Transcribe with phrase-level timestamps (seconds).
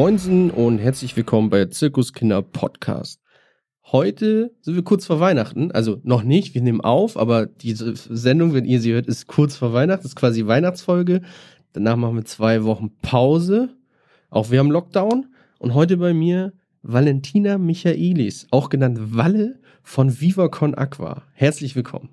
[0.00, 3.20] Moinsen und herzlich willkommen bei Zirkuskinder Podcast.
[3.84, 8.54] Heute sind wir kurz vor Weihnachten, also noch nicht, wir nehmen auf, aber diese Sendung,
[8.54, 11.20] wenn ihr sie hört, ist kurz vor Weihnachten, ist quasi Weihnachtsfolge.
[11.74, 13.76] Danach machen wir zwei Wochen Pause.
[14.30, 15.34] Auch wir haben Lockdown.
[15.58, 21.24] Und heute bei mir Valentina Michaelis, auch genannt Walle von Viva Con Aqua.
[21.34, 22.08] Herzlich willkommen.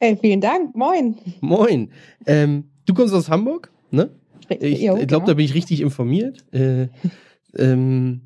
[0.00, 0.74] Hey, vielen Dank.
[0.74, 1.16] Moin.
[1.42, 1.90] Moin.
[2.24, 4.08] Ähm, du kommst aus Hamburg, ne?
[4.48, 6.42] Ich, ich glaube, da bin ich richtig informiert.
[6.54, 6.88] Äh,
[7.56, 8.22] ähm,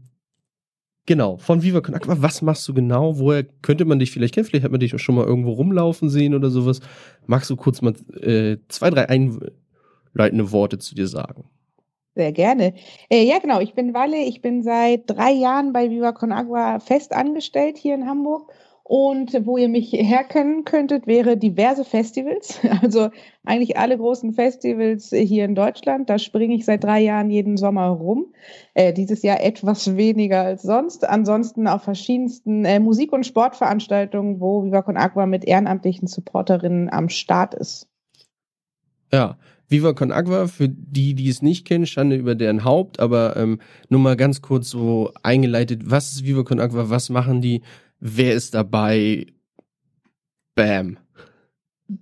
[1.06, 2.16] genau, von Viva Con Aqua.
[2.20, 3.18] Was machst du genau?
[3.18, 4.46] Woher könnte man dich vielleicht kennen?
[4.46, 6.80] Vielleicht hat man dich auch schon mal irgendwo rumlaufen sehen oder sowas.
[7.26, 11.44] Magst du kurz mal äh, zwei, drei einleitende Worte zu dir sagen?
[12.14, 12.74] Sehr gerne.
[13.08, 13.60] Äh, ja, genau.
[13.60, 14.18] Ich bin Walle.
[14.18, 18.52] Ich bin seit drei Jahren bei Viva Con Agua fest angestellt hier in Hamburg.
[18.84, 22.60] Und wo ihr mich herkennen könntet, wäre diverse Festivals.
[22.82, 23.10] Also
[23.44, 26.10] eigentlich alle großen Festivals hier in Deutschland.
[26.10, 28.34] Da springe ich seit drei Jahren jeden Sommer rum.
[28.74, 31.08] Äh, dieses Jahr etwas weniger als sonst.
[31.08, 37.08] Ansonsten auf verschiedensten äh, Musik- und Sportveranstaltungen, wo Viva Con Agua mit ehrenamtlichen Supporterinnen am
[37.08, 37.88] Start ist.
[39.12, 39.36] Ja,
[39.68, 43.60] Viva Con Agua, für die, die es nicht kennen, Schande über deren Haupt, aber ähm,
[43.88, 47.62] nur mal ganz kurz so eingeleitet, was ist Viva Con Agua, was machen die,
[48.02, 49.26] wer ist dabei,
[50.54, 50.98] bam.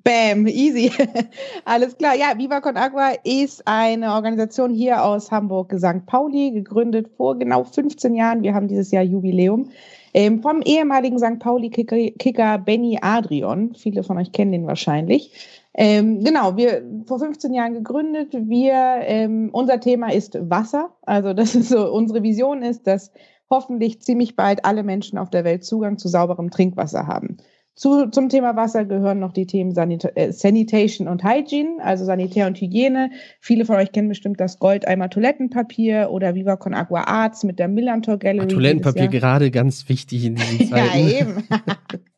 [0.04, 0.92] Bam, easy.
[1.64, 2.14] Alles klar.
[2.14, 6.06] Ja, Viva Con Agua ist eine Organisation hier aus Hamburg, St.
[6.06, 8.42] Pauli, gegründet vor genau 15 Jahren.
[8.42, 9.70] Wir haben dieses Jahr Jubiläum.
[10.14, 11.38] Ähm, vom ehemaligen St.
[11.40, 13.74] Pauli-Kicker Benny Adrian.
[13.74, 15.32] Viele von euch kennen den wahrscheinlich.
[15.74, 18.32] Ähm, genau, wir vor 15 Jahren gegründet.
[18.32, 20.90] Wir, ähm, unser Thema ist Wasser.
[21.02, 23.12] Also das ist so, unsere Vision ist, dass
[23.50, 27.38] hoffentlich ziemlich bald alle Menschen auf der Welt Zugang zu sauberem Trinkwasser haben.
[27.74, 32.46] Zu, zum Thema Wasser gehören noch die Themen Sanita äh, Sanitation und Hygiene, also Sanitär
[32.46, 33.10] und Hygiene.
[33.40, 37.68] Viele von euch kennen bestimmt das Goldeimer Toilettenpapier oder Viva Con Agua Arts mit der
[37.68, 38.48] Millantor Gallery.
[38.48, 40.98] Toilettenpapier gerade ganz wichtig in diesen Zeiten.
[40.98, 41.44] ja, eben.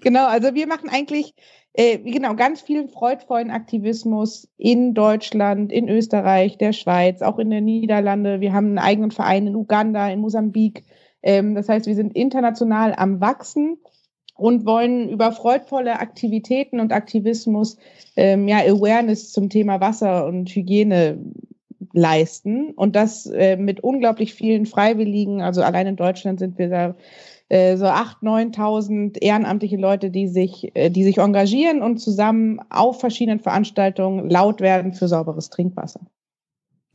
[0.00, 1.34] genau, also wir machen eigentlich
[1.74, 7.64] äh, genau ganz viel freudvollen Aktivismus in Deutschland, in Österreich, der Schweiz, auch in den
[7.64, 8.40] Niederlande.
[8.40, 10.84] Wir haben einen eigenen Verein in Uganda, in Mosambik.
[11.22, 13.78] Ähm, das heißt, wir sind international am Wachsen
[14.36, 17.76] und wollen über freudvolle Aktivitäten und Aktivismus
[18.16, 21.18] ähm, ja Awareness zum Thema Wasser und Hygiene
[21.92, 25.42] leisten und das äh, mit unglaublich vielen Freiwilligen.
[25.42, 26.96] Also allein in Deutschland sind wir da
[27.48, 33.00] äh, so acht, neuntausend ehrenamtliche Leute, die sich, äh, die sich engagieren und zusammen auf
[33.00, 36.00] verschiedenen Veranstaltungen laut werden für sauberes Trinkwasser.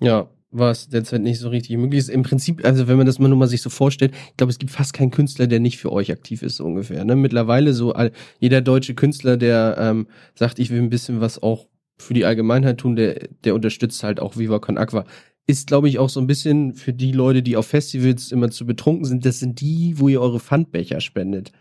[0.01, 2.09] Ja, was derzeit nicht so richtig möglich ist.
[2.09, 4.57] Im Prinzip, also wenn man das mal nur mal sich so vorstellt, ich glaube, es
[4.57, 7.05] gibt fast keinen Künstler, der nicht für euch aktiv ist, so ungefähr.
[7.05, 7.15] Ne?
[7.15, 7.93] Mittlerweile so
[8.39, 11.67] jeder deutsche Künstler, der ähm, sagt, ich will ein bisschen was auch
[11.99, 15.05] für die Allgemeinheit tun, der, der unterstützt halt auch Viva Con Aqua
[15.49, 18.67] ist, glaube ich, auch so ein bisschen für die Leute, die auf Festivals immer zu
[18.67, 21.51] betrunken sind, das sind die, wo ihr eure Pfandbecher spendet.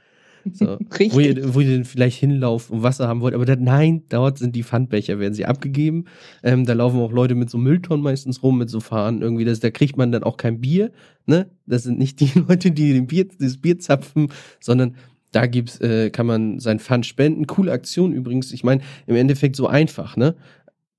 [0.53, 1.15] So, Richtig.
[1.15, 4.37] Wo ihr, wo ihr dann vielleicht hinlauft und Wasser haben wollt, aber dann, nein, dort
[4.37, 6.04] sind die Pfandbecher, werden sie abgegeben.
[6.43, 9.60] Ähm, da laufen auch Leute mit so Mülltonnen meistens rum, mit so Fahnen irgendwie, das,
[9.60, 10.93] da kriegt man dann auch kein Bier,
[11.25, 11.48] ne?
[11.65, 14.28] Das sind nicht die Leute, die den Bier, das Bier zapfen,
[14.60, 14.97] sondern
[15.32, 17.47] da gibt's, äh, kann man sein Pfand spenden.
[17.47, 18.53] Coole Aktion übrigens.
[18.53, 20.34] Ich meine, im Endeffekt so einfach, ne?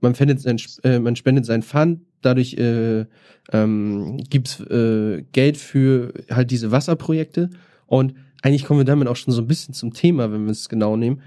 [0.01, 3.05] Man, findet sein, äh, man spendet sein Pfand, dadurch äh,
[3.51, 7.49] ähm, gibt äh, Geld für halt diese Wasserprojekte.
[7.85, 10.69] Und eigentlich kommen wir damit auch schon so ein bisschen zum Thema, wenn wir es
[10.69, 11.21] genau nehmen.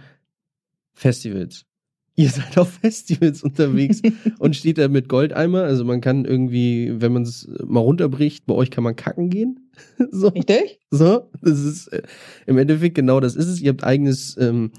[0.95, 1.65] Festivals.
[2.15, 4.03] Ihr seid auf Festivals unterwegs
[4.39, 5.63] und steht da mit Goldeimer.
[5.63, 9.71] Also man kann irgendwie, wenn man es mal runterbricht, bei euch kann man kacken gehen.
[10.11, 10.29] so.
[10.29, 10.79] Richtig?
[10.91, 12.03] So, das ist äh,
[12.47, 13.61] im Endeffekt genau das ist es.
[13.61, 14.73] Ihr habt eigenes ähm,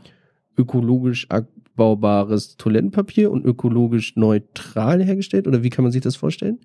[0.57, 1.27] ökologisch
[1.73, 5.47] abbaubares Toilettenpapier und ökologisch neutral hergestellt?
[5.47, 6.59] Oder wie kann man sich das vorstellen?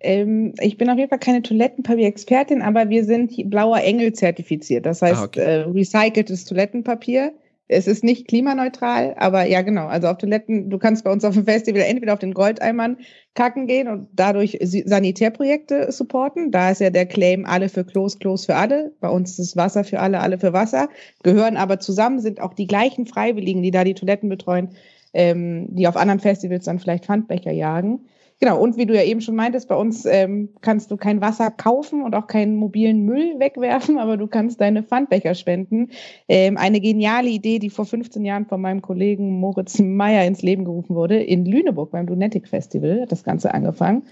[0.00, 4.84] Ähm, ich bin auf jeden Fall keine Toilettenpapier-Expertin, aber wir sind blauer Engel zertifiziert.
[4.86, 5.40] Das heißt, ah, okay.
[5.40, 7.32] äh, recyceltes Toilettenpapier
[7.66, 9.86] es ist nicht klimaneutral, aber ja, genau.
[9.86, 12.98] Also auf Toiletten, du kannst bei uns auf dem Festival entweder auf den Goldeimern
[13.34, 16.50] kacken gehen und dadurch Sanitärprojekte supporten.
[16.50, 18.92] Da ist ja der Claim alle für Klos, Klos für alle.
[19.00, 20.90] Bei uns ist Wasser für alle, alle für Wasser.
[21.22, 24.70] Gehören aber zusammen, sind auch die gleichen Freiwilligen, die da die Toiletten betreuen,
[25.14, 28.00] ähm, die auf anderen Festivals dann vielleicht Pfandbecher jagen.
[28.40, 31.50] Genau, und wie du ja eben schon meintest, bei uns ähm, kannst du kein Wasser
[31.50, 35.90] kaufen und auch keinen mobilen Müll wegwerfen, aber du kannst deine Pfandbecher spenden.
[36.28, 40.64] Ähm, eine geniale Idee, die vor 15 Jahren von meinem Kollegen Moritz Meyer ins Leben
[40.64, 41.22] gerufen wurde.
[41.22, 44.02] In Lüneburg beim Lunatic Festival hat das Ganze angefangen.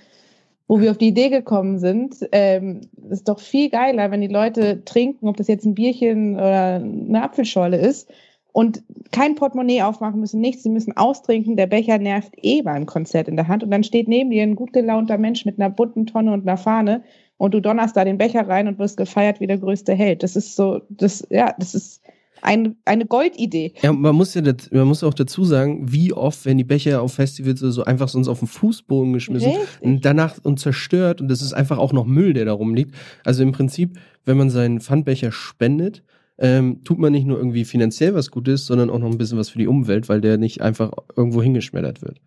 [0.69, 4.85] Wo wir auf die Idee gekommen sind, ähm, ist doch viel geiler, wenn die Leute
[4.85, 8.09] trinken, ob das jetzt ein Bierchen oder eine Apfelschorle ist,
[8.53, 10.63] und kein Portemonnaie aufmachen müssen, nichts.
[10.63, 11.57] Sie müssen austrinken.
[11.57, 13.65] Der Becher nervt eh beim Konzert in der Hand.
[13.65, 16.59] Und dann steht neben dir ein gut gelaunter Mensch mit einer bunten Tonne und einer
[16.59, 17.03] Fahne
[17.39, 20.23] und du donnerst da den Becher rein und wirst gefeiert wie der größte Held.
[20.23, 22.03] Das ist so, das, ja, das ist
[22.43, 23.73] ein, eine Goldidee.
[23.83, 27.01] Ja, man muss ja das, man muss auch dazu sagen, wie oft werden die Becher
[27.01, 29.81] auf Festivals oder so einfach sonst auf den Fußboden geschmissen Richtig.
[29.81, 32.95] und danach und zerstört und das ist einfach auch noch Müll, der da rumliegt.
[33.25, 36.03] Also im Prinzip, wenn man seinen Pfandbecher spendet,
[36.39, 39.51] ähm, tut man nicht nur irgendwie finanziell was Gutes, sondern auch noch ein bisschen was
[39.51, 42.21] für die Umwelt, weil der nicht einfach irgendwo hingeschmettert wird.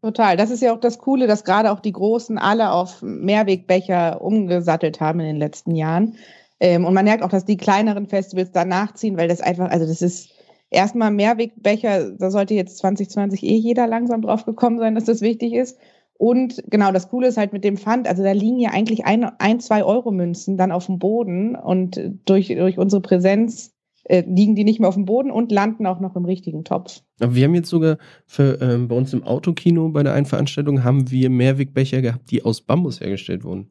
[0.00, 0.36] Total.
[0.36, 5.00] Das ist ja auch das Coole, dass gerade auch die Großen alle auf Mehrwegbecher umgesattelt
[5.00, 6.14] haben in den letzten Jahren.
[6.60, 9.86] Ähm, und man merkt auch, dass die kleineren Festivals da nachziehen, weil das einfach, also
[9.86, 10.30] das ist
[10.70, 15.52] erstmal Mehrwegbecher, da sollte jetzt 2020 eh jeder langsam drauf gekommen sein, dass das wichtig
[15.52, 15.78] ist.
[16.18, 19.24] Und genau, das Coole ist halt mit dem Pfand, also da liegen ja eigentlich ein,
[19.38, 23.72] ein zwei Euro Münzen dann auf dem Boden und durch, durch unsere Präsenz
[24.02, 27.02] äh, liegen die nicht mehr auf dem Boden und landen auch noch im richtigen Topf.
[27.20, 30.82] Aber wir haben jetzt sogar für, ähm, bei uns im Autokino bei der einen Veranstaltung
[30.82, 33.70] haben wir Mehrwegbecher gehabt, die aus Bambus hergestellt wurden.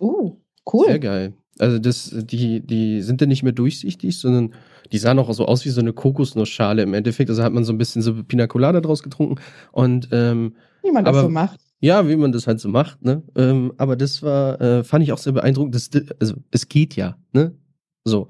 [0.00, 0.36] Uh,
[0.72, 0.86] cool.
[0.86, 1.34] Sehr geil.
[1.58, 4.54] Also das, die, die sind dann nicht mehr durchsichtig, sondern
[4.90, 7.30] die sahen auch so aus wie so eine Kokosnussschale im Endeffekt.
[7.30, 9.36] Also hat man so ein bisschen so Pina Colada draus getrunken.
[9.70, 11.60] Und ähm, wie man das aber, so macht.
[11.80, 13.22] Ja, wie man das halt so macht, ne?
[13.36, 15.74] Ähm, aber das war, äh, fand ich auch sehr beeindruckend.
[15.74, 17.56] Das, also es geht ja, ne?
[18.04, 18.28] So.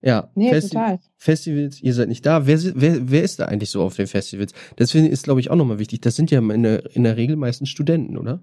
[0.00, 1.00] Ja, nee, Festi total.
[1.16, 2.46] Festivals, ihr seid nicht da.
[2.46, 4.52] Wer, wer, wer ist da eigentlich so auf den Festivals?
[4.78, 6.00] Deswegen ist, glaube ich, auch nochmal wichtig.
[6.02, 8.40] Das sind ja in der, in der Regel meistens Studenten, oder?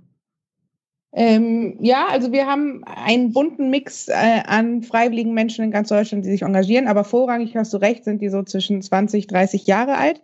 [1.14, 6.26] Ähm, ja, also wir haben einen bunten Mix äh, an freiwilligen Menschen in ganz Deutschland,
[6.26, 9.96] die sich engagieren, aber vorrangig hast du recht, sind die so zwischen 20, 30 Jahre
[9.96, 10.22] alt.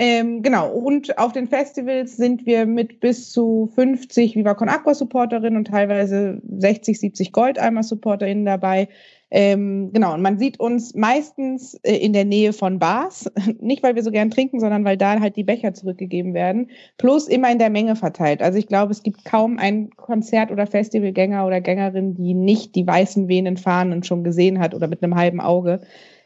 [0.00, 4.94] Ähm, genau, und auf den Festivals sind wir mit bis zu 50 Viva Con Aqua
[4.94, 8.86] Supporterinnen und teilweise 60, 70 Goldeimer Supporterinnen dabei.
[9.32, 13.28] Ähm, genau, und man sieht uns meistens äh, in der Nähe von Bars,
[13.60, 17.26] nicht weil wir so gern trinken, sondern weil da halt die Becher zurückgegeben werden, plus
[17.26, 18.40] immer in der Menge verteilt.
[18.40, 22.86] Also ich glaube, es gibt kaum einen Konzert- oder Festivalgänger oder Gängerin, die nicht die
[22.86, 25.80] weißen Venen fahren und schon gesehen hat oder mit einem halben Auge.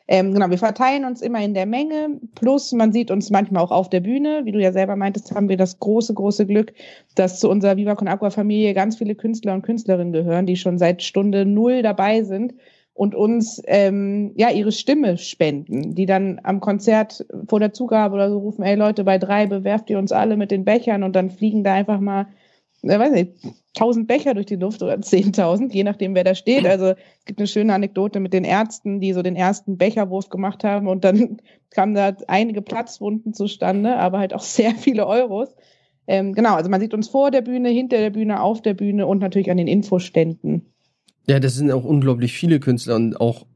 [0.09, 3.71] Ähm, genau, wir verteilen uns immer in der Menge, plus man sieht uns manchmal auch
[3.71, 4.43] auf der Bühne.
[4.45, 6.73] Wie du ja selber meintest, haben wir das große, große Glück,
[7.15, 10.79] dass zu unserer Viva Con Aqua Familie ganz viele Künstler und Künstlerinnen gehören, die schon
[10.79, 12.55] seit Stunde null dabei sind
[12.95, 18.31] und uns ähm, ja ihre Stimme spenden, die dann am Konzert vor der Zugabe oder
[18.31, 21.31] so rufen, ey Leute, bei drei bewerft ihr uns alle mit den Bechern und dann
[21.31, 22.27] fliegen da einfach mal,
[22.83, 23.33] äh, weiß nicht,
[23.75, 26.67] tausend Becher durch die Luft oder zehntausend, je nachdem wer da steht.
[26.67, 30.65] Also es gibt eine schöne Anekdote mit den Ärzten, die so den ersten Becherwurf gemacht
[30.65, 31.39] haben und dann
[31.71, 35.55] kamen da einige Platzwunden zustande, aber halt auch sehr viele Euros.
[36.07, 39.07] Ähm, genau, also man sieht uns vor der Bühne, hinter der Bühne, auf der Bühne
[39.07, 40.67] und natürlich an den Infoständen.
[41.29, 43.47] Ja, das sind auch unglaublich viele Künstler und auch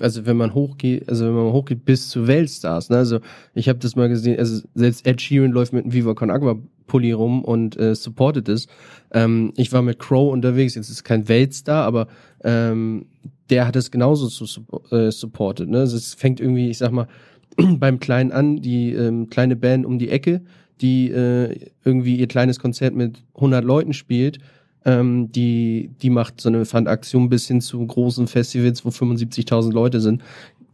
[0.00, 2.96] also wenn man hochgeht, also wenn man hochgeht bis zu Weltstars, ne?
[2.96, 3.20] Also
[3.54, 6.58] ich habe das mal gesehen, also selbst Ed Sheeran läuft mit einem Viva Con Agua
[6.86, 8.68] Pulli rum und äh, supportet es.
[9.12, 12.08] Ähm, ich war mit Crow unterwegs, jetzt ist kein Weltstar, aber
[12.44, 13.06] ähm,
[13.50, 15.68] der hat es genauso zu, äh, supportet.
[15.68, 15.80] Ne?
[15.80, 17.08] Also es fängt irgendwie, ich sag mal,
[17.56, 20.42] beim Kleinen an, die ähm, kleine Band um die Ecke,
[20.80, 24.38] die äh, irgendwie ihr kleines Konzert mit 100 Leuten spielt
[24.86, 30.00] ähm, die, die macht so eine Fundaktion bis hin zu großen Festivals, wo 75.000 Leute
[30.00, 30.22] sind.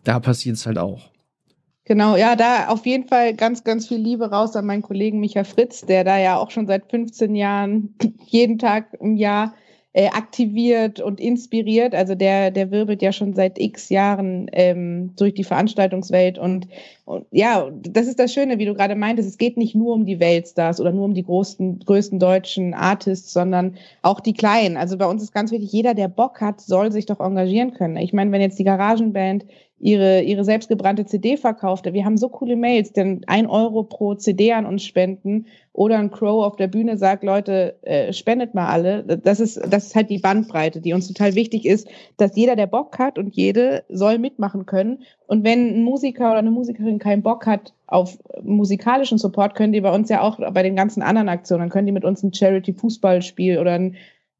[0.04, 1.10] Da passiert es halt auch.
[1.84, 5.42] Genau, ja, da auf jeden Fall ganz, ganz viel Liebe raus an meinen Kollegen Micha
[5.42, 7.94] Fritz, der da ja auch schon seit 15 Jahren
[8.26, 9.54] jeden Tag im Jahr
[9.94, 11.94] äh, aktiviert und inspiriert.
[11.94, 16.38] Also der, der wirbelt ja schon seit x Jahren ähm, durch die Veranstaltungswelt.
[16.38, 16.68] Und,
[17.12, 20.06] und ja, das ist das Schöne, wie du gerade meintest, es geht nicht nur um
[20.06, 24.76] die Weltstars oder nur um die großen, größten deutschen Artists, sondern auch die kleinen.
[24.78, 27.96] Also bei uns ist ganz wichtig, jeder, der Bock hat, soll sich doch engagieren können.
[27.98, 29.44] Ich meine, wenn jetzt die Garagenband
[29.82, 31.92] ihre, ihre selbstgebrannte CD verkaufte.
[31.92, 36.12] Wir haben so coole Mails, denn ein Euro pro CD an uns spenden oder ein
[36.12, 39.02] Crow auf der Bühne sagt, Leute, äh, spendet mal alle.
[39.02, 42.68] Das ist, das ist halt die Bandbreite, die uns total wichtig ist, dass jeder, der
[42.68, 45.02] Bock hat und jede soll mitmachen können.
[45.26, 49.80] Und wenn ein Musiker oder eine Musikerin keinen Bock hat auf musikalischen Support, können die
[49.80, 52.32] bei uns ja auch bei den ganzen anderen Aktionen, dann können die mit uns ein
[52.32, 53.96] Charity-Fußballspiel oder ein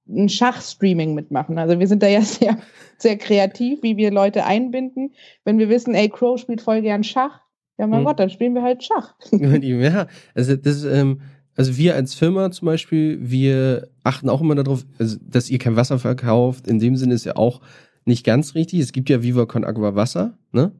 [0.09, 1.59] ein Schachstreaming mitmachen.
[1.59, 2.59] Also wir sind da ja sehr,
[2.99, 5.13] sehr kreativ, wie wir Leute einbinden.
[5.45, 7.41] Wenn wir wissen, ey, Crow spielt voll gern Schach,
[7.79, 8.07] ja mein mhm.
[8.07, 9.15] Gott, dann spielen wir halt Schach.
[9.33, 11.21] ja, also das, ähm,
[11.57, 15.77] also wir als Firma zum Beispiel, wir achten auch immer darauf, also, dass ihr kein
[15.77, 16.67] Wasser verkauft.
[16.67, 17.61] In dem Sinne ist ja auch
[18.05, 18.81] nicht ganz richtig.
[18.81, 20.73] Es gibt ja Viva Con Agua Wasser, ne?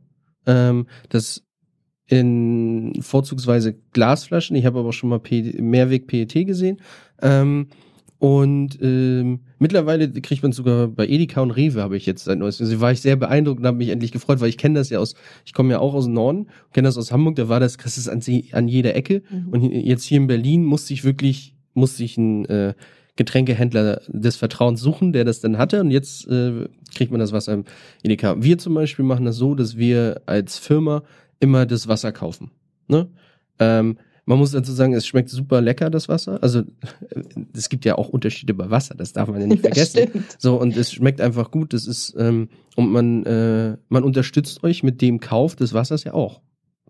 [0.45, 1.45] Ähm, das
[2.07, 4.57] in vorzugsweise Glasflaschen.
[4.57, 6.81] Ich habe aber schon mal Mehrweg PET gesehen.
[7.21, 7.69] Ähm,
[8.23, 12.61] und ähm, mittlerweile kriegt man sogar bei Edeka und Rewe habe ich jetzt seit neues.
[12.61, 15.01] Also war ich sehr beeindruckt und habe mich endlich gefreut, weil ich kenne das ja
[15.01, 17.77] aus, ich komme ja auch aus dem Norden, kenne das aus Hamburg, da war das,
[17.79, 19.23] das an, an jeder Ecke.
[19.29, 19.49] Mhm.
[19.49, 22.75] Und jetzt hier in Berlin musste ich wirklich, musste ich ein äh,
[23.17, 25.81] Getränkehändler des Vertrauens suchen, der das dann hatte.
[25.81, 27.65] Und jetzt äh, kriegt man das Wasser im
[28.05, 28.37] Edeka.
[28.41, 31.03] Wir zum Beispiel machen das so, dass wir als Firma
[31.43, 32.51] immer das Wasser kaufen.
[32.89, 33.11] Ne?
[33.59, 36.39] Ähm, man muss dazu sagen, es schmeckt super lecker, das Wasser.
[36.43, 36.63] Also
[37.57, 40.25] es gibt ja auch Unterschiede bei Wasser, das darf man ja nicht vergessen.
[40.39, 41.73] So, und es schmeckt einfach gut.
[41.73, 46.15] Das ist, ähm, und man, äh, man unterstützt euch mit dem Kauf des Wassers ja
[46.15, 46.41] auch.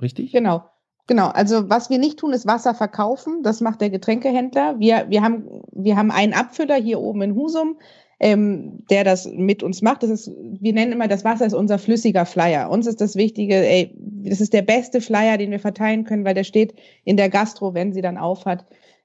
[0.00, 0.32] Richtig?
[0.32, 0.64] Genau.
[1.08, 3.42] Genau, also was wir nicht tun, ist Wasser verkaufen.
[3.42, 4.78] Das macht der Getränkehändler.
[4.78, 7.76] Wir, wir, haben, wir haben einen Abfüller hier oben in Husum,
[8.20, 10.04] ähm, der das mit uns macht.
[10.04, 10.30] Das ist,
[10.60, 12.70] wir nennen immer, das Wasser ist unser flüssiger Flyer.
[12.70, 16.34] Uns ist das Wichtige, ey, das ist der beste Flyer, den wir verteilen können, weil
[16.34, 16.74] der steht
[17.04, 18.64] in der Gastro, wenn sie dann aufhat.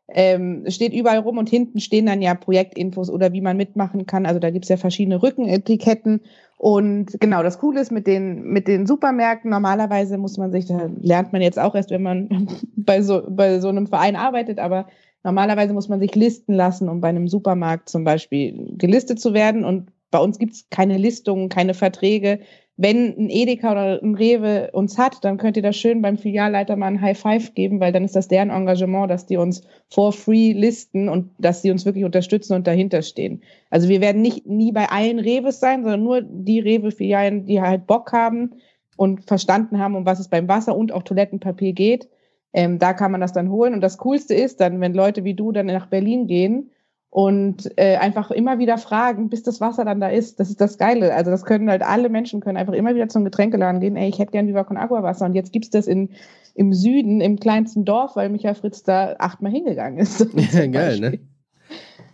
[0.09, 4.25] Ähm, steht überall rum und hinten stehen dann ja Projektinfos oder wie man mitmachen kann.
[4.25, 6.21] Also da gibt's ja verschiedene Rückenetiketten.
[6.57, 10.89] Und genau, das Coole ist mit den, mit den Supermärkten, normalerweise muss man sich, da
[11.01, 14.87] lernt man jetzt auch erst, wenn man bei so, bei so einem Verein arbeitet, aber
[15.23, 19.65] normalerweise muss man sich listen lassen, um bei einem Supermarkt zum Beispiel gelistet zu werden.
[19.65, 22.39] Und bei uns gibt's keine Listungen, keine Verträge
[22.77, 26.75] wenn ein Edeka oder ein Rewe uns hat, dann könnt ihr das schön beim Filialleiter
[26.75, 30.13] mal ein High Five geben, weil dann ist das deren Engagement, dass die uns for
[30.13, 33.41] free listen und dass sie uns wirklich unterstützen und dahinter stehen.
[33.71, 37.87] Also wir werden nicht nie bei allen Reves sein, sondern nur die Rewe-Filialen, die halt
[37.87, 38.51] Bock haben
[38.95, 42.07] und verstanden haben, um was es beim Wasser und auch Toilettenpapier geht.
[42.53, 43.73] Ähm, da kann man das dann holen.
[43.73, 46.69] Und das Coolste ist dann, wenn Leute wie du dann nach Berlin gehen
[47.09, 50.39] und äh, einfach immer wieder fragen, bis das Wasser dann da ist.
[50.39, 51.13] Das ist das Geile.
[51.13, 53.95] Also das können halt alle Menschen können einfach immer wieder zum Getränkeladen gehen.
[53.95, 56.09] Ey, ich hätte gern Viva con Agua Wasser und jetzt gibt's das in
[56.53, 60.27] im Süden, im kleinsten Dorf, weil Michael Fritz da achtmal hingegangen ist.
[60.53, 61.19] Ja, geil, ne?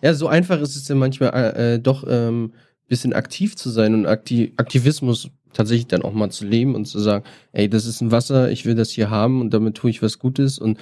[0.02, 2.52] Ja, so einfach ist es ja manchmal äh, doch ähm,
[2.88, 7.00] bisschen aktiv zu sein und Aktiv Aktivismus tatsächlich dann auch mal zu leben und zu
[7.00, 7.24] sagen,
[7.54, 10.20] ey, das ist ein Wasser, ich will das hier haben und damit tue ich was
[10.20, 10.78] Gutes und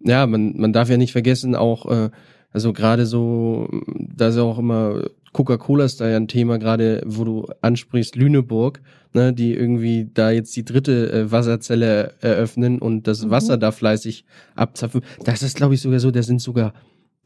[0.00, 2.10] ja, man, man darf ja nicht vergessen, auch äh,
[2.54, 3.68] also gerade so,
[4.16, 5.02] da ist ja auch immer
[5.34, 8.80] Coca-Cola ist da ja ein Thema, gerade wo du ansprichst, Lüneburg,
[9.12, 13.30] ne, die irgendwie da jetzt die dritte äh, Wasserzelle eröffnen und das mhm.
[13.30, 15.02] Wasser da fleißig abzapfen.
[15.24, 16.72] Das ist, glaube ich, sogar so, da sind sogar,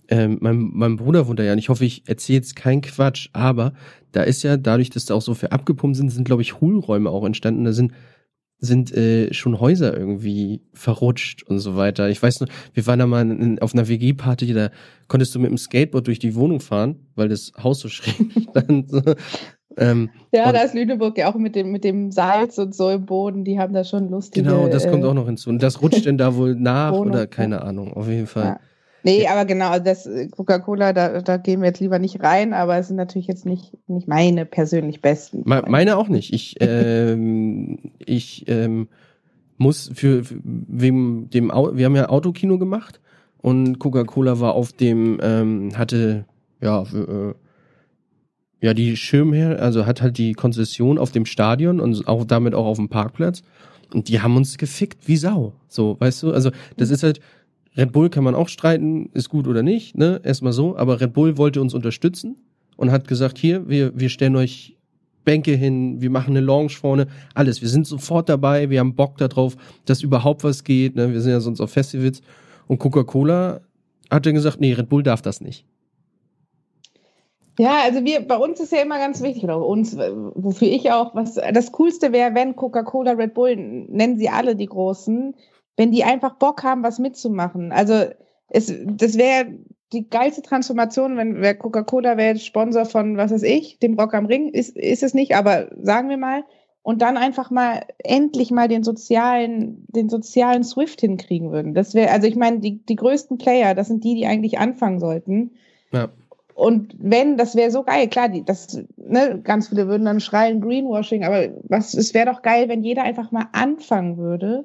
[0.08, 3.28] ähm, mein, mein Bruder wohnt da ja und ich hoffe, ich erzähle jetzt keinen Quatsch,
[3.34, 3.74] aber
[4.12, 7.10] da ist ja, dadurch, dass da auch so viel abgepumpt sind, sind, glaube ich, Hohlräume
[7.10, 7.64] auch entstanden.
[7.66, 7.92] Da sind
[8.60, 12.08] sind äh, schon Häuser irgendwie verrutscht und so weiter.
[12.08, 14.70] Ich weiß noch, wir waren da mal in, auf einer WG-Party, da
[15.06, 18.16] konntest du mit dem Skateboard durch die Wohnung fahren, weil das Haus so schräg
[18.50, 18.90] stand.
[18.90, 19.02] So.
[19.76, 23.06] Ähm, ja, da ist Lüneburg ja auch mit dem, mit dem Salz und so im
[23.06, 24.48] Boden, die haben da schon lustige.
[24.48, 25.50] Genau, das kommt äh, auch noch hinzu.
[25.50, 28.44] Und das rutscht denn da wohl nach Wohnung, oder keine Ahnung, auf jeden Fall.
[28.44, 28.60] Ja.
[29.08, 32.76] Nee, aber genau, das äh, Coca-Cola, da, da gehen wir jetzt lieber nicht rein, aber
[32.76, 35.42] es sind natürlich jetzt nicht, nicht meine persönlich besten.
[35.44, 36.32] Meine auch nicht.
[36.32, 38.88] Ich, ähm, ich ähm,
[39.56, 43.00] muss für, für wem dem wir haben ja Autokino gemacht
[43.38, 46.24] und Coca-Cola war auf dem, ähm, hatte
[46.60, 47.34] ja äh,
[48.60, 52.66] ja die Schirmherr, also hat halt die Konzession auf dem Stadion und auch damit auch
[52.66, 53.42] auf dem Parkplatz.
[53.94, 55.54] Und die haben uns gefickt wie Sau.
[55.66, 56.32] So, weißt du?
[56.32, 57.20] Also, das ist halt,
[57.78, 60.20] Red Bull kann man auch streiten, ist gut oder nicht, ne?
[60.24, 60.76] Erstmal so.
[60.76, 62.36] Aber Red Bull wollte uns unterstützen
[62.76, 64.76] und hat gesagt, hier, wir, wir stellen euch
[65.24, 67.62] Bänke hin, wir machen eine Lounge vorne, alles.
[67.62, 71.12] Wir sind sofort dabei, wir haben Bock darauf, dass überhaupt was geht, ne?
[71.12, 72.20] Wir sind ja sonst auf Festivals.
[72.66, 73.60] Und Coca-Cola
[74.10, 75.64] hat dann gesagt, nee, Red Bull darf das nicht.
[77.60, 81.14] Ja, also wir, bei uns ist ja immer ganz wichtig, oder uns, wofür ich auch,
[81.14, 85.34] was das Coolste wäre, wenn Coca-Cola, Red Bull, nennen sie alle die Großen,
[85.78, 87.72] wenn die einfach Bock haben, was mitzumachen.
[87.72, 88.04] Also
[88.48, 89.46] es, das wäre
[89.92, 94.26] die geilste Transformation, wenn wer Coca-Cola wäre Sponsor von, was weiß ich, dem Rock am
[94.26, 96.44] Ring, ist, ist es nicht, aber sagen wir mal,
[96.82, 101.74] und dann einfach mal endlich mal den sozialen, den sozialen Swift hinkriegen würden.
[101.74, 104.98] Das wäre, also ich meine, die, die größten Player, das sind die, die eigentlich anfangen
[104.98, 105.52] sollten.
[105.92, 106.08] Ja.
[106.54, 110.60] Und wenn, das wäre so geil, klar, die, das, ne, ganz viele würden dann schreien
[110.60, 114.64] Greenwashing, aber was, es wäre doch geil, wenn jeder einfach mal anfangen würde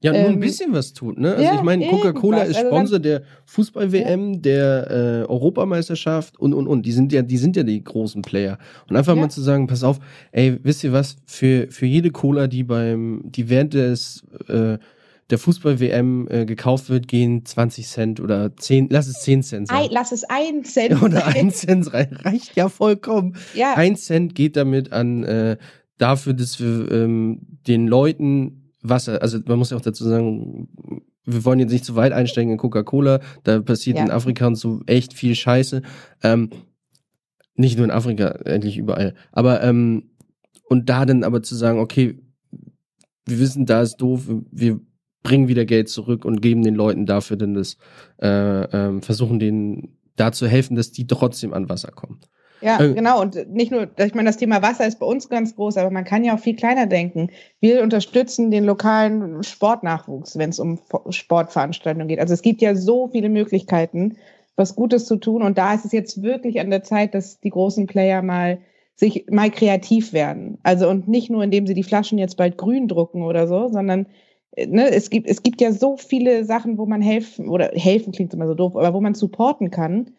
[0.00, 1.32] ja, nur ähm, ein bisschen was tut, ne?
[1.32, 4.38] Also ja, ich meine, Coca-Cola ist also Sponsor der Fußball-WM, ja.
[4.38, 6.86] der äh, Europameisterschaft und und und.
[6.86, 8.58] Die sind ja, die sind ja die großen Player.
[8.88, 9.22] Und einfach ja.
[9.22, 9.98] mal zu sagen, pass auf,
[10.30, 11.16] ey, wisst ihr was?
[11.26, 14.78] Für für jede Cola, die beim, die während des äh,
[15.30, 19.76] der Fußball-WM äh, gekauft wird, gehen 20 Cent oder 10, lass es 10 Cent sein.
[19.76, 23.36] Ein, lass es 1 Cent Oder 1 Cent reicht ja vollkommen.
[23.54, 23.74] Ja.
[23.74, 25.56] 1 Cent geht damit an äh,
[25.98, 30.68] dafür, dass wir ähm, den Leuten Wasser, also man muss ja auch dazu sagen,
[31.24, 34.04] wir wollen jetzt nicht zu weit einsteigen in Coca-Cola, da passiert ja.
[34.04, 35.82] in Afrika und so echt viel Scheiße.
[36.22, 36.50] Ähm,
[37.54, 39.14] nicht nur in Afrika, endlich überall.
[39.32, 40.10] Aber ähm,
[40.68, 42.20] und da dann aber zu sagen, okay,
[43.26, 44.80] wir wissen, da ist doof, wir
[45.22, 47.76] bringen wieder Geld zurück und geben den Leuten dafür dann das,
[48.22, 52.20] äh, ähm, versuchen den dazu helfen, dass die trotzdem an Wasser kommen.
[52.60, 53.20] Ja, äh, genau.
[53.20, 56.04] Und nicht nur, ich meine, das Thema Wasser ist bei uns ganz groß, aber man
[56.04, 57.30] kann ja auch viel kleiner denken.
[57.60, 60.78] Wir unterstützen den lokalen Sportnachwuchs, wenn es um
[61.10, 62.20] Sportveranstaltungen geht.
[62.20, 64.16] Also es gibt ja so viele Möglichkeiten,
[64.56, 65.42] was Gutes zu tun.
[65.42, 68.58] Und da ist es jetzt wirklich an der Zeit, dass die großen Player mal
[68.98, 70.58] sich mal kreativ werden.
[70.64, 74.06] Also und nicht nur, indem sie die Flaschen jetzt bald grün drucken oder so, sondern
[74.56, 78.12] äh, ne, es gibt, es gibt ja so viele Sachen, wo man helfen, oder helfen
[78.12, 80.10] klingt immer so doof, aber wo man supporten kann.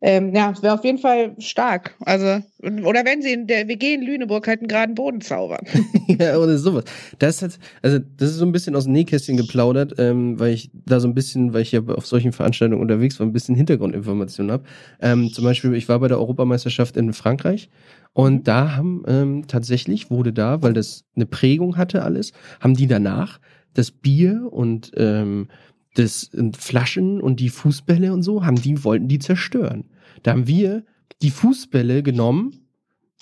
[0.00, 1.96] Ähm, ja, es wäre auf jeden Fall stark.
[2.04, 5.64] Also, oder wenn sie in der WG in Lüneburg halt einen geraden Boden zaubern.
[6.06, 6.84] ja, oder sowas.
[7.18, 10.70] Das halt, also, das ist so ein bisschen aus dem Nähkästchen geplaudert, ähm, weil ich
[10.72, 14.52] da so ein bisschen, weil ich ja auf solchen Veranstaltungen unterwegs war, ein bisschen Hintergrundinformationen
[14.52, 14.64] habe.
[15.00, 17.68] Ähm, zum Beispiel, ich war bei der Europameisterschaft in Frankreich
[18.12, 18.44] und mhm.
[18.44, 23.40] da haben ähm, tatsächlich, wurde da, weil das eine Prägung hatte alles, haben die danach
[23.74, 25.48] das Bier und ähm,
[25.94, 29.84] das und Flaschen und die Fußbälle und so, haben die, wollten die zerstören.
[30.22, 30.84] Da haben wir
[31.22, 32.68] die Fußbälle genommen,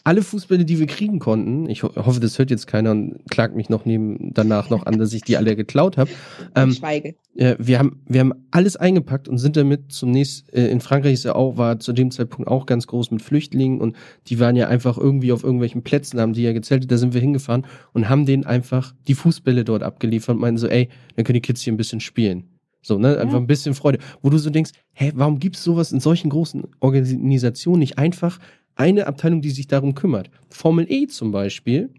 [0.07, 3.57] alle Fußbälle, die wir kriegen konnten, ich ho hoffe, das hört jetzt keiner und klagt
[3.57, 6.11] mich noch neben, danach noch an, dass ich die alle geklaut habe.
[6.55, 7.17] Ähm, schweige.
[7.35, 11.15] Äh, wir haben, wir haben alles eingepackt und sind damit zum nächsten, äh, in Frankreich
[11.15, 13.97] ist ja auch, war zu dem Zeitpunkt auch ganz groß mit Flüchtlingen und
[14.29, 17.21] die waren ja einfach irgendwie auf irgendwelchen Plätzen, haben die ja gezeltet, da sind wir
[17.21, 21.35] hingefahren und haben denen einfach die Fußbälle dort abgeliefert und meinen so, ey, dann können
[21.35, 22.56] die Kids hier ein bisschen spielen.
[22.87, 23.19] So, ne?
[23.19, 23.99] Einfach ein bisschen Freude.
[24.23, 28.39] Wo du so denkst, hä, warum gibt's sowas in solchen großen Organisationen nicht einfach
[28.77, 30.31] eine Abteilung, die sich darum kümmert?
[30.51, 31.91] Formel E zum Beispiel,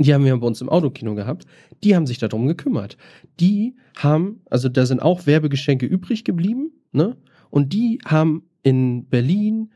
[0.00, 1.46] die haben wir bei uns im Autokino gehabt,
[1.84, 2.96] die haben sich darum gekümmert.
[3.38, 7.16] Die haben, also da sind auch Werbegeschenke übrig geblieben, ne?
[7.48, 9.70] Und die haben in Berlin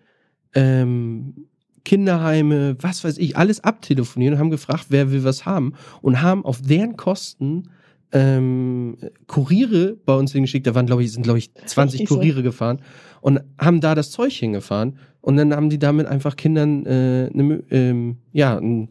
[0.55, 1.47] ähm,
[1.85, 6.45] Kinderheime, was weiß ich, alles abtelefoniert und haben gefragt, wer will was haben und haben
[6.45, 7.69] auf deren Kosten
[8.15, 10.67] ähm, Kuriere bei uns hingeschickt.
[10.67, 12.43] Da waren, glaube ich, sind, glaube ich, 20 Richtig Kuriere so.
[12.45, 12.81] gefahren
[13.21, 14.99] und haben da das Zeug hingefahren.
[15.21, 18.89] Und dann haben die damit einfach Kindern äh, ne, ähm, ja, n,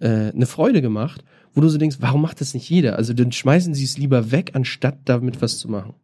[0.00, 2.96] äh, eine Freude gemacht, wo du so denkst, warum macht das nicht jeder?
[2.96, 5.94] Also dann schmeißen sie es lieber weg, anstatt damit was zu machen.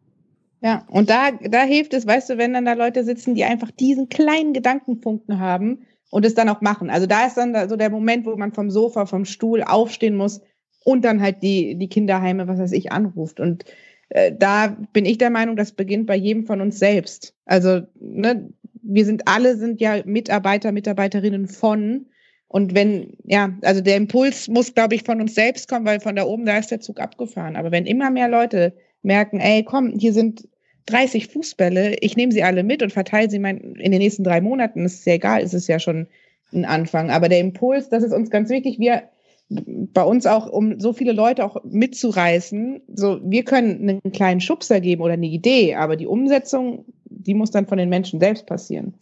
[0.61, 3.69] Ja, und da, da hilft es, weißt du, wenn dann da Leute sitzen, die einfach
[3.69, 6.89] diesen kleinen Gedankenfunken haben und es dann auch machen.
[6.89, 10.15] Also da ist dann da so der Moment, wo man vom Sofa, vom Stuhl aufstehen
[10.15, 10.41] muss
[10.85, 13.39] und dann halt die, die Kinderheime, was weiß ich, anruft.
[13.39, 13.65] Und
[14.09, 17.33] äh, da bin ich der Meinung, das beginnt bei jedem von uns selbst.
[17.45, 18.49] Also, ne,
[18.83, 22.05] wir sind alle sind ja Mitarbeiter, Mitarbeiterinnen von.
[22.47, 26.15] Und wenn, ja, also der Impuls muss, glaube ich, von uns selbst kommen, weil von
[26.15, 27.55] da oben, da ist der Zug abgefahren.
[27.55, 30.47] Aber wenn immer mehr Leute merken, ey, komm, hier sind
[30.85, 34.39] 30 Fußbälle, ich nehme sie alle mit und verteile sie mein, in den nächsten drei
[34.39, 36.05] Monaten, ist ja egal, ist es ja schon
[36.53, 37.09] ein Anfang.
[37.09, 38.77] Aber der Impuls, das ist uns ganz wichtig.
[38.77, 39.09] Wir
[39.49, 44.81] bei uns auch, um so viele Leute auch mitzureißen, so wir können einen kleinen Schubser
[44.81, 48.95] geben oder eine Idee, aber die Umsetzung, die muss dann von den Menschen selbst passieren.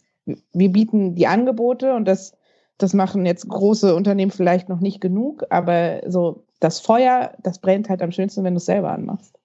[0.52, 2.36] Wir bieten die Angebote und das,
[2.76, 7.88] das machen jetzt große Unternehmen vielleicht noch nicht genug, aber so das Feuer, das brennt
[7.88, 9.38] halt am schönsten, wenn du es selber anmachst.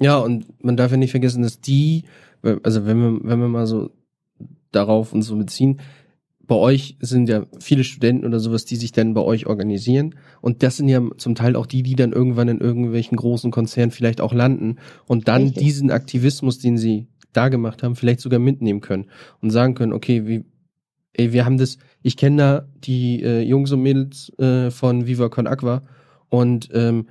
[0.00, 2.04] Ja, und man darf ja nicht vergessen, dass die,
[2.42, 3.90] also wenn wir, wenn wir mal so
[4.72, 5.80] darauf uns so beziehen,
[6.46, 10.14] bei euch sind ja viele Studenten oder sowas, die sich dann bei euch organisieren.
[10.40, 13.90] Und das sind ja zum Teil auch die, die dann irgendwann in irgendwelchen großen Konzernen
[13.90, 14.76] vielleicht auch landen
[15.06, 15.62] und dann Richtig.
[15.62, 19.06] diesen Aktivismus, den sie da gemacht haben, vielleicht sogar mitnehmen können
[19.40, 20.44] und sagen können, okay, wie,
[21.14, 25.28] ey, wir haben das, ich kenne da die äh, Jungs und Mädels äh, von Viva
[25.28, 25.82] Con Aqua
[26.28, 27.08] und ähm,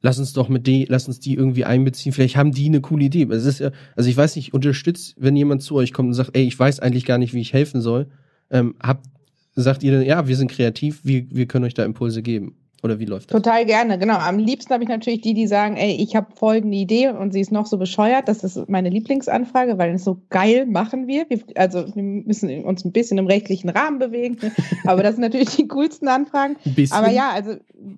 [0.00, 2.12] lass uns doch mit die, lass uns die irgendwie einbeziehen.
[2.12, 3.26] Vielleicht haben die eine coole Idee.
[3.30, 6.36] Es ist ja, also ich weiß nicht, unterstützt, wenn jemand zu euch kommt und sagt,
[6.36, 8.08] ey, ich weiß eigentlich gar nicht, wie ich helfen soll
[8.50, 9.06] ähm, habt,
[9.54, 12.56] sagt ihr, ja, wir sind kreativ, wir, wir können euch da Impulse geben?
[12.82, 13.42] Oder wie läuft das?
[13.42, 14.16] Total gerne, genau.
[14.16, 17.40] Am liebsten habe ich natürlich die, die sagen, ey, ich habe folgende Idee und sie
[17.40, 18.28] ist noch so bescheuert.
[18.28, 21.26] Das ist meine Lieblingsanfrage, weil es so geil machen wir.
[21.28, 21.40] wir.
[21.56, 24.36] Also wir müssen uns ein bisschen im rechtlichen Rahmen bewegen.
[24.84, 26.56] Aber das sind natürlich die coolsten Anfragen.
[26.64, 26.96] Bisschen.
[26.96, 27.54] Aber ja, also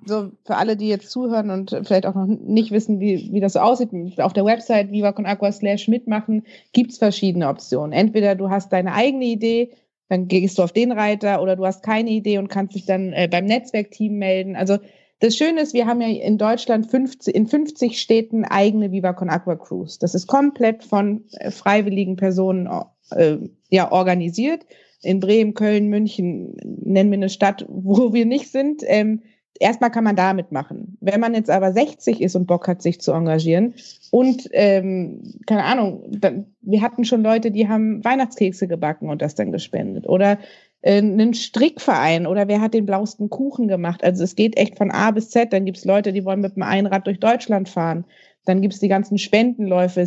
[0.06, 3.54] so für alle, die jetzt zuhören und vielleicht auch noch nicht wissen, wie, wie das
[3.54, 7.92] so aussieht, auf der Website viva con aqua slash mitmachen, gibt es verschiedene Optionen.
[7.92, 9.72] Entweder du hast deine eigene Idee
[10.08, 13.12] dann gehst du auf den Reiter oder du hast keine Idee und kannst dich dann
[13.12, 14.56] äh, beim Netzwerkteam melden.
[14.56, 14.78] Also
[15.20, 19.30] das Schöne ist, wir haben ja in Deutschland 50, in 50 Städten eigene Viva Con
[19.30, 19.98] Aqua Crews.
[19.98, 22.68] Das ist komplett von äh, freiwilligen Personen
[23.10, 24.64] äh, ja, organisiert.
[25.02, 28.82] In Bremen, Köln, München nennen wir eine Stadt, wo wir nicht sind.
[28.86, 29.22] Ähm,
[29.60, 30.96] erstmal kann man damit machen.
[31.00, 33.74] Wenn man jetzt aber 60 ist und Bock hat, sich zu engagieren
[34.10, 39.34] und, ähm, keine Ahnung, dann, wir hatten schon Leute, die haben Weihnachtskekse gebacken und das
[39.34, 40.08] dann gespendet.
[40.08, 40.38] Oder
[40.82, 44.04] äh, einen Strickverein oder wer hat den blauesten Kuchen gemacht.
[44.04, 45.52] Also es geht echt von A bis Z.
[45.52, 48.04] Dann gibt's Leute, die wollen mit dem Einrad durch Deutschland fahren.
[48.44, 50.06] Dann gibt es die ganzen Spendenläufe,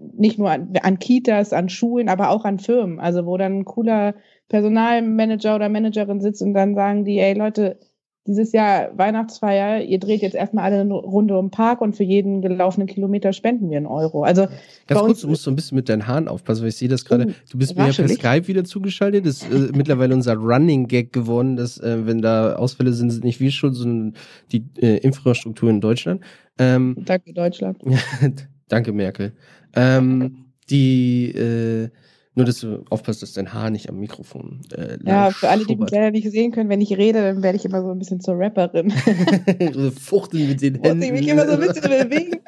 [0.00, 2.98] nicht nur an, an, Kitas, an Schulen, aber auch an Firmen.
[2.98, 4.14] Also wo dann ein cooler
[4.48, 7.78] Personalmanager oder Managerin sitzt und dann sagen die, ey Leute,
[8.26, 12.04] dieses Jahr Weihnachtsfeier, ihr dreht jetzt erstmal alle eine Runde um den Park und für
[12.04, 14.22] jeden gelaufenen Kilometer spenden wir einen Euro.
[14.24, 14.46] Also
[14.86, 17.04] ganz kurz, du musst so ein bisschen mit deinen Haaren aufpassen, weil ich sehe das
[17.04, 17.26] gerade.
[17.28, 19.26] Oh, du bist mir ja per Skype wieder zugeschaltet.
[19.26, 23.24] Das ist äh, mittlerweile unser Running Gag geworden, dass äh, wenn da Ausfälle sind, sind
[23.24, 24.14] nicht wir schuld, sondern
[24.52, 26.22] die äh, Infrastruktur in Deutschland.
[26.58, 27.78] Ähm, danke Deutschland.
[28.68, 29.32] danke Merkel.
[29.74, 31.90] Ähm, die äh,
[32.36, 35.76] nur, dass du aufpasst, dass dein Haar nicht am Mikrofon äh, Ja, für alle, die
[35.76, 38.20] mich leider nicht sehen können, wenn ich rede, dann werde ich immer so ein bisschen
[38.20, 38.90] zur Rapperin.
[40.00, 40.98] Fuchteln mit den Händen.
[40.98, 42.40] Muss ich mich immer so ein bisschen bewegen.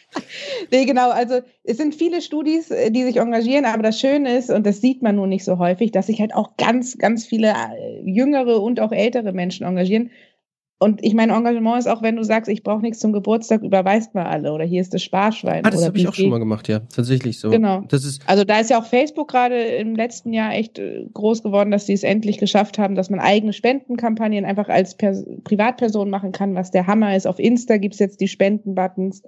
[0.70, 1.10] nee, genau.
[1.10, 4.80] Also es sind viele Studis, äh, die sich engagieren, aber das Schöne ist, und das
[4.80, 8.62] sieht man nun nicht so häufig, dass sich halt auch ganz, ganz viele äh, jüngere
[8.62, 10.10] und auch ältere Menschen engagieren.
[10.78, 14.14] Und ich meine, Engagement ist auch, wenn du sagst, ich brauche nichts zum Geburtstag, überweist
[14.14, 15.64] mal alle oder hier ist das Sparschwein.
[15.64, 17.50] Ah, das habe ich auch schon mal gemacht, ja, tatsächlich so.
[17.50, 17.82] Genau.
[17.88, 21.42] Das ist also da ist ja auch Facebook gerade im letzten Jahr echt äh, groß
[21.42, 26.10] geworden, dass sie es endlich geschafft haben, dass man eigene Spendenkampagnen einfach als Pers Privatperson
[26.10, 27.26] machen kann, was der Hammer ist.
[27.26, 29.22] Auf Insta gibt es jetzt die Spendenbuttons.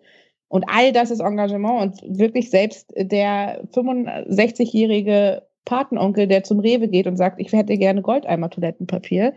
[0.48, 7.06] Und all das ist Engagement und wirklich selbst der 65-jährige Patenonkel, der zum Rewe geht
[7.06, 9.32] und sagt, ich hätte gerne Goldeimer Toilettenpapier,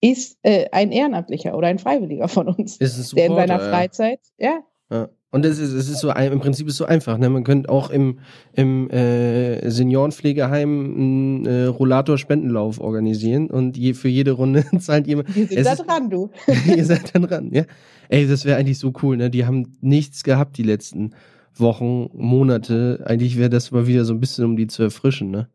[0.00, 4.60] ist äh, ein Ehrenamtlicher oder ein Freiwilliger von uns, Support, der in seiner Freizeit, ja.
[4.90, 5.08] ja.
[5.32, 7.16] Und es ist, es ist so im Prinzip ist so einfach.
[7.16, 7.30] Ne?
[7.30, 8.18] Man könnte auch im,
[8.52, 15.34] im äh, Seniorenpflegeheim einen äh, Rollator-Spendenlauf organisieren und je, für jede Runde zahlt jemand.
[15.34, 16.30] Wir sind da dran, du.
[16.66, 17.62] ihr seid da dran, ja.
[18.08, 19.30] Ey, das wäre eigentlich so cool, ne?
[19.30, 21.12] Die haben nichts gehabt die letzten
[21.54, 23.04] Wochen, Monate.
[23.06, 25.48] Eigentlich wäre das mal wieder so ein bisschen, um die zu erfrischen, ne?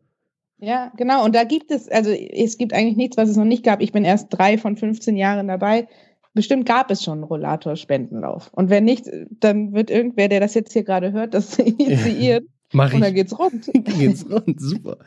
[0.58, 1.24] Ja, genau.
[1.24, 3.82] Und da gibt es, also es gibt eigentlich nichts, was es noch nicht gab.
[3.82, 5.86] Ich bin erst drei von 15 Jahren dabei.
[6.32, 8.50] Bestimmt gab es schon einen Rollator-Spendenlauf.
[8.52, 9.06] Und wenn nicht,
[9.40, 12.48] dann wird irgendwer, der das jetzt hier gerade hört, das initiieren.
[12.72, 12.94] Mach ich.
[12.94, 13.70] Und dann geht's rund.
[13.72, 14.98] geht's rund, super.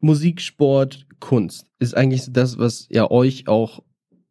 [0.00, 3.82] Musik, Sport, Kunst ist eigentlich das, was ja euch auch,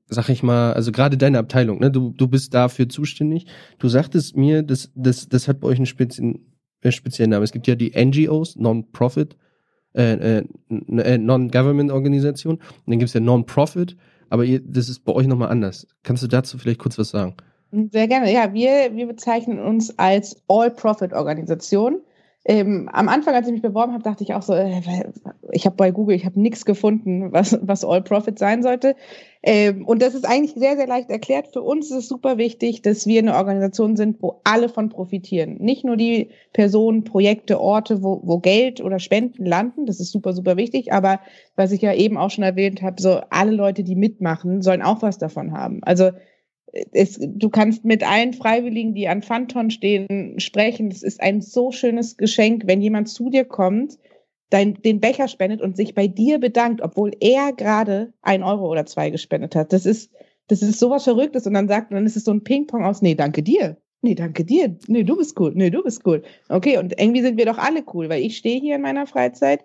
[0.08, 3.48] sag ich mal, also gerade deine Abteilung, ne, du, du bist dafür zuständig.
[3.80, 6.55] Du sagtest mir, das, das, das hat bei euch einen speziellen
[6.86, 7.44] äh, speziellen Namen.
[7.44, 9.36] Es gibt ja die NGOs, Non-Profit,
[9.94, 12.56] äh, äh, äh Non-Government-Organisation.
[12.56, 13.98] Und dann gibt es ja Non-Profit,
[14.30, 15.88] aber ihr, das ist bei euch nochmal anders.
[16.04, 17.36] Kannst du dazu vielleicht kurz was sagen?
[17.92, 18.32] Sehr gerne.
[18.32, 22.02] Ja, wir, wir bezeichnen uns als All-Profit-Organisation.
[22.48, 24.80] Ähm, am Anfang, als ich mich beworben habe, dachte ich auch so, äh,
[25.52, 28.96] ich habe bei Google, ich habe nichts gefunden, was, was All Profit sein sollte.
[29.42, 31.54] Ähm, und das ist eigentlich sehr, sehr leicht erklärt.
[31.54, 35.58] Für uns ist es super wichtig, dass wir eine Organisation sind, wo alle von profitieren.
[35.58, 39.88] Nicht nur die Personen, Projekte, Orte, wo, wo Geld oder Spenden landen.
[39.88, 40.94] Das ist super, super wichtig.
[40.94, 41.20] Aber
[41.56, 45.02] was ich ja eben auch schon erwähnt habe, so alle Leute, die mitmachen, sollen auch
[45.02, 45.82] was davon haben.
[45.84, 46.12] Also
[46.92, 50.90] es, du kannst mit allen Freiwilligen, die an Phanton stehen, sprechen.
[50.92, 53.98] Es ist ein so schönes Geschenk, wenn jemand zu dir kommt,
[54.50, 58.86] dein, den Becher spendet und sich bei dir bedankt, obwohl er gerade ein Euro oder
[58.86, 59.74] zwei gespendet hat.
[59.74, 60.12] Das ist,
[60.48, 61.48] das ist sowas Verrücktes.
[61.48, 63.78] Und dann sagt, dann ist es so ein Ping-Pong aus, nee, danke dir.
[64.02, 64.78] Nee, danke dir.
[64.88, 65.54] Nee, du bist cool.
[65.56, 66.22] Nee, du bist cool.
[66.50, 69.64] Okay, und irgendwie sind wir doch alle cool, weil ich stehe hier in meiner Freizeit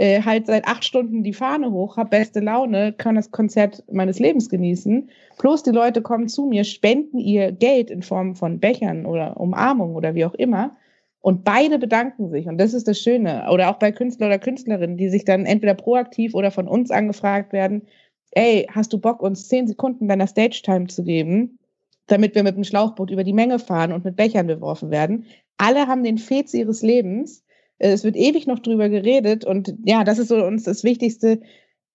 [0.00, 4.18] äh, halt seit acht Stunden die Fahne hoch, habe beste Laune, kann das Konzert meines
[4.18, 5.10] Lebens genießen.
[5.36, 9.94] Plus die Leute kommen zu mir, spenden ihr Geld in Form von Bechern oder Umarmung
[9.94, 10.74] oder wie auch immer.
[11.20, 12.46] Und beide bedanken sich.
[12.46, 13.46] Und das ist das Schöne.
[13.52, 17.52] Oder auch bei Künstler oder Künstlerinnen, die sich dann entweder proaktiv oder von uns angefragt
[17.52, 17.82] werden,
[18.30, 21.58] ey, hast du Bock, uns zehn Sekunden deiner Stage-Time zu geben,
[22.06, 25.26] damit wir mit dem Schlauchboot über die Menge fahren und mit Bechern beworfen werden?
[25.58, 27.44] Alle haben den Fez ihres Lebens
[27.80, 31.40] es wird ewig noch drüber geredet und ja, das ist so uns das Wichtigste.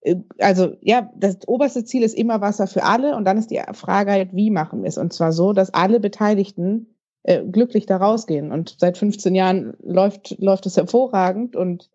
[0.01, 3.61] Äh, also ja, das oberste Ziel ist immer Wasser für alle und dann ist die
[3.73, 4.97] Frage halt, wie machen wir es?
[4.97, 8.51] Und zwar so, dass alle Beteiligten äh, glücklich da rausgehen.
[8.51, 11.89] Und seit 15 Jahren läuft, läuft es hervorragend und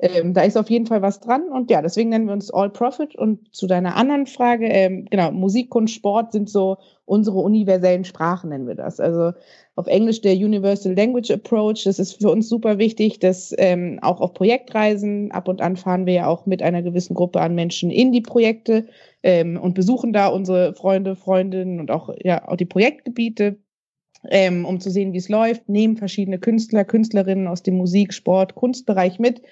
[0.00, 1.48] ähm, da ist auf jeden Fall was dran.
[1.48, 3.14] Und ja, deswegen nennen wir uns All Profit.
[3.14, 8.50] Und zu deiner anderen Frage, ähm, genau, Musik, Kunst, Sport sind so unsere universellen Sprachen,
[8.50, 8.98] nennen wir das.
[8.98, 9.32] Also
[9.76, 11.84] auf Englisch der Universal Language Approach.
[11.84, 16.06] Das ist für uns super wichtig, dass ähm, auch auf Projektreisen, ab und an fahren
[16.06, 18.86] wir ja auch mit einer gewissen Gruppe an Menschen in die Projekte
[19.22, 23.58] ähm, und besuchen da unsere Freunde, Freundinnen und auch, ja, auch die Projektgebiete.
[24.30, 28.54] Ähm, um zu sehen, wie es läuft, nehmen verschiedene Künstler, Künstlerinnen aus dem Musik, Sport,
[28.54, 29.42] Kunstbereich mit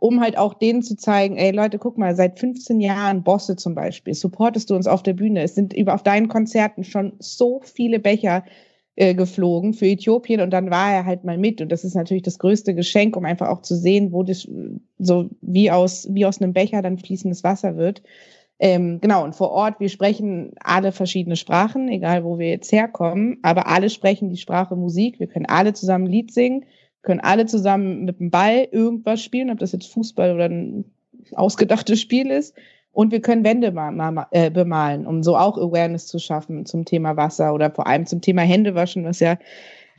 [0.00, 3.74] um halt auch denen zu zeigen, ey Leute, guck mal, seit 15 Jahren Bosse zum
[3.74, 5.42] Beispiel, supportest du uns auf der Bühne.
[5.42, 8.44] Es sind über auf deinen Konzerten schon so viele Becher
[8.96, 12.22] äh, geflogen für Äthiopien und dann war er halt mal mit und das ist natürlich
[12.22, 14.48] das größte Geschenk, um einfach auch zu sehen, wo das
[14.98, 18.02] so wie aus wie aus einem Becher dann fließendes Wasser wird.
[18.58, 23.38] Ähm, genau, und vor Ort, wir sprechen alle verschiedene Sprachen, egal wo wir jetzt herkommen,
[23.42, 25.18] aber alle sprechen die Sprache Musik.
[25.18, 26.66] Wir können alle zusammen Lied singen,
[27.02, 30.84] können alle zusammen mit dem Ball irgendwas spielen, ob das jetzt Fußball oder ein
[31.32, 32.54] ausgedachtes Spiel ist.
[32.92, 33.72] Und wir können Wände
[34.32, 38.20] äh, bemalen, um so auch Awareness zu schaffen zum Thema Wasser oder vor allem zum
[38.20, 39.38] Thema Händewaschen, was ja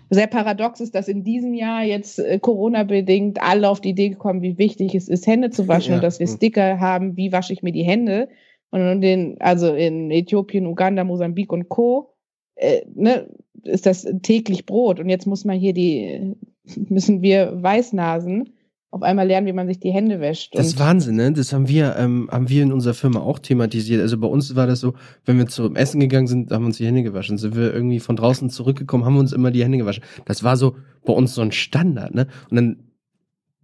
[0.10, 4.42] sehr paradox ist, dass in diesem Jahr jetzt äh, Corona-bedingt alle auf die Idee gekommen,
[4.42, 5.96] wie wichtig es ist, Hände zu waschen ja.
[5.96, 8.28] und dass wir Sticker haben, wie wasche ich mir die Hände.
[8.72, 12.11] Und in den, also in Äthiopien, Uganda, Mosambik und Co.
[12.62, 13.28] Äh, ne,
[13.64, 15.00] ist das täglich Brot.
[15.00, 16.36] Und jetzt muss man hier die,
[16.90, 18.50] müssen wir Weißnasen
[18.94, 20.54] auf einmal lernen, wie man sich die Hände wäscht.
[20.54, 21.32] Das ist Wahnsinn, ne?
[21.32, 24.02] Das haben wir, ähm, haben wir in unserer Firma auch thematisiert.
[24.02, 24.96] Also bei uns war das so,
[25.26, 27.38] wenn wir zum Essen gegangen sind, haben wir uns die Hände gewaschen.
[27.38, 30.04] Sind wir irgendwie von draußen zurückgekommen, haben wir uns immer die Hände gewaschen.
[30.26, 32.28] Das war so bei uns so ein Standard, ne?
[32.50, 32.84] Und dann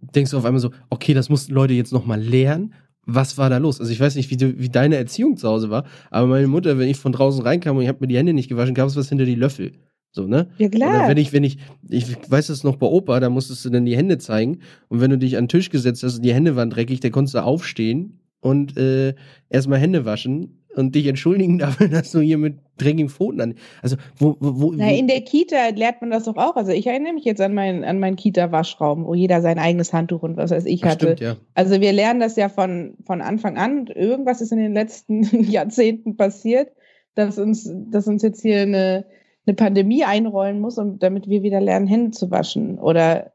[0.00, 2.72] denkst du auf einmal so, okay, das mussten Leute jetzt nochmal lernen.
[3.10, 3.80] Was war da los?
[3.80, 6.78] Also ich weiß nicht, wie, du, wie deine Erziehung zu Hause war, aber meine Mutter,
[6.78, 8.96] wenn ich von draußen reinkam und ich habe mir die Hände nicht gewaschen, gab es
[8.96, 9.72] was hinter die Löffel.
[10.10, 10.48] So, ne?
[10.58, 10.90] Ja, klar.
[10.90, 13.86] Oder wenn ich, wenn ich, ich weiß es noch bei Opa, da musstest du dann
[13.86, 14.58] die Hände zeigen.
[14.88, 17.12] Und wenn du dich an den Tisch gesetzt hast und die Hände waren dreckig, dann
[17.12, 19.14] konntest du aufstehen und äh,
[19.48, 23.54] erstmal Hände waschen und dich entschuldigen dafür, dass du hier mit dreckigen Pfoten an.
[23.82, 26.56] Also, wo, wo, wo Na, in der Kita lernt man das doch auch.
[26.56, 30.22] Also, ich erinnere mich jetzt an meinen, an meinen Kita-Waschraum, wo jeder sein eigenes Handtuch
[30.22, 31.16] und was weiß ich hatte.
[31.16, 31.36] Stimmt, ja.
[31.54, 33.88] Also, wir lernen das ja von, von Anfang an.
[33.88, 36.70] Irgendwas ist in den letzten Jahrzehnten passiert,
[37.14, 39.04] dass uns, dass uns jetzt hier eine,
[39.48, 42.78] eine Pandemie einrollen muss, um, damit wir wieder lernen, Hände zu waschen.
[42.78, 43.32] Oder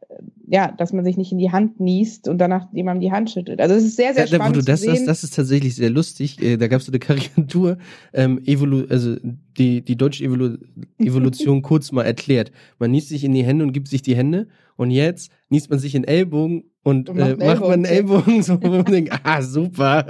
[0.47, 3.59] ja, dass man sich nicht in die Hand niest und danach jemandem die Hand schüttelt.
[3.59, 4.57] Also es ist sehr, sehr ja, spannend.
[4.57, 5.05] Wo du das, zu sehen.
[5.05, 6.41] Das, das ist tatsächlich sehr lustig.
[6.41, 7.77] Äh, da gab es so eine Karikatur,
[8.13, 9.15] ähm, Evolu also
[9.57, 10.57] die, die deutsche Evolu
[10.99, 12.51] Evolution kurz mal erklärt.
[12.77, 15.79] Man niest sich in die Hände und gibt sich die Hände und jetzt niest man
[15.79, 19.41] sich in Ellbogen und, und macht, äh, macht man einen Ellbogen, so man denkt, ah,
[19.41, 20.05] super.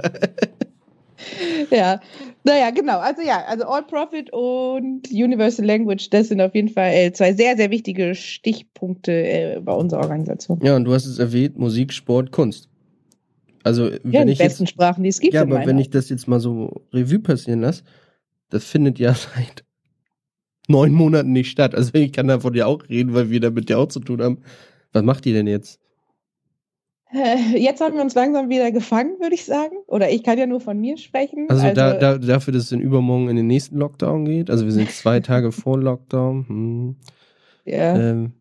[1.70, 2.00] ja,
[2.44, 2.98] naja, genau.
[2.98, 7.32] Also ja, also All Profit und Universal Language, das sind auf jeden Fall äh, zwei
[7.32, 10.60] sehr, sehr wichtige Stichpunkte äh, bei unserer Organisation.
[10.62, 12.68] Ja, und du hast es erwähnt, Musik, Sport, Kunst.
[13.62, 15.34] Also, wenn ja, die ich besten jetzt, Sprachen, die es gibt.
[15.34, 17.82] Ja, aber wenn ich das jetzt mal so Revue passieren lasse,
[18.50, 19.64] das findet ja seit
[20.68, 21.74] neun Monaten nicht statt.
[21.74, 24.38] Also ich kann davon ja auch reden, weil wir damit ja auch zu tun haben.
[24.92, 25.80] Was macht ihr denn jetzt?
[27.14, 29.76] Äh, jetzt haben wir uns langsam wieder gefangen, würde ich sagen.
[29.86, 31.46] Oder ich kann ja nur von mir sprechen.
[31.48, 34.50] Also, also da, da, dafür, dass es in übermorgen in den nächsten Lockdown geht.
[34.50, 36.48] Also wir sind zwei Tage vor Lockdown.
[36.48, 36.96] Hm.
[37.64, 37.96] Ja.
[37.96, 38.32] Ähm,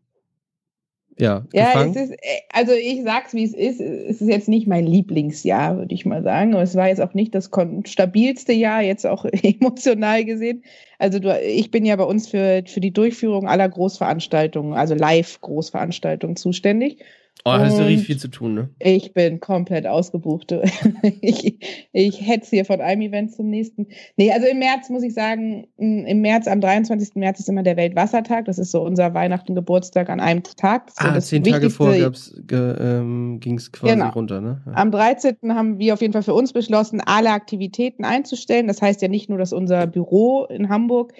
[1.19, 3.79] ja, ja es ist, äh, also ich sag's wie es ist.
[3.79, 6.55] Es ist jetzt nicht mein Lieblingsjahr, würde ich mal sagen.
[6.55, 7.51] Aber es war jetzt auch nicht das
[7.85, 10.63] stabilste Jahr, jetzt auch emotional gesehen.
[10.97, 16.37] Also du, ich bin ja bei uns für, für die Durchführung aller Großveranstaltungen, also Live-Großveranstaltungen
[16.37, 17.03] zuständig.
[17.45, 18.69] Oh, hast du richtig viel zu tun, ne?
[18.79, 20.53] Ich bin komplett ausgebucht.
[21.21, 21.59] ich,
[21.91, 23.87] ich hetze hier von einem Event zum nächsten.
[24.15, 27.15] Nee, also im März muss ich sagen, im März, am 23.
[27.15, 28.45] März ist immer der Weltwassertag.
[28.45, 30.89] Das ist so unser Weihnachten, Geburtstag an einem Tag.
[30.95, 34.09] ah, zehn Tage vor ähm, ging es quasi genau.
[34.11, 34.61] runter, ne?
[34.65, 34.73] Ja.
[34.75, 35.35] Am 13.
[35.49, 38.67] haben wir auf jeden Fall für uns beschlossen, alle Aktivitäten einzustellen.
[38.67, 41.11] Das heißt ja nicht nur, dass unser Büro in Hamburg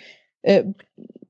[0.42, 0.64] äh,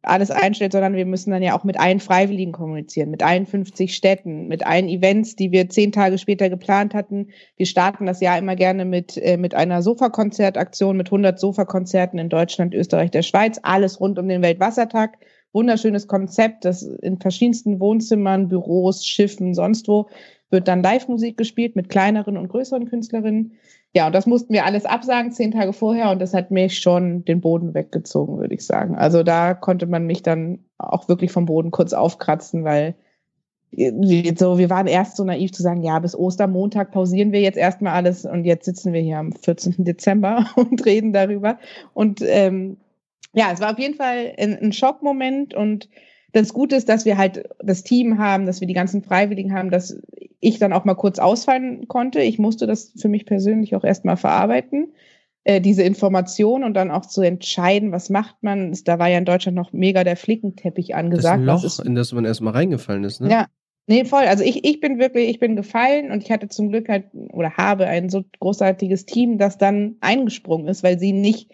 [0.03, 3.95] alles einstellt, sondern wir müssen dann ja auch mit allen Freiwilligen kommunizieren, mit allen 50
[3.95, 7.29] Städten, mit allen Events, die wir zehn Tage später geplant hatten.
[7.55, 12.29] Wir starten das Jahr immer gerne mit, äh, mit einer Sofakonzertaktion, mit 100 Sofakonzerten in
[12.29, 15.17] Deutschland, Österreich, der Schweiz, alles rund um den Weltwassertag.
[15.53, 20.09] Wunderschönes Konzept, das in verschiedensten Wohnzimmern, Büros, Schiffen, sonst wo
[20.49, 23.53] wird dann Live-Musik gespielt mit kleineren und größeren Künstlerinnen.
[23.95, 27.23] Ja, und das mussten wir alles absagen, zehn Tage vorher, und das hat mich schon
[27.25, 28.95] den Boden weggezogen, würde ich sagen.
[28.95, 32.95] Also da konnte man mich dann auch wirklich vom Boden kurz aufkratzen, weil
[34.35, 37.93] so, wir waren erst so naiv zu sagen, ja, bis Ostermontag pausieren wir jetzt erstmal
[37.93, 39.75] alles und jetzt sitzen wir hier am 14.
[39.83, 41.57] Dezember und reden darüber.
[41.93, 42.77] Und ähm,
[43.33, 45.89] ja, es war auf jeden Fall ein, ein Schockmoment und
[46.33, 49.69] das Gute ist, dass wir halt das Team haben, dass wir die ganzen Freiwilligen haben,
[49.69, 49.97] dass
[50.39, 52.21] ich dann auch mal kurz ausfallen konnte.
[52.21, 54.93] Ich musste das für mich persönlich auch erstmal verarbeiten,
[55.43, 58.75] äh, diese Information und dann auch zu entscheiden, was macht man.
[58.83, 61.47] Da war ja in Deutschland noch mega der Flickenteppich angesagt.
[61.47, 63.29] Das Loch, ist, in das man erstmal reingefallen ist, ne?
[63.29, 63.47] Ja.
[63.85, 64.23] Nee, voll.
[64.23, 67.57] Also ich, ich bin wirklich, ich bin gefallen und ich hatte zum Glück halt oder
[67.57, 71.51] habe ein so großartiges Team, das dann eingesprungen ist, weil sie nicht,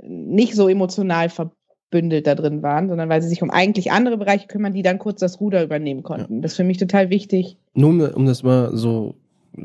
[0.00, 1.52] nicht so emotional ver
[1.90, 4.98] bündelt da drin waren, sondern weil sie sich um eigentlich andere Bereiche kümmern, die dann
[4.98, 6.36] kurz das Ruder übernehmen konnten.
[6.36, 6.40] Ja.
[6.42, 7.56] Das ist für mich total wichtig.
[7.74, 9.16] Nur um, um das mal so,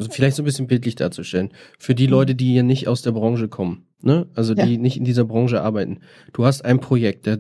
[0.09, 1.51] vielleicht so ein bisschen bildlich darzustellen.
[1.77, 2.13] Für die mhm.
[2.13, 4.27] Leute, die hier nicht aus der Branche kommen, ne?
[4.33, 4.79] also die ja.
[4.79, 5.99] nicht in dieser Branche arbeiten.
[6.33, 7.37] Du hast ein Projekt, da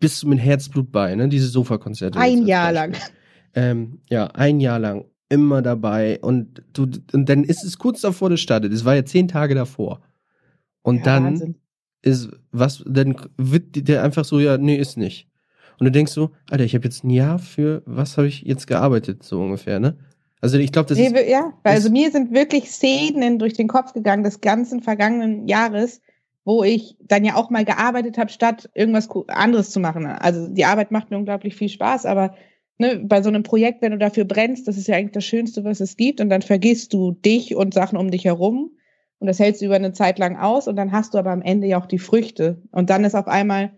[0.00, 1.28] bist du mit Herzblut bei, ne?
[1.28, 2.18] diese Sofakonzerte.
[2.18, 2.96] Ein Jahr lang.
[3.54, 8.28] Ähm, ja, ein Jahr lang immer dabei und du und dann ist es kurz davor,
[8.28, 8.72] das startet.
[8.72, 10.02] Es war ja zehn Tage davor.
[10.82, 11.54] Und ja, dann Wahnsinn.
[12.02, 15.28] Ist was, dann wird der einfach so, ja, nee, ist nicht.
[15.78, 18.66] Und du denkst so, Alter, ich habe jetzt ein Jahr für, was habe ich jetzt
[18.66, 19.96] gearbeitet, so ungefähr, ne?
[20.40, 21.28] Also ich glaube, das nee, ist.
[21.28, 26.00] Ja, also mir sind wirklich Szenen durch den Kopf gegangen des ganzen vergangenen Jahres,
[26.44, 30.04] wo ich dann ja auch mal gearbeitet habe, statt irgendwas anderes zu machen.
[30.04, 32.34] Also die Arbeit macht mir unglaublich viel Spaß, aber
[32.78, 35.62] ne, bei so einem Projekt, wenn du dafür brennst, das ist ja eigentlich das Schönste,
[35.62, 38.72] was es gibt, und dann vergisst du dich und Sachen um dich herum
[39.22, 41.42] und das hältst du über eine Zeit lang aus und dann hast du aber am
[41.42, 43.70] Ende ja auch die Früchte und dann ist auf einmal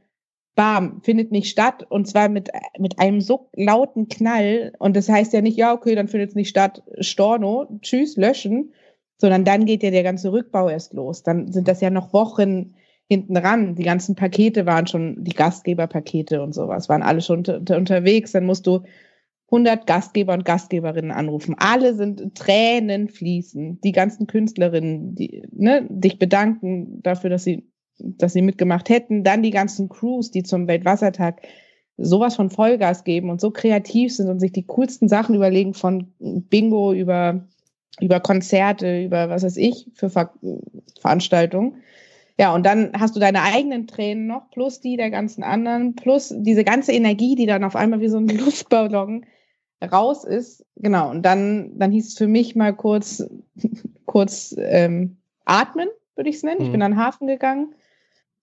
[0.54, 5.34] bam, findet nicht statt und zwar mit, mit einem so lauten Knall und das heißt
[5.34, 8.72] ja nicht, ja, okay, dann findet es nicht statt, Storno, tschüss, löschen,
[9.18, 11.22] sondern dann geht ja der ganze Rückbau erst los.
[11.22, 12.74] Dann sind das ja noch Wochen
[13.06, 13.74] hinten ran.
[13.74, 18.32] Die ganzen Pakete waren schon, die Gastgeberpakete und sowas, waren alle schon unter, unterwegs.
[18.32, 18.80] Dann musst du
[19.46, 21.54] 100 Gastgeber und Gastgeberinnen anrufen.
[21.58, 23.80] Alle sind Tränen fließen.
[23.82, 29.24] Die ganzen Künstlerinnen, die ne, dich bedanken dafür, dass sie dass sie mitgemacht hätten.
[29.24, 31.42] Dann die ganzen Crews, die zum Weltwassertag
[31.96, 36.12] sowas von Vollgas geben und so kreativ sind und sich die coolsten Sachen überlegen, von
[36.18, 37.46] Bingo über,
[38.00, 40.32] über Konzerte, über was weiß ich, für Ver
[41.00, 41.76] Veranstaltungen.
[42.36, 46.34] Ja, und dann hast du deine eigenen Tränen noch, plus die der ganzen anderen, plus
[46.36, 49.24] diese ganze Energie, die dann auf einmal wie so ein Luftballon
[49.86, 50.64] raus ist.
[50.76, 53.24] Genau, und dann, dann hieß es für mich mal kurz,
[54.06, 56.60] kurz ähm, atmen, würde ich es nennen.
[56.60, 56.66] Mhm.
[56.66, 57.74] Ich bin an den Hafen gegangen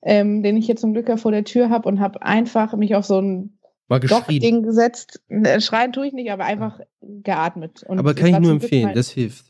[0.02, 2.96] ähm, den ich hier zum Glück ja vor der Tür habe und habe einfach mich
[2.96, 3.58] auf so ein
[3.90, 5.22] Ding gesetzt.
[5.30, 7.84] Äh, schreien tue ich nicht, aber einfach geatmet.
[7.84, 9.46] Und aber kann ich nur empfehlen, halt, das hilft.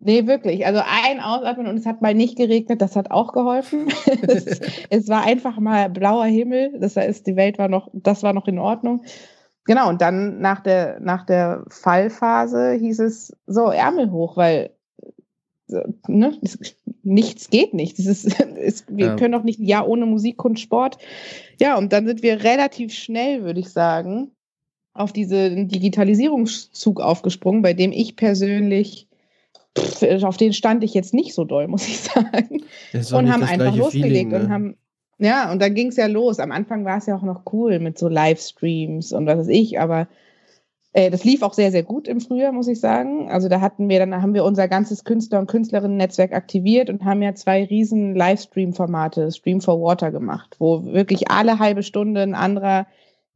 [0.00, 0.66] Nee, wirklich.
[0.66, 3.88] Also ein Ausatmen und es hat mal nicht geregnet, das hat auch geholfen.
[4.22, 4.60] es,
[4.90, 8.46] es, war einfach mal blauer Himmel, das heißt, die Welt war noch, das war noch
[8.46, 9.02] in Ordnung.
[9.64, 14.70] Genau, und dann nach der, nach der Fallphase hieß es so Ärmel hoch, weil
[16.06, 16.38] ne,
[17.02, 17.98] nichts geht nicht.
[17.98, 19.16] Das ist, ist, wir ja.
[19.16, 20.98] können doch nicht ein Jahr ohne Musik und Sport.
[21.60, 24.30] Ja, und dann sind wir relativ schnell, würde ich sagen,
[24.92, 29.08] auf diesen Digitalisierungszug aufgesprungen, bei dem ich persönlich,
[29.76, 32.64] pff, auf den stand ich jetzt nicht so doll, muss ich sagen.
[32.92, 34.40] Und haben einfach losgelegt Feeling, ne?
[34.40, 34.76] und haben,
[35.18, 36.40] ja, und dann ging es ja los.
[36.40, 39.78] Am Anfang war es ja auch noch cool mit so Livestreams und was weiß ich,
[39.78, 40.08] aber
[40.94, 43.28] äh, das lief auch sehr, sehr gut im Frühjahr, muss ich sagen.
[43.30, 47.20] Also da hatten wir, dann haben wir unser ganzes Künstler- und Künstlerinnen-Netzwerk aktiviert und haben
[47.20, 52.86] ja zwei riesen Livestream-Formate, Stream for Water gemacht, wo wirklich alle halbe Stunde ein anderer,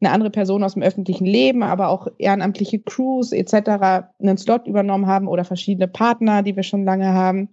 [0.00, 4.08] eine andere Person aus dem öffentlichen Leben, aber auch ehrenamtliche Crews etc.
[4.20, 7.48] einen Slot übernommen haben oder verschiedene Partner, die wir schon lange haben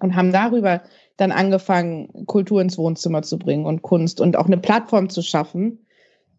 [0.00, 0.80] und haben darüber
[1.16, 5.78] dann angefangen, Kultur ins Wohnzimmer zu bringen und Kunst und auch eine Plattform zu schaffen,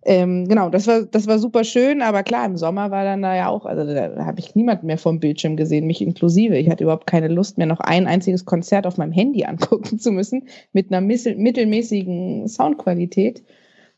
[0.06, 3.36] ähm, genau, das war, das war super schön, aber klar, im Sommer war dann da
[3.36, 6.58] ja auch, also da, habe ich niemanden mehr vom Bildschirm gesehen, mich inklusive.
[6.58, 10.12] Ich hatte überhaupt keine Lust mehr, noch ein einziges Konzert auf meinem Handy angucken zu
[10.12, 13.44] müssen, mit einer mittelmäßigen Soundqualität.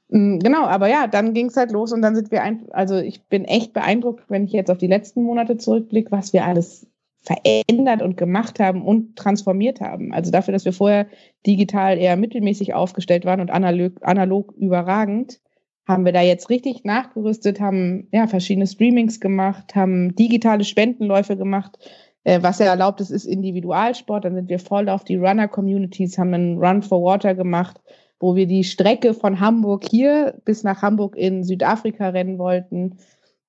[0.09, 2.97] Mm, genau, aber ja, dann ging es halt los und dann sind wir ein, also
[2.97, 6.88] ich bin echt beeindruckt, wenn ich jetzt auf die letzten Monate zurückblicke, was wir alles
[7.25, 10.13] verändert und gemacht haben und transformiert haben.
[10.13, 11.07] Also dafür, dass wir vorher
[11.45, 15.39] digital eher mittelmäßig aufgestellt waren und analog, analog überragend,
[15.88, 21.77] haben wir da jetzt richtig nachgerüstet, haben ja verschiedene Streamings gemacht, haben digitale Spendenläufe gemacht,
[22.23, 24.25] äh, was ja erlaubt ist, ist Individualsport.
[24.25, 27.79] Dann sind wir voll auf die Runner-Communities, haben einen Run for Water gemacht,
[28.19, 32.97] wo wir die Strecke von Hamburg hier bis nach Hamburg in Südafrika rennen wollten,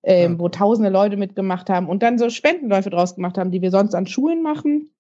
[0.07, 0.41] ähm, okay.
[0.41, 3.95] wo tausende Leute mitgemacht haben und dann so Spendenläufe draus gemacht haben, die wir sonst
[3.95, 4.91] an Schulen machen.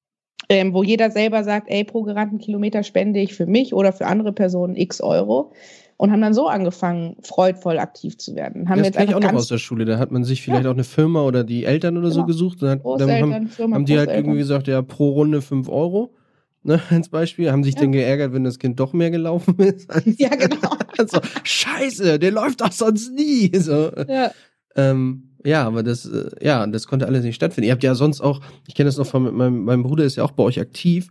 [0.48, 4.06] Ähm, wo jeder selber sagt, ey, pro gerannten Kilometer spende ich für mich oder für
[4.06, 5.52] andere Personen x Euro
[5.96, 8.68] und haben dann so angefangen, freudvoll aktiv zu werden.
[8.68, 9.86] Haben das kenne ich auch noch aus der Schule.
[9.86, 10.70] Da hat man sich vielleicht ja.
[10.70, 12.20] auch eine Firma oder die Eltern oder genau.
[12.20, 12.62] so gesucht.
[12.62, 16.14] Dann, dann haben, Firma, haben die halt irgendwie gesagt, ja, pro Runde fünf Euro.
[16.62, 17.82] Ne, als Beispiel, haben sich ja.
[17.82, 19.88] dann geärgert, wenn das Kind doch mehr gelaufen ist.
[20.18, 20.70] ja, genau.
[20.98, 23.50] Also, scheiße, der läuft doch sonst nie.
[23.54, 23.90] So.
[24.08, 24.30] Ja.
[24.76, 27.66] Ähm, ja, aber das, äh, ja, das konnte alles nicht stattfinden.
[27.66, 30.24] Ihr habt ja sonst auch, ich kenne das noch von meinem, meinem Bruder ist ja
[30.24, 31.08] auch bei euch aktiv.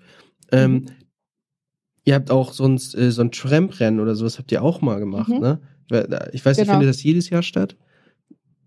[0.51, 0.86] Ähm, mhm.
[2.03, 5.30] Ihr habt auch sonst äh, so ein Tramprennen oder sowas habt ihr auch mal gemacht,
[5.30, 5.39] mhm.
[5.39, 5.61] ne?
[6.34, 6.80] Ich weiß nicht, genau.
[6.80, 7.76] findet das jedes Jahr statt?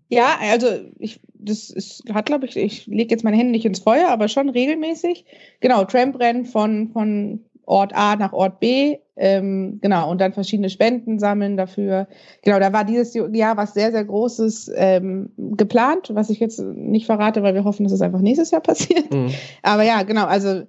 [0.09, 3.79] Ja, also ich, das ist, hat, glaube ich, ich lege jetzt meine Hände nicht ins
[3.79, 5.25] Feuer, aber schon regelmäßig.
[5.59, 11.19] Genau, Tramprennen von, von Ort A nach Ort B, ähm, genau, und dann verschiedene Spenden
[11.19, 12.07] sammeln dafür.
[12.41, 17.05] Genau, da war dieses Jahr was sehr, sehr Großes ähm, geplant, was ich jetzt nicht
[17.05, 19.13] verrate, weil wir hoffen, dass es einfach nächstes Jahr passiert.
[19.13, 19.31] Mhm.
[19.61, 20.63] Aber ja, genau, also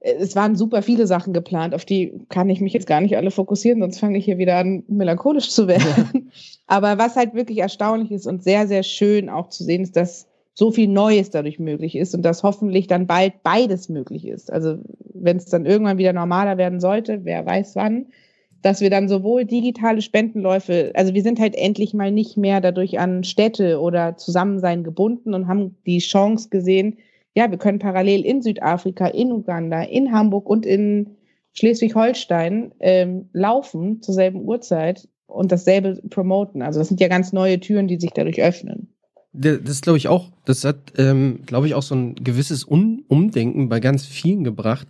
[0.00, 3.30] es waren super viele Sachen geplant, auf die kann ich mich jetzt gar nicht alle
[3.30, 6.30] fokussieren, sonst fange ich hier wieder an, melancholisch zu werden.
[6.66, 10.28] Aber was halt wirklich erstaunlich ist und sehr, sehr schön auch zu sehen, ist, dass
[10.58, 14.52] so viel Neues dadurch möglich ist und dass hoffentlich dann bald beides möglich ist.
[14.52, 14.78] Also
[15.14, 18.06] wenn es dann irgendwann wieder normaler werden sollte, wer weiß wann,
[18.60, 22.98] dass wir dann sowohl digitale Spendenläufe, also wir sind halt endlich mal nicht mehr dadurch
[22.98, 26.98] an Städte oder Zusammensein gebunden und haben die Chance gesehen,
[27.36, 31.18] ja, wir können parallel in Südafrika, in Uganda, in Hamburg und in
[31.52, 36.62] Schleswig-Holstein ähm, laufen zur selben Uhrzeit und dasselbe promoten.
[36.62, 38.92] Also das sind ja ganz neue Türen, die sich dadurch öffnen
[39.32, 43.68] das glaube ich auch, das hat, ähm, glaube ich, auch so ein gewisses Un Umdenken
[43.68, 44.88] bei ganz vielen gebracht,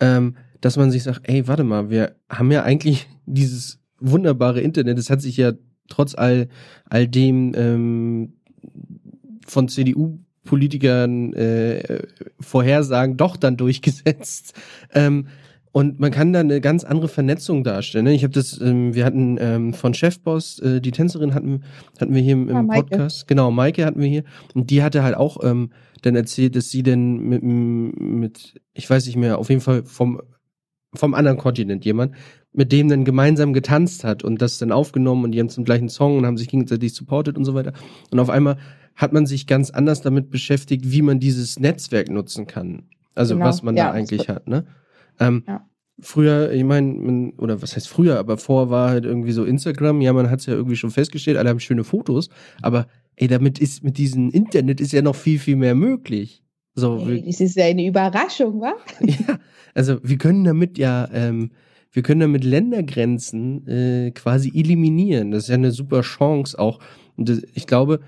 [0.00, 4.98] ähm, dass man sich sagt, ey, warte mal, wir haben ja eigentlich dieses wunderbare Internet,
[4.98, 5.52] es hat sich ja
[5.88, 6.48] trotz all,
[6.88, 8.32] all dem ähm,
[9.46, 12.02] von CDU-Politikern äh,
[12.40, 14.54] Vorhersagen doch dann durchgesetzt.
[14.94, 15.26] Ähm,
[15.74, 18.04] und man kann da eine ganz andere Vernetzung darstellen.
[18.04, 18.14] Ne?
[18.14, 21.64] Ich habe das, ähm, wir hatten ähm, von Chefboss, äh, die Tänzerin hatten,
[22.00, 23.26] hatten wir hier im, im ja, Podcast.
[23.26, 24.22] Genau, Maike hatten wir hier.
[24.54, 25.72] Und die hatte halt auch ähm,
[26.02, 30.20] dann erzählt, dass sie denn mit, mit, ich weiß nicht mehr, auf jeden Fall vom,
[30.94, 32.14] vom anderen Kontinent jemand,
[32.52, 35.88] mit dem dann gemeinsam getanzt hat und das dann aufgenommen und die haben zum gleichen
[35.88, 37.72] Song und haben sich gegenseitig supportet und so weiter.
[38.12, 38.58] Und auf einmal
[38.94, 42.84] hat man sich ganz anders damit beschäftigt, wie man dieses Netzwerk nutzen kann.
[43.16, 43.46] Also genau.
[43.46, 44.66] was man ja, da eigentlich hat, ne?
[45.20, 45.68] Ähm, ja.
[46.00, 50.12] Früher, ich meine, oder was heißt früher, aber vor war halt irgendwie so Instagram, ja,
[50.12, 52.30] man hat es ja irgendwie schon festgestellt, alle haben schöne Fotos,
[52.62, 56.42] aber ey, damit ist mit diesem Internet ist ja noch viel, viel mehr möglich.
[56.74, 58.74] So, hey, das ist ja eine Überraschung, wa?
[59.00, 59.38] ja,
[59.74, 61.52] also wir können damit ja, ähm,
[61.92, 65.30] wir können damit Ländergrenzen äh, quasi eliminieren.
[65.30, 66.80] Das ist ja eine super Chance auch.
[67.16, 68.00] Und das, ich glaube,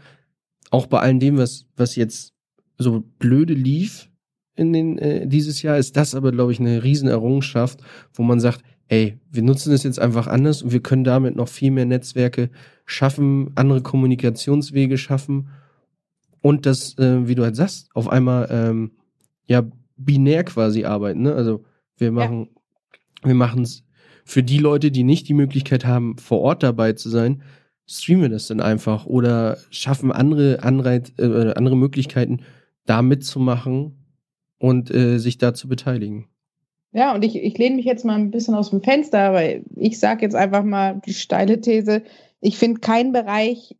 [0.70, 2.34] auch bei allem dem, was, was jetzt
[2.78, 4.10] so blöde lief,
[4.56, 7.80] in den, äh, dieses Jahr ist das aber, glaube ich, eine Riesenerrungenschaft,
[8.14, 11.48] wo man sagt, ey, wir nutzen es jetzt einfach anders und wir können damit noch
[11.48, 12.50] viel mehr Netzwerke
[12.84, 15.48] schaffen, andere Kommunikationswege schaffen
[16.40, 18.92] und das, äh, wie du halt sagst, auf einmal ähm,
[19.46, 19.64] ja
[19.96, 21.22] binär quasi arbeiten.
[21.22, 21.34] Ne?
[21.34, 21.64] Also
[21.96, 22.48] wir machen,
[23.22, 23.28] ja.
[23.28, 23.84] wir machen es
[24.24, 27.42] für die Leute, die nicht die Möglichkeit haben, vor Ort dabei zu sein,
[27.86, 32.40] streamen wir das dann einfach oder schaffen andere Anreiz, äh, andere Möglichkeiten,
[32.84, 34.05] da mitzumachen
[34.58, 36.28] und äh, sich da zu beteiligen.
[36.92, 39.98] Ja, und ich, ich lehne mich jetzt mal ein bisschen aus dem Fenster, weil ich
[39.98, 42.02] sage jetzt einfach mal die steile These,
[42.40, 43.76] ich finde, kein Bereich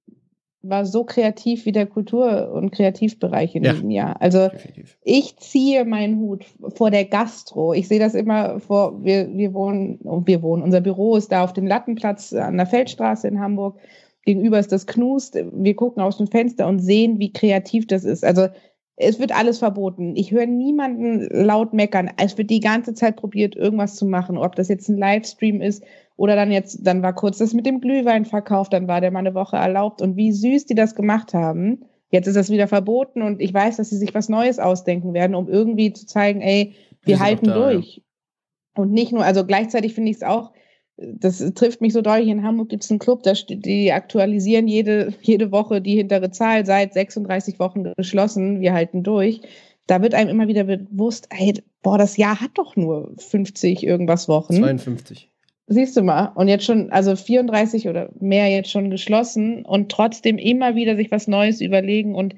[0.63, 4.21] war so kreativ wie der Kultur- und Kreativbereich in ja, diesem Jahr.
[4.21, 4.99] Also definitiv.
[5.03, 7.73] ich ziehe meinen Hut vor der Gastro.
[7.73, 11.53] Ich sehe das immer vor, wir, wir wohnen, wir wohnen, unser Büro ist da auf
[11.53, 13.79] dem Lattenplatz an der Feldstraße in Hamburg.
[14.25, 15.39] Gegenüber ist das Knust.
[15.53, 18.25] Wir gucken aus dem Fenster und sehen, wie kreativ das ist.
[18.25, 18.49] Also
[18.97, 20.17] es wird alles verboten.
[20.17, 22.11] Ich höre niemanden laut meckern.
[22.17, 24.39] Es wird die ganze Zeit probiert, irgendwas zu machen.
[24.39, 25.85] Ob das jetzt ein Livestream ist
[26.17, 29.19] oder dann jetzt, dann war kurz das mit dem Glühwein verkauft, dann war der mal
[29.19, 30.01] eine Woche erlaubt.
[30.01, 31.85] Und wie süß die das gemacht haben.
[32.11, 35.35] Jetzt ist das wieder verboten und ich weiß, dass sie sich was Neues ausdenken werden,
[35.35, 37.97] um irgendwie zu zeigen, ey, wir, wir halten da, durch.
[37.97, 38.83] Ja.
[38.83, 40.53] Und nicht nur, also gleichzeitig finde ich es auch,
[40.99, 42.29] das trifft mich so deutlich.
[42.29, 46.95] In Hamburg gibt es einen Club, die aktualisieren jede, jede Woche die hintere Zahl, seit
[46.95, 49.43] 36 Wochen geschlossen, wir halten durch.
[49.87, 54.29] Da wird einem immer wieder bewusst, ey, boah, das Jahr hat doch nur 50 irgendwas
[54.29, 54.55] Wochen.
[54.55, 55.31] 52.
[55.69, 56.33] Siehst du mal.
[56.35, 61.11] Und jetzt schon, also 34 oder mehr jetzt schon geschlossen und trotzdem immer wieder sich
[61.11, 62.35] was Neues überlegen und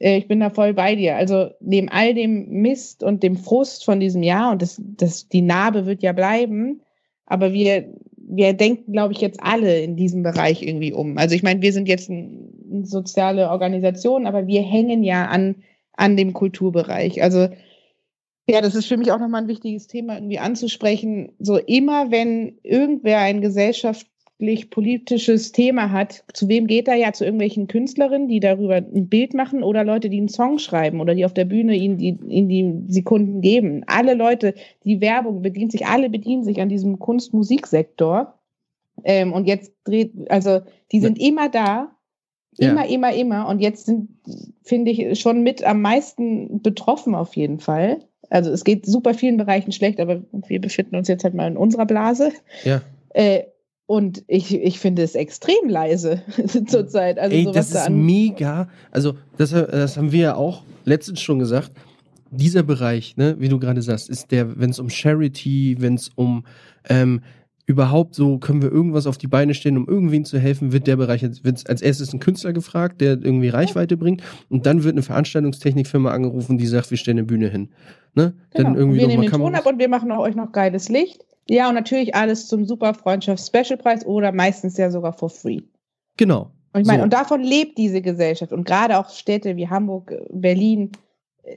[0.00, 1.16] äh, ich bin da voll bei dir.
[1.16, 5.42] Also neben all dem Mist und dem Frust von diesem Jahr und das, das, die
[5.42, 6.80] Narbe wird ja bleiben,
[7.26, 11.18] aber wir, wir denken, glaube ich, jetzt alle in diesem Bereich irgendwie um.
[11.18, 15.56] Also ich meine, wir sind jetzt eine soziale Organisation, aber wir hängen ja an,
[15.94, 17.22] an dem Kulturbereich.
[17.22, 17.48] Also
[18.48, 21.32] ja, das ist für mich auch nochmal ein wichtiges Thema irgendwie anzusprechen.
[21.38, 24.06] So immer, wenn irgendwer ein Gesellschaft
[24.70, 27.12] politisches Thema hat, zu wem geht er ja?
[27.12, 31.14] Zu irgendwelchen Künstlerinnen, die darüber ein Bild machen oder Leute, die einen Song schreiben oder
[31.14, 33.84] die auf der Bühne ihnen die, ihnen die Sekunden geben.
[33.86, 38.34] Alle Leute, die Werbung bedient sich, alle bedienen sich an diesem Kunst-Musiksektor.
[39.04, 40.60] Ähm, und jetzt dreht, also
[40.92, 41.28] die sind ja.
[41.28, 41.96] immer da,
[42.58, 42.90] immer, ja.
[42.94, 43.48] immer, immer.
[43.48, 44.10] Und jetzt sind,
[44.62, 47.98] finde ich, schon mit am meisten betroffen auf jeden Fall.
[48.30, 51.56] Also es geht super vielen Bereichen schlecht, aber wir befinden uns jetzt halt mal in
[51.56, 52.32] unserer Blase.
[52.64, 52.80] Ja.
[53.10, 53.42] Äh,
[53.92, 56.22] und ich, ich finde es extrem leise
[56.66, 57.18] zurzeit.
[57.18, 58.70] Also Ey, das ist mega.
[58.90, 61.72] Also, das, das haben wir ja auch letztens schon gesagt.
[62.30, 66.08] Dieser Bereich, ne, wie du gerade sagst, ist der, wenn es um Charity, wenn es
[66.14, 66.46] um
[66.88, 67.20] ähm,
[67.66, 70.96] überhaupt so, können wir irgendwas auf die Beine stellen, um irgendwen zu helfen, wird der
[70.96, 75.02] Bereich, wird als erstes ein Künstler gefragt, der irgendwie Reichweite bringt und dann wird eine
[75.02, 77.68] Veranstaltungstechnikfirma angerufen, die sagt, wir stellen eine Bühne hin.
[78.14, 78.32] Ne?
[78.52, 78.70] Genau.
[78.70, 81.26] Dann irgendwie wir nehmen den Ton ab und wir machen euch noch geiles Licht.
[81.48, 85.60] Ja, und natürlich alles zum super Freundschafts-Special-Preis oder meistens ja sogar for free.
[86.16, 86.52] Genau.
[86.72, 87.04] Und ich meine, so.
[87.04, 88.52] und davon lebt diese Gesellschaft.
[88.52, 90.92] Und gerade auch Städte wie Hamburg, Berlin,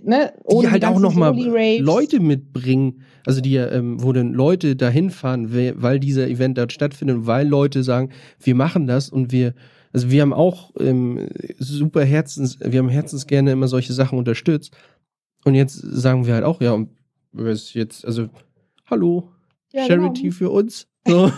[0.03, 1.33] ne, die halt auch nochmal
[1.79, 7.19] Leute mitbringen, also die ähm, wo dann Leute dahin fahren, weil dieser Event dort stattfindet,
[7.21, 8.09] weil Leute sagen,
[8.41, 9.53] wir machen das und wir,
[9.93, 11.29] also wir haben auch ähm,
[11.59, 14.75] super Herzens, wir haben Herzens gerne immer solche Sachen unterstützt.
[15.45, 16.89] Und jetzt sagen wir halt auch, ja, und
[17.37, 18.27] ist jetzt, also,
[18.89, 19.29] hallo,
[19.75, 19.85] ja.
[19.85, 20.33] Charity genau.
[20.33, 20.87] für uns.
[21.07, 21.29] So.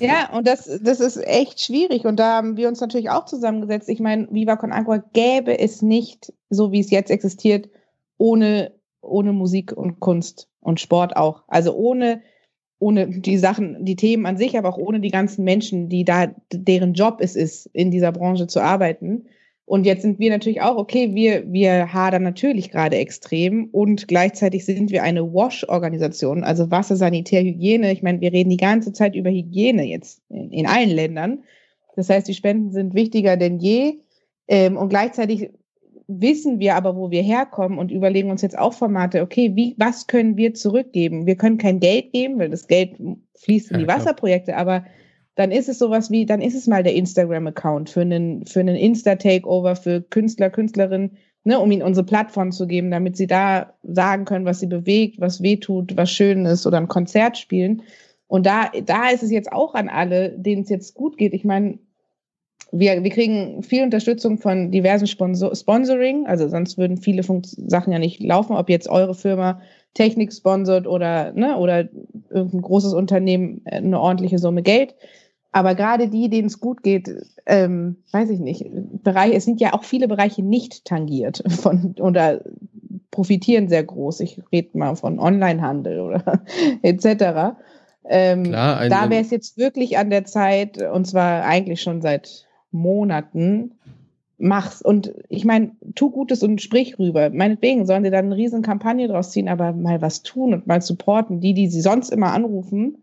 [0.00, 2.04] ja, und das, das ist echt schwierig.
[2.04, 3.88] Und da haben wir uns natürlich auch zusammengesetzt.
[3.88, 7.70] Ich meine, Viva Con Agua gäbe es nicht, so wie es jetzt existiert,
[8.18, 11.44] ohne, ohne Musik und Kunst und Sport auch.
[11.48, 12.20] Also ohne,
[12.80, 16.26] ohne die Sachen, die Themen an sich, aber auch ohne die ganzen Menschen, die da,
[16.52, 19.24] deren Job es ist, in dieser Branche zu arbeiten.
[19.68, 24.64] Und jetzt sind wir natürlich auch, okay, wir, wir hadern natürlich gerade extrem und gleichzeitig
[24.64, 27.92] sind wir eine WASH-Organisation, also Wasser, Sanitär, Hygiene.
[27.92, 31.44] Ich meine, wir reden die ganze Zeit über Hygiene jetzt in, in allen Ländern.
[31.96, 33.98] Das heißt, die Spenden sind wichtiger denn je.
[34.48, 35.50] Ähm, und gleichzeitig
[36.06, 40.06] wissen wir aber, wo wir herkommen und überlegen uns jetzt auch Formate, okay, wie, was
[40.06, 41.26] können wir zurückgeben?
[41.26, 42.92] Wir können kein Geld geben, weil das Geld
[43.34, 44.86] fließt in die Wasserprojekte, aber
[45.38, 48.74] dann ist es sowas wie, dann ist es mal der Instagram-Account für einen, für einen
[48.74, 54.24] Insta-Takeover für Künstler, Künstlerinnen, ne, um ihnen unsere Plattform zu geben, damit sie da sagen
[54.24, 57.82] können, was sie bewegt, was wehtut, was schön ist oder ein Konzert spielen.
[58.26, 61.32] Und da, da ist es jetzt auch an alle, denen es jetzt gut geht.
[61.32, 61.78] Ich meine,
[62.72, 67.92] wir, wir kriegen viel Unterstützung von diversen Sponsor Sponsoring, also sonst würden viele Fun Sachen
[67.92, 69.60] ja nicht laufen, ob jetzt eure Firma
[69.94, 71.88] Technik sponsert oder, ne, oder
[72.28, 74.96] irgendein großes Unternehmen äh, eine ordentliche Summe Geld.
[75.50, 77.10] Aber gerade die, denen es gut geht,
[77.46, 78.66] ähm, weiß ich nicht,
[79.02, 82.42] Bereiche, es sind ja auch viele Bereiche nicht tangiert von oder
[83.10, 84.20] profitieren sehr groß.
[84.20, 86.42] Ich rede mal von Onlinehandel oder
[86.82, 87.56] etc.
[88.04, 92.46] Ähm, Klar, da wäre es jetzt wirklich an der Zeit, und zwar eigentlich schon seit
[92.70, 93.72] Monaten
[94.38, 94.84] machst.
[94.84, 97.30] Und ich meine, tu Gutes und sprich rüber.
[97.30, 100.80] Meinetwegen sollen sie dann eine riesen Kampagne draus ziehen, aber mal was tun und mal
[100.80, 101.40] supporten.
[101.40, 103.02] Die, die sie sonst immer anrufen,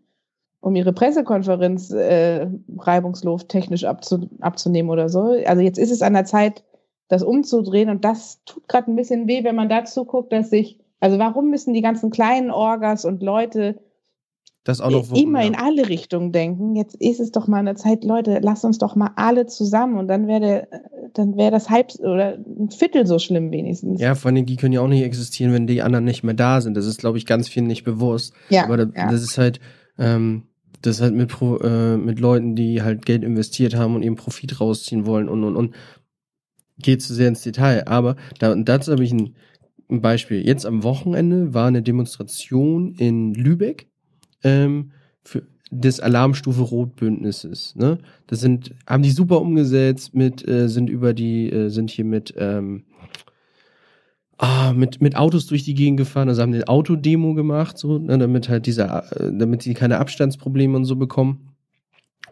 [0.65, 2.47] um ihre Pressekonferenz äh,
[2.79, 5.37] reibungslos technisch abzu abzunehmen oder so.
[5.45, 6.63] Also jetzt ist es an der Zeit,
[7.07, 10.79] das umzudrehen und das tut gerade ein bisschen weh, wenn man dazu guckt, dass sich,
[10.99, 13.79] also warum müssen die ganzen kleinen Orgas und Leute
[14.63, 15.47] das auch noch immer ja.
[15.47, 16.75] in alle Richtungen denken.
[16.75, 20.07] Jetzt ist es doch mal eine Zeit, Leute, lasst uns doch mal alle zusammen und
[20.07, 20.67] dann wäre
[21.13, 24.01] dann wäre das halb oder ein Viertel so schlimm wenigstens.
[24.01, 26.59] Ja, vor allem die können ja auch nicht existieren, wenn die anderen nicht mehr da
[26.59, 26.75] sind.
[26.75, 28.33] Das ist, glaube ich, ganz vielen nicht bewusst.
[28.49, 28.63] Ja.
[28.63, 29.11] Aber das, ja.
[29.11, 29.59] das ist halt,
[29.99, 30.47] ähm,
[30.85, 34.59] das halt mit Pro, äh, mit Leuten, die halt Geld investiert haben und eben Profit
[34.59, 35.75] rausziehen wollen und und und
[36.77, 37.87] geht zu sehr ins Detail.
[37.87, 39.35] Aber da, dazu habe ich ein,
[39.89, 40.45] ein Beispiel.
[40.45, 43.87] Jetzt am Wochenende war eine Demonstration in Lübeck
[44.43, 44.91] ähm,
[45.23, 47.75] für des Alarmstufe Rot-Bündnisses.
[47.75, 47.97] Ne?
[48.27, 52.33] Das sind, haben die super umgesetzt mit, äh, sind über die, äh, sind hier mit,
[52.37, 52.85] ähm,
[54.37, 58.17] ah, mit, mit Autos durch die Gegend gefahren, also haben eine Autodemo gemacht, so, ne,
[58.17, 61.55] damit halt dieser, damit sie keine Abstandsprobleme und so bekommen.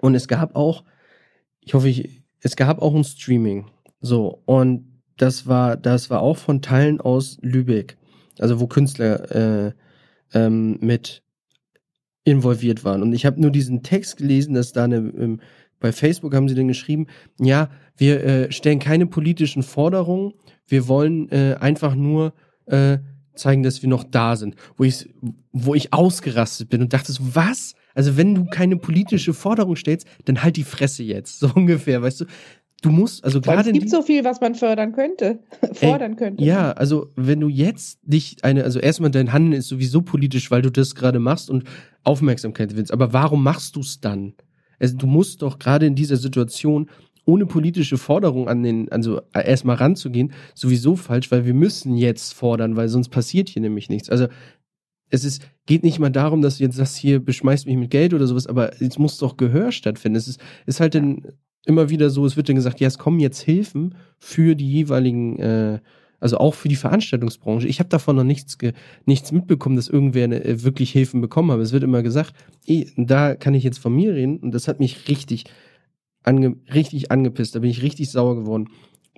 [0.01, 0.83] Und es gab auch,
[1.61, 3.67] ich hoffe, ich, es gab auch ein Streaming.
[4.01, 4.85] So, und
[5.17, 7.97] das war, das war auch von Teilen aus Lübeck.
[8.39, 9.73] Also wo Künstler äh,
[10.33, 11.23] ähm, mit
[12.25, 13.01] involviert waren.
[13.01, 15.41] Und ich habe nur diesen Text gelesen, dass da eine, ähm,
[15.79, 17.07] bei Facebook haben sie dann geschrieben,
[17.39, 20.33] ja, wir äh, stellen keine politischen Forderungen,
[20.67, 22.33] wir wollen äh, einfach nur
[22.65, 22.97] äh,
[23.35, 24.55] zeigen, dass wir noch da sind.
[24.77, 25.09] Wo ich,
[25.51, 27.75] wo ich ausgerastet bin und dachte so, was?
[27.95, 32.21] Also wenn du keine politische Forderung stellst, dann halt die Fresse jetzt, so ungefähr, weißt
[32.21, 32.25] du?
[32.81, 33.69] Du musst, also gerade.
[33.69, 35.39] Es gibt so viel, was man fördern könnte,
[35.73, 36.43] fordern ey, könnte.
[36.43, 40.61] Ja, also wenn du jetzt dich eine, also erstmal dein Handeln ist sowieso politisch, weil
[40.61, 41.63] du das gerade machst und
[42.03, 42.91] Aufmerksamkeit willst.
[42.91, 44.33] Aber warum machst du es dann?
[44.79, 46.89] Also du musst doch gerade in dieser Situation
[47.25, 52.75] ohne politische Forderung an den, also erstmal ranzugehen, sowieso falsch, weil wir müssen jetzt fordern,
[52.75, 54.09] weil sonst passiert hier nämlich nichts.
[54.09, 54.27] Also
[55.09, 58.13] es ist, geht nicht mal darum, dass du jetzt sagst, hier beschmeißt mich mit Geld
[58.13, 60.17] oder sowas, aber es muss doch Gehör stattfinden.
[60.17, 61.27] Es ist, ist halt dann
[61.65, 65.39] immer wieder so, es wird dann gesagt, ja, es kommen jetzt Hilfen für die jeweiligen,
[65.39, 65.79] äh,
[66.19, 67.67] also auch für die Veranstaltungsbranche.
[67.67, 68.57] Ich habe davon noch nichts,
[69.05, 71.59] nichts mitbekommen, dass irgendwer eine, äh, wirklich Hilfen bekommen hat.
[71.59, 72.33] Es wird immer gesagt,
[72.65, 75.45] ey, da kann ich jetzt von mir reden und das hat mich richtig,
[76.23, 77.55] ange, richtig angepisst.
[77.55, 78.69] Da bin ich richtig sauer geworden.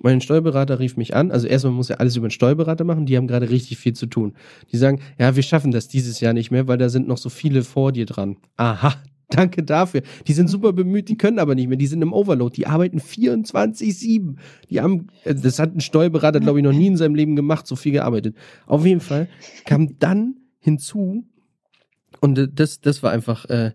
[0.02, 1.30] Mein Steuerberater rief mich an.
[1.30, 3.06] Also erstmal muss er alles über den Steuerberater machen.
[3.06, 4.34] Die haben gerade richtig viel zu tun.
[4.72, 7.30] Die sagen, ja, wir schaffen das dieses Jahr nicht mehr, weil da sind noch so
[7.30, 8.36] viele vor dir dran.
[8.56, 8.94] Aha,
[9.28, 10.02] Danke dafür.
[10.26, 11.76] Die sind super bemüht, die können aber nicht mehr.
[11.76, 12.54] Die sind im Overload.
[12.54, 14.36] Die arbeiten 24-7.
[14.70, 17.66] Die haben, äh, das hat ein Steuerberater, glaube ich, noch nie in seinem Leben gemacht,
[17.66, 18.36] so viel gearbeitet.
[18.66, 19.28] Auf jeden Fall
[19.64, 21.24] kam dann hinzu,
[22.20, 23.72] und äh, das, das war einfach, äh,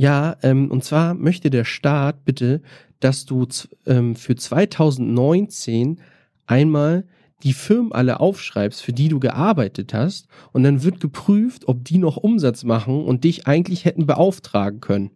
[0.00, 2.62] Ja, ähm, und zwar möchte der Staat bitte,
[3.00, 3.46] dass du
[3.84, 6.00] ähm, für 2019
[6.46, 7.04] einmal
[7.42, 11.98] die Firmen alle aufschreibst, für die du gearbeitet hast, und dann wird geprüft, ob die
[11.98, 15.10] noch Umsatz machen und dich eigentlich hätten beauftragen können.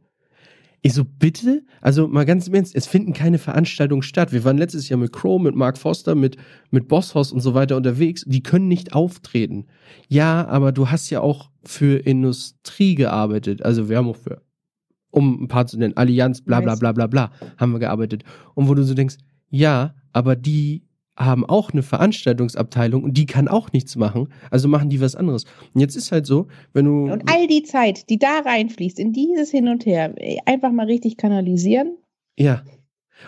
[0.82, 1.62] Ich so, bitte?
[1.80, 4.35] Also mal ganz im Ernst, es finden keine Veranstaltungen statt.
[4.35, 6.37] Wir waren letztes Jahr mit Crow, mit Mark Foster, mit,
[6.70, 8.22] mit Bosshaus und so weiter unterwegs.
[8.26, 9.64] Die können nicht auftreten.
[10.09, 13.62] Ja, aber du hast ja auch für Industrie gearbeitet.
[13.62, 14.43] Also wir haben auch für,
[15.15, 18.25] um ein paar zu nennen, Allianz, bla bla bla bla bla, haben wir gearbeitet.
[18.55, 19.17] Und wo du so denkst,
[19.51, 20.83] ja, aber die
[21.17, 24.29] haben auch eine Veranstaltungsabteilung und die kann auch nichts machen.
[24.51, 25.45] Also machen die was anderes.
[25.73, 27.12] Und jetzt ist halt so, wenn du.
[27.12, 30.15] Und all die Zeit, die da reinfließt, in dieses Hin und Her,
[30.47, 31.97] einfach mal richtig kanalisieren.
[32.37, 32.62] Ja.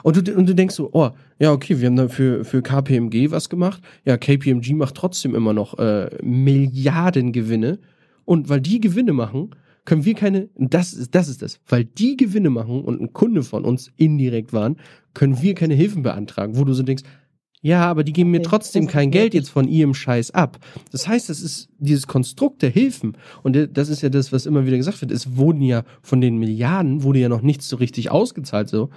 [0.02, 3.30] Und du, und du denkst so, oh, ja, okay, wir haben da für, für KPMG
[3.30, 3.80] was gemacht.
[4.04, 7.78] Ja, KPMG macht trotzdem immer noch äh, Milliarden Gewinne.
[8.24, 9.50] Und weil die Gewinne machen,
[9.86, 13.42] können wir keine, das ist, das ist das, weil die Gewinne machen und ein Kunde
[13.42, 14.76] von uns indirekt waren,
[15.14, 17.04] können wir keine Hilfen beantragen, wo du so denkst,
[17.62, 20.58] ja, aber die geben mir trotzdem kein Geld jetzt von ihrem Scheiß ab.
[20.92, 23.16] Das heißt, das ist dieses Konstrukt der Hilfen.
[23.42, 25.10] Und das ist ja das, was immer wieder gesagt wird.
[25.10, 28.90] Es wurden ja von den Milliarden, wurde ja noch nichts so richtig ausgezahlt, so.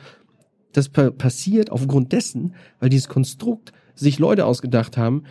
[0.72, 5.24] Das pa passiert aufgrund dessen, weil dieses Konstrukt sich Leute ausgedacht haben,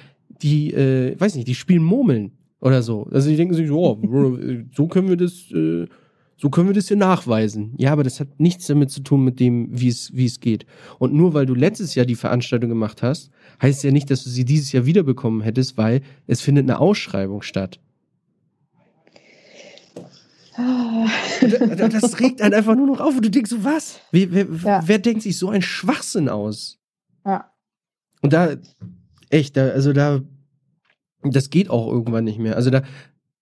[0.42, 3.08] die, äh, weiß nicht, die spielen Murmeln oder so.
[3.10, 4.00] Also die denken sich, oh,
[4.74, 5.86] so können wir das, äh,
[6.36, 7.74] so können wir das hier nachweisen.
[7.78, 10.66] Ja, aber das hat nichts damit zu tun mit dem, wie es, wie es geht.
[10.98, 13.30] Und nur weil du letztes Jahr die Veranstaltung gemacht hast,
[13.60, 17.42] heißt ja nicht, dass du sie dieses Jahr wiederbekommen hättest, weil es findet eine Ausschreibung
[17.42, 17.80] statt.
[20.58, 24.00] das regt einen einfach nur noch auf und du denkst so, was?
[24.10, 24.82] Wer, wer, ja.
[24.84, 26.78] wer denkt sich so ein Schwachsinn aus?
[27.24, 27.52] Ja.
[28.22, 28.56] Und da,
[29.30, 30.20] echt, da, also da,
[31.34, 32.56] das geht auch irgendwann nicht mehr.
[32.56, 32.82] Also da,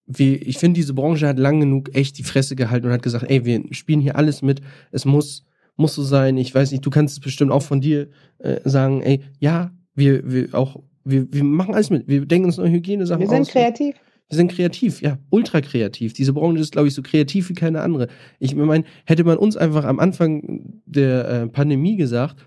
[0.07, 3.29] wir, ich finde, diese Branche hat lang genug echt die Fresse gehalten und hat gesagt,
[3.29, 4.61] ey, wir spielen hier alles mit,
[4.93, 5.45] es muss,
[5.77, 8.09] muss so sein, ich weiß nicht, du kannst es bestimmt auch von dir
[8.39, 12.57] äh, sagen, ey, ja, wir, wir auch, wir, wir machen alles mit, wir denken uns
[12.57, 13.31] neue Hygienesachen aus.
[13.31, 13.53] Wir sind aus.
[13.53, 13.97] kreativ.
[14.29, 16.13] Wir sind kreativ, ja, ultra kreativ.
[16.13, 18.09] Diese Branche ist, glaube ich, so kreativ wie keine andere.
[18.41, 22.45] Ich meine, hätte man uns einfach am Anfang der äh, Pandemie gesagt,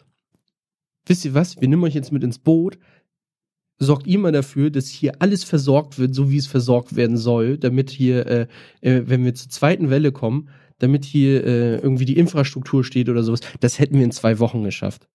[1.06, 2.78] wisst ihr was, wir nehmen euch jetzt mit ins Boot,
[3.80, 7.90] sorgt mal dafür, dass hier alles versorgt wird, so wie es versorgt werden soll, damit
[7.90, 8.48] hier, äh,
[8.82, 10.50] äh, wenn wir zur zweiten Welle kommen,
[10.80, 13.40] damit hier äh, irgendwie die Infrastruktur steht oder sowas.
[13.60, 15.08] Das hätten wir in zwei Wochen geschafft.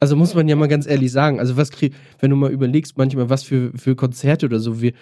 [0.00, 2.96] Also muss man ja mal ganz ehrlich sagen, also was krieg, wenn du mal überlegst,
[2.96, 4.92] manchmal was für, für Konzerte oder so, wir,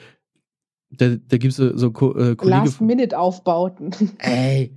[0.91, 2.37] da, da gibt es so, so äh, Kollege.
[2.41, 3.91] Last-Minute-Aufbauten.
[4.19, 4.75] Ey,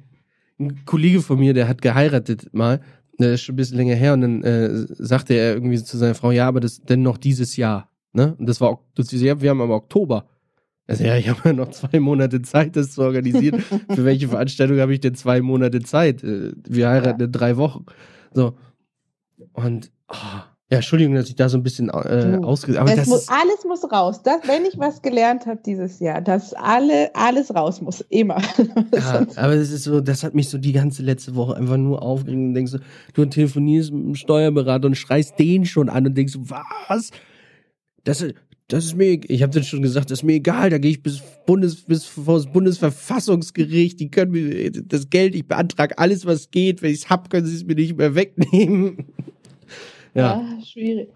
[0.59, 2.81] ein Kollege von mir, der hat geheiratet mal
[3.19, 6.15] das ist schon ein bisschen länger her und dann äh, sagte er irgendwie zu seiner
[6.15, 7.89] Frau, ja, aber das denn noch dieses Jahr.
[8.13, 8.35] Ne?
[8.39, 10.27] Und das war das, ja, wir haben aber Oktober.
[10.87, 13.59] Also ja, ich habe ja noch zwei Monate Zeit, das zu organisieren.
[13.89, 16.23] Für welche Veranstaltung habe ich denn zwei Monate Zeit?
[16.23, 17.85] Äh, wir heiraten in drei Wochen.
[18.33, 18.57] So.
[19.53, 20.15] Und oh,
[20.71, 22.79] ja, Entschuldigung, dass ich da so ein bisschen äh, ausge...
[22.79, 24.21] Aber das muss, alles muss raus.
[24.21, 28.01] Das, wenn ich was gelernt habe dieses Jahr, dass alle, alles raus muss.
[28.09, 28.39] Immer.
[28.93, 32.03] ja, aber das ist so, das hat mich so die ganze letzte Woche einfach nur
[32.03, 32.79] aufgeregt und denkst so,
[33.13, 37.09] du telefonierst mit einem Steuerberater und schreist den schon an und denkst so, was?
[38.03, 38.23] Das,
[38.67, 41.01] das ist mir, ich habe das schon gesagt, das ist mir egal, da gehe ich
[41.01, 46.51] bis Bundes, bis vor das Bundesverfassungsgericht, die können mir das Geld, ich beantrage alles, was
[46.51, 49.07] geht, wenn ich es hab, können sie es mir nicht mehr wegnehmen.
[50.13, 51.09] Ja, ah, schwierig.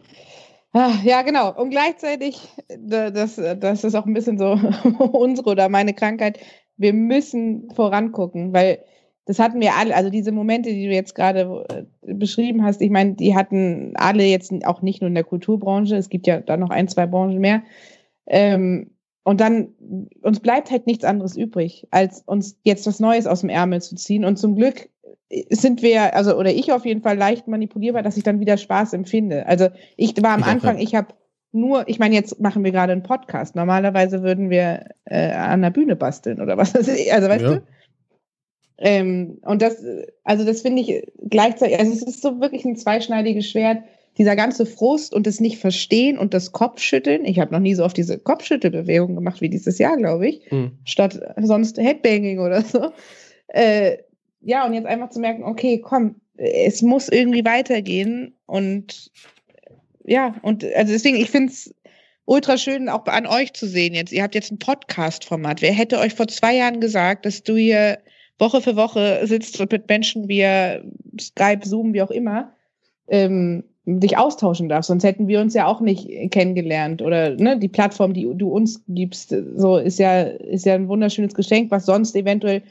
[0.73, 1.53] Ah, ja, genau.
[1.53, 2.39] Und gleichzeitig,
[2.79, 4.53] das, das ist auch ein bisschen so
[5.11, 6.39] unsere oder meine Krankheit.
[6.77, 8.79] Wir müssen vorangucken, weil
[9.25, 12.89] das hatten wir alle, also diese Momente, die du jetzt gerade äh, beschrieben hast, ich
[12.89, 16.57] meine, die hatten alle jetzt auch nicht nur in der Kulturbranche, es gibt ja da
[16.57, 17.63] noch ein, zwei Branchen mehr.
[18.25, 18.91] Ähm,
[19.23, 19.69] und dann,
[20.21, 23.95] uns bleibt halt nichts anderes übrig, als uns jetzt was Neues aus dem Ärmel zu
[23.95, 24.25] ziehen.
[24.25, 24.89] Und zum Glück
[25.49, 28.93] sind wir, also oder ich auf jeden Fall leicht manipulierbar, dass ich dann wieder Spaß
[28.93, 29.45] empfinde.
[29.47, 31.13] Also ich war am ich Anfang, ich habe
[31.51, 33.55] nur, ich meine, jetzt machen wir gerade einen Podcast.
[33.55, 36.75] Normalerweise würden wir äh, an der Bühne basteln oder was.
[36.75, 37.55] Also weißt ja.
[37.55, 37.63] du?
[38.79, 39.83] Ähm, und das,
[40.23, 43.83] also das finde ich gleichzeitig, also es ist so wirklich ein zweischneidiges Schwert.
[44.17, 47.25] Dieser ganze Frust und das nicht verstehen und das Kopfschütteln.
[47.25, 50.73] Ich habe noch nie so oft diese Kopfschüttelbewegung gemacht wie dieses Jahr, glaube ich, mhm.
[50.83, 52.91] statt sonst Headbanging oder so.
[53.47, 53.97] Äh,
[54.43, 59.11] ja, und jetzt einfach zu merken, okay, komm, es muss irgendwie weitergehen und
[60.05, 61.73] ja, und also deswegen, ich finde es
[62.25, 64.11] ultra schön, auch an euch zu sehen jetzt.
[64.11, 65.61] Ihr habt jetzt ein Podcast-Format.
[65.61, 67.99] Wer hätte euch vor zwei Jahren gesagt, dass du hier
[68.39, 70.81] Woche für Woche sitzt und mit Menschen via
[71.19, 72.53] Skype, Zoom, wie auch immer,
[73.07, 74.87] ähm, dich austauschen darfst.
[74.87, 77.01] Sonst hätten wir uns ja auch nicht kennengelernt.
[77.01, 81.33] Oder ne, die Plattform, die du uns gibst, so ist ja, ist ja ein wunderschönes
[81.33, 82.63] Geschenk, was sonst eventuell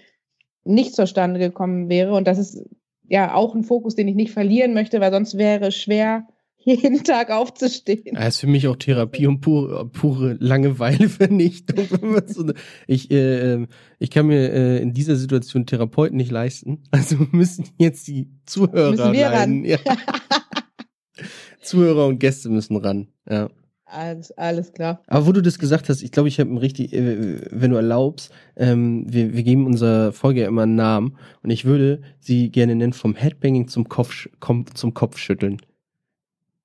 [0.64, 2.14] nicht zustande gekommen wäre.
[2.14, 2.64] Und das ist
[3.08, 6.26] ja auch ein Fokus, den ich nicht verlieren möchte, weil sonst wäre es schwer,
[6.64, 8.14] jeden Tag aufzustehen.
[8.14, 11.86] Das ist für mich auch Therapie und pure, pure Langeweilevernichtung.
[12.86, 13.66] ich, äh,
[13.98, 16.84] ich kann mir äh, in dieser Situation Therapeuten nicht leisten.
[16.90, 19.64] Also müssen jetzt die Zuhörer müssen wir ran.
[19.64, 19.78] Ja.
[21.62, 23.08] Zuhörer und Gäste müssen ran.
[23.28, 23.50] Ja.
[23.92, 25.02] Alles, alles klar.
[25.06, 28.32] Aber wo du das gesagt hast, ich glaube, ich habe richtig, äh, wenn du erlaubst,
[28.56, 32.94] ähm, wir, wir geben unserer Folge immer einen Namen und ich würde sie gerne nennen
[32.94, 34.28] vom Headbanging zum, Kopf,
[34.74, 35.60] zum Kopfschütteln.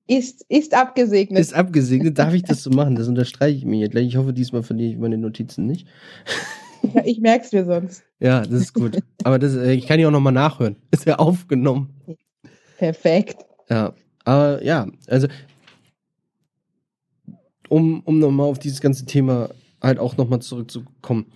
[0.08, 1.42] Ist, ist abgesegnet.
[1.42, 2.18] Ist abgesegnet.
[2.18, 2.96] Darf ich das so machen?
[2.96, 4.08] Das unterstreiche ich mir jetzt gleich.
[4.08, 5.88] Ich hoffe, diesmal verliere ich meine Notizen nicht.
[6.94, 8.04] Ja, ich merk's mir sonst.
[8.20, 9.00] Ja, das ist gut.
[9.24, 10.76] Aber das, äh, ich kann ja auch nochmal nachhören.
[10.92, 11.90] Ist ja aufgenommen.
[12.78, 13.44] Perfekt.
[13.68, 15.28] Ja, aber ja, also
[17.70, 19.50] um, um nochmal auf dieses ganze Thema
[19.82, 21.28] halt auch nochmal zurückzukommen.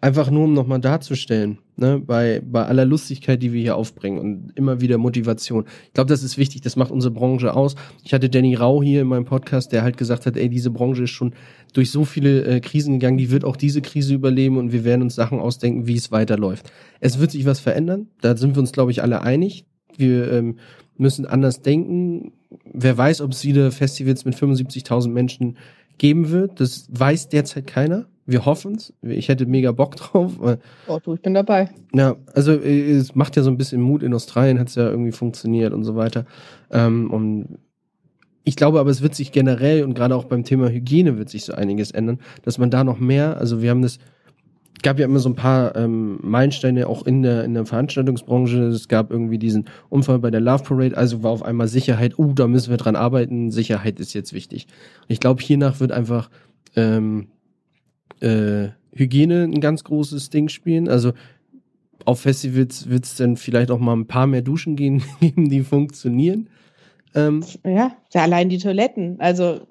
[0.00, 4.52] Einfach nur, um nochmal darzustellen, ne, bei, bei aller Lustigkeit, die wir hier aufbringen und
[4.56, 5.64] immer wieder Motivation.
[5.86, 7.76] Ich glaube, das ist wichtig, das macht unsere Branche aus.
[8.02, 11.04] Ich hatte Danny Rau hier in meinem Podcast, der halt gesagt hat, ey, diese Branche
[11.04, 11.34] ist schon
[11.72, 15.02] durch so viele äh, Krisen gegangen, die wird auch diese Krise überleben und wir werden
[15.02, 16.72] uns Sachen ausdenken, wie es weiterläuft.
[16.98, 19.66] Es wird sich was verändern, da sind wir uns, glaube ich, alle einig.
[19.96, 20.56] Wir ähm,
[20.96, 22.32] müssen anders denken.
[22.72, 25.56] Wer weiß, ob es wieder Festivals mit 75.000 Menschen
[25.98, 26.60] geben wird.
[26.60, 28.06] Das weiß derzeit keiner.
[28.24, 28.92] Wir hoffen es.
[29.02, 30.32] Ich hätte mega Bock drauf.
[30.86, 31.70] Oh, du, ich bin dabei.
[31.92, 34.02] Ja, also äh, es macht ja so ein bisschen Mut.
[34.02, 36.24] In Australien hat es ja irgendwie funktioniert und so weiter.
[36.70, 37.58] Ähm, und
[38.44, 41.44] ich glaube aber, es wird sich generell und gerade auch beim Thema Hygiene wird sich
[41.44, 43.98] so einiges ändern, dass man da noch mehr, also wir haben das
[44.82, 48.64] gab ja immer so ein paar ähm, Meilensteine auch in der, in der Veranstaltungsbranche.
[48.64, 52.32] Es gab irgendwie diesen Unfall bei der Love Parade, also war auf einmal Sicherheit, uh,
[52.32, 54.66] da müssen wir dran arbeiten, Sicherheit ist jetzt wichtig.
[55.02, 56.30] Und ich glaube, hiernach wird einfach
[56.76, 57.28] ähm,
[58.20, 60.88] äh, Hygiene ein ganz großes Ding spielen.
[60.88, 61.12] Also
[62.04, 64.76] auf Festivals wird es dann vielleicht auch mal ein paar mehr Duschen
[65.20, 66.48] geben, die funktionieren.
[67.14, 69.20] Ähm, ja, ja, allein die Toiletten.
[69.20, 69.66] Also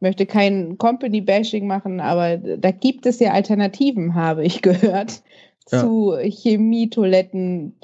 [0.00, 5.22] möchte kein Company-Bashing machen, aber da gibt es ja Alternativen, habe ich gehört,
[5.70, 5.80] ja.
[5.80, 7.76] zu Chemietoiletten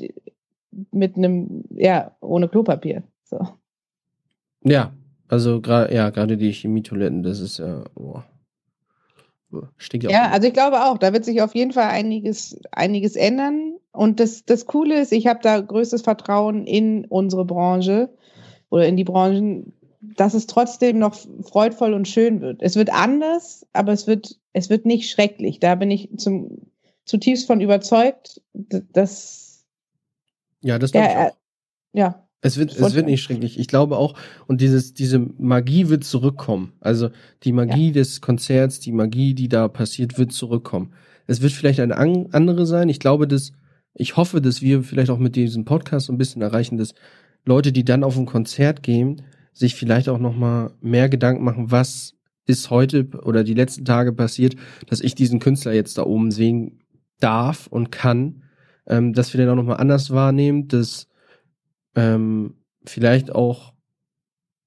[0.90, 3.02] mit einem, ja, ohne Klopapier.
[3.24, 3.38] So.
[4.64, 4.92] Ja,
[5.28, 8.20] also gerade, ja, gerade die Chemietoiletten, das ist ja, oh.
[9.76, 13.16] Stinkt ja, ja also ich glaube auch, da wird sich auf jeden Fall einiges, einiges
[13.16, 13.74] ändern.
[13.92, 18.08] Und das, das Coole ist, ich habe da größtes Vertrauen in unsere Branche
[18.70, 22.60] oder in die Branchen, dass es trotzdem noch freudvoll und schön wird.
[22.60, 25.60] Es wird anders, aber es wird, es wird nicht schrecklich.
[25.60, 26.58] Da bin ich zum,
[27.04, 29.64] zutiefst von überzeugt, dass.
[30.60, 31.36] Ja, das glaube ich auch.
[31.92, 32.28] Ja.
[32.44, 33.56] Es wird, es wird nicht schrecklich.
[33.56, 36.72] Ich glaube auch, und dieses, diese Magie wird zurückkommen.
[36.80, 37.10] Also
[37.44, 37.92] die Magie ja.
[37.92, 40.92] des Konzerts, die Magie, die da passiert, wird zurückkommen.
[41.28, 42.88] Es wird vielleicht eine andere sein.
[42.88, 43.52] Ich glaube, dass,
[43.94, 46.94] ich hoffe, dass wir vielleicht auch mit diesem Podcast so ein bisschen erreichen, dass
[47.44, 49.22] Leute, die dann auf ein Konzert gehen,
[49.52, 52.14] sich vielleicht auch noch mal mehr Gedanken machen, was
[52.46, 56.80] ist heute oder die letzten Tage passiert, dass ich diesen Künstler jetzt da oben sehen
[57.20, 58.42] darf und kann,
[58.86, 61.06] ähm, dass wir den auch noch mal anders wahrnehmen, dass
[61.94, 63.72] ähm, vielleicht auch,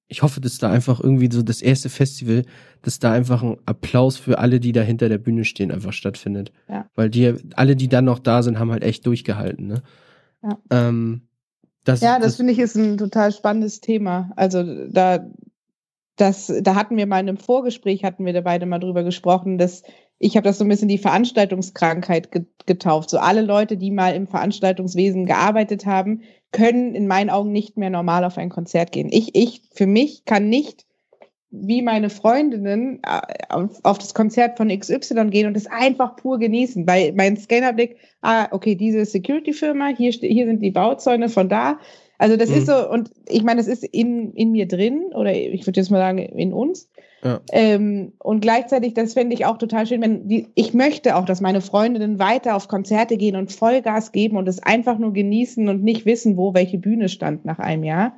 [0.08, 2.44] ich hoffe, dass da einfach irgendwie so das erste Festival,
[2.82, 6.54] dass da einfach ein Applaus für alle, die da hinter der Bühne stehen, einfach stattfindet.
[6.70, 6.90] Ja.
[6.96, 9.82] Weil die, alle, die dann noch da sind, haben halt echt durchgehalten, ne?
[10.44, 10.58] Ja.
[10.70, 11.25] Ähm,
[11.86, 14.32] das, ja, das, das finde ich ist ein total spannendes Thema.
[14.36, 15.26] Also da,
[16.18, 19.58] das, da hatten wir mal in einem Vorgespräch, hatten wir da beide mal drüber gesprochen,
[19.58, 19.84] dass
[20.18, 22.30] ich habe das so ein bisschen die Veranstaltungskrankheit
[22.66, 23.10] getauft.
[23.10, 26.22] So alle Leute, die mal im Veranstaltungswesen gearbeitet haben,
[26.52, 29.10] können in meinen Augen nicht mehr normal auf ein Konzert gehen.
[29.12, 30.86] Ich, ich für mich kann nicht
[31.52, 36.39] wie meine Freundinnen äh, auf, auf, das Konzert von XY gehen und es einfach pur
[36.39, 41.80] genießen, weil mein Scannerblick, ah, okay, diese Security-Firma, hier, hier sind die Bauzäune von da.
[42.18, 42.58] Also das mhm.
[42.58, 45.89] ist so, und ich meine, das ist in, in mir drin, oder ich würde jetzt
[45.89, 46.89] mal sagen, in uns.
[47.24, 47.41] Ja.
[47.52, 51.41] Ähm, und gleichzeitig, das fände ich auch total schön, wenn die, ich möchte auch, dass
[51.41, 55.84] meine Freundinnen weiter auf Konzerte gehen und Vollgas geben und es einfach nur genießen und
[55.84, 58.16] nicht wissen, wo welche Bühne stand nach einem Jahr.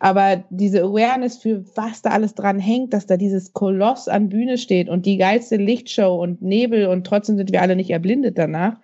[0.00, 4.56] Aber diese Awareness für was da alles dran hängt, dass da dieses Koloss an Bühne
[4.56, 8.78] steht und die geilste Lichtshow und Nebel und trotzdem sind wir alle nicht erblindet danach,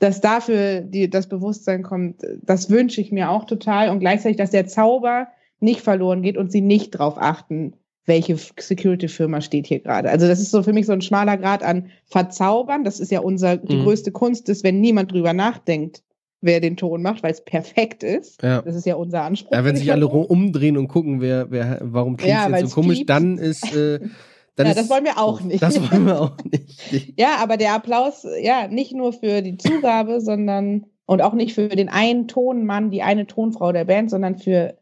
[0.00, 4.50] dass dafür die, das Bewusstsein kommt, das wünsche ich mir auch total und gleichzeitig, dass
[4.50, 5.28] der Zauber
[5.60, 10.10] nicht verloren geht und sie nicht drauf achten, welche Security-Firma steht hier gerade.
[10.10, 12.82] Also das ist so für mich so ein schmaler Grad an Verzaubern.
[12.82, 13.84] Das ist ja unser, die mhm.
[13.84, 16.02] größte Kunst ist, wenn niemand drüber nachdenkt,
[16.40, 18.42] wer den Ton macht, weil es perfekt ist.
[18.42, 18.62] Ja.
[18.62, 19.52] Das ist ja unser Anspruch.
[19.52, 22.80] Ja, wenn sich alle umdrehen und gucken, wer, wer, warum klingt ja, es jetzt so
[22.80, 23.10] komisch, piept.
[23.10, 23.98] dann ist, äh,
[24.56, 25.62] dann ja, das wollen wir auch nicht.
[25.62, 27.18] Das wollen wir auch nicht.
[27.18, 31.68] ja, aber der Applaus, ja, nicht nur für die Zugabe, sondern und auch nicht für
[31.68, 34.76] den einen Tonmann, die eine Tonfrau der Band, sondern für,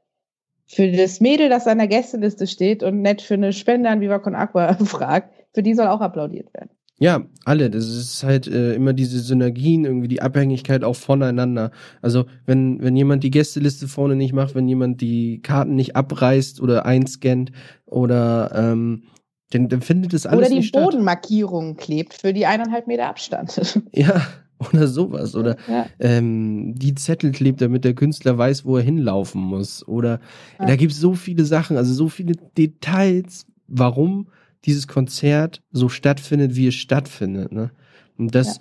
[0.66, 4.18] für das Mädel, das an der Gästeliste steht und nicht für eine Spende an Viva
[4.18, 5.32] Con Aqua fragt.
[5.54, 6.70] Für die soll auch applaudiert werden.
[6.98, 7.68] Ja, alle.
[7.68, 11.70] Das ist halt äh, immer diese Synergien, irgendwie die Abhängigkeit auch voneinander.
[12.00, 16.60] Also wenn, wenn jemand die Gästeliste vorne nicht macht, wenn jemand die Karten nicht abreißt
[16.60, 17.52] oder einscannt
[17.84, 19.02] oder ähm,
[19.50, 23.82] dann, dann findet es alles Oder die Bodenmarkierung klebt für die eineinhalb Meter Abstand.
[23.92, 24.22] Ja,
[24.58, 25.36] oder sowas.
[25.36, 25.86] Oder ja.
[26.00, 29.86] ähm, die Zettel klebt, damit der Künstler weiß, wo er hinlaufen muss.
[29.86, 30.20] Oder
[30.58, 30.66] ja.
[30.66, 34.28] da gibt es so viele Sachen, also so viele Details, warum
[34.66, 37.52] dieses Konzert so stattfindet, wie es stattfindet.
[37.52, 37.70] Ne?
[38.18, 38.58] Und das,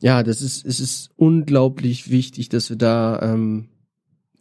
[0.00, 0.18] ja.
[0.18, 3.68] ja, das ist, es ist unglaublich wichtig, dass wir da, ähm,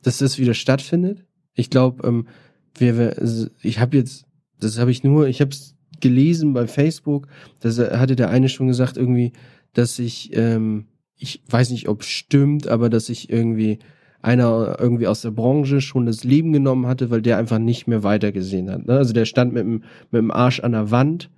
[0.01, 1.25] dass das wieder stattfindet.
[1.53, 2.27] Ich glaube, ähm,
[2.75, 4.25] wir, wir, also ich habe jetzt,
[4.59, 7.27] das habe ich nur, ich habe es gelesen bei Facebook,
[7.59, 9.33] da hatte der eine schon gesagt, irgendwie,
[9.73, 10.87] dass ich, ähm,
[11.17, 13.79] ich weiß nicht, ob stimmt, aber dass ich irgendwie
[14.23, 18.03] einer irgendwie aus der Branche schon das Leben genommen hatte, weil der einfach nicht mehr
[18.03, 18.87] weitergesehen hat.
[18.87, 18.97] Ne?
[18.97, 21.29] Also der stand mit dem, mit dem Arsch an der Wand.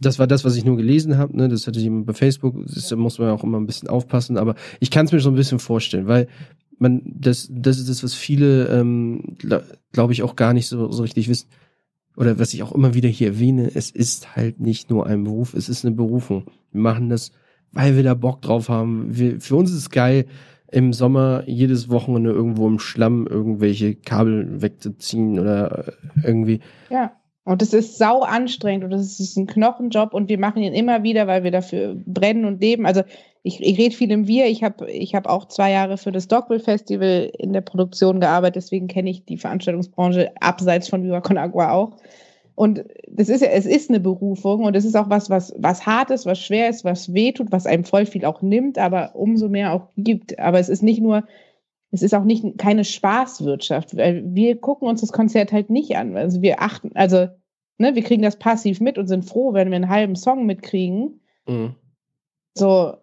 [0.00, 1.36] Das war das, was ich nur gelesen habe.
[1.36, 1.48] Ne?
[1.48, 2.54] Das hatte jemand bei Facebook.
[2.66, 4.38] Das muss man auch immer ein bisschen aufpassen.
[4.38, 6.28] Aber ich kann es mir so ein bisschen vorstellen, weil
[6.78, 9.36] man das, das ist das, was viele, ähm,
[9.92, 11.48] glaube ich, auch gar nicht so, so richtig wissen.
[12.16, 15.54] Oder was ich auch immer wieder hier erwähne, es ist halt nicht nur ein Beruf,
[15.54, 16.44] es ist eine Berufung.
[16.70, 17.32] Wir machen das,
[17.72, 19.16] weil wir da Bock drauf haben.
[19.16, 20.26] Wir, für uns ist es geil,
[20.70, 25.92] im Sommer jedes Wochenende irgendwo im Schlamm irgendwelche Kabel wegzuziehen oder
[26.22, 26.60] irgendwie.
[26.90, 27.12] Ja.
[27.44, 31.02] Und es ist sau anstrengend und es ist ein Knochenjob und wir machen ihn immer
[31.02, 32.84] wieder, weil wir dafür brennen und leben.
[32.84, 33.02] Also
[33.42, 34.48] ich, ich rede viel im Wir.
[34.48, 38.56] Ich habe ich hab auch zwei Jahre für das Dockville Festival in der Produktion gearbeitet,
[38.56, 41.96] deswegen kenne ich die Veranstaltungsbranche abseits von Viva Con Agua auch.
[42.58, 45.86] Und das ist ja, es ist eine Berufung und es ist auch was, was, was
[45.86, 49.48] hart ist, was schwer ist, was wehtut, was einem voll viel auch nimmt, aber umso
[49.48, 50.40] mehr auch gibt.
[50.40, 51.22] Aber es ist nicht nur,
[51.92, 53.96] es ist auch nicht keine Spaßwirtschaft.
[53.96, 56.16] Weil wir gucken uns das Konzert halt nicht an.
[56.16, 57.28] Also wir achten, also,
[57.78, 61.20] ne, wir kriegen das passiv mit und sind froh, wenn wir einen halben Song mitkriegen.
[61.46, 61.76] Mhm.
[62.54, 62.94] So,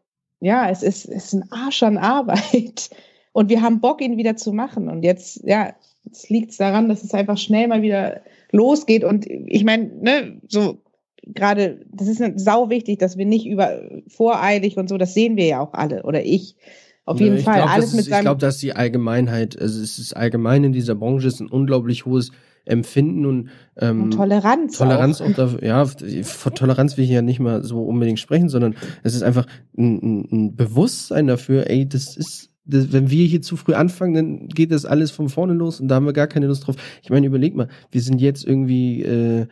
[0.42, 2.90] ja, es ist, es ist ein Arsch an Arbeit.
[3.36, 4.88] Und wir haben Bock, ihn wieder zu machen.
[4.88, 5.74] Und jetzt, ja,
[6.06, 8.22] jetzt liegt es daran, dass es einfach schnell mal wieder
[8.54, 9.04] losgeht.
[9.04, 10.78] Und ich meine, ne, so
[11.22, 15.48] gerade, das ist sau wichtig, dass wir nicht über voreilig und so, das sehen wir
[15.48, 16.56] ja auch alle oder ich.
[17.04, 17.58] Auf jeden Fall.
[17.58, 20.72] Glaub, Alles ist, mit seinem ich glaube, dass die Allgemeinheit, also es ist allgemein in
[20.72, 22.32] dieser Branche ist ein unglaublich hohes
[22.64, 24.78] Empfinden und, ähm, und Toleranz.
[24.78, 25.38] Toleranz auch.
[25.38, 29.24] auch ja, von Toleranz will ich ja nicht mal so unbedingt sprechen, sondern es ist
[29.24, 29.46] einfach
[29.78, 34.14] ein, ein, ein Bewusstsein dafür, ey, das ist das, wenn wir hier zu früh anfangen,
[34.14, 36.76] dann geht das alles von vorne los und da haben wir gar keine Lust drauf.
[37.04, 39.48] Ich meine, überleg mal, wir sind jetzt irgendwie äh,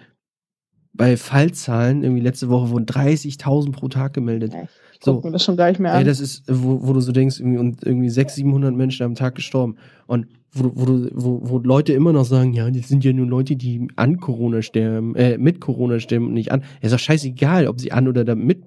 [0.93, 4.53] bei Fallzahlen, irgendwie letzte Woche wurden 30.000 pro Tag gemeldet.
[4.53, 4.67] Ja,
[5.01, 5.99] so, mir das schon gar nicht mehr an.
[5.99, 9.15] Ey, das ist, wo, wo du so denkst, irgendwie, und irgendwie 600, 700 Menschen am
[9.15, 9.75] Tag gestorben.
[10.05, 13.55] Und wo, wo, wo, wo Leute immer noch sagen, ja, das sind ja nur Leute,
[13.55, 16.61] die an Corona sterben, äh, mit Corona sterben und nicht an.
[16.61, 18.63] Ja, ist doch scheißegal, ob sie an oder damit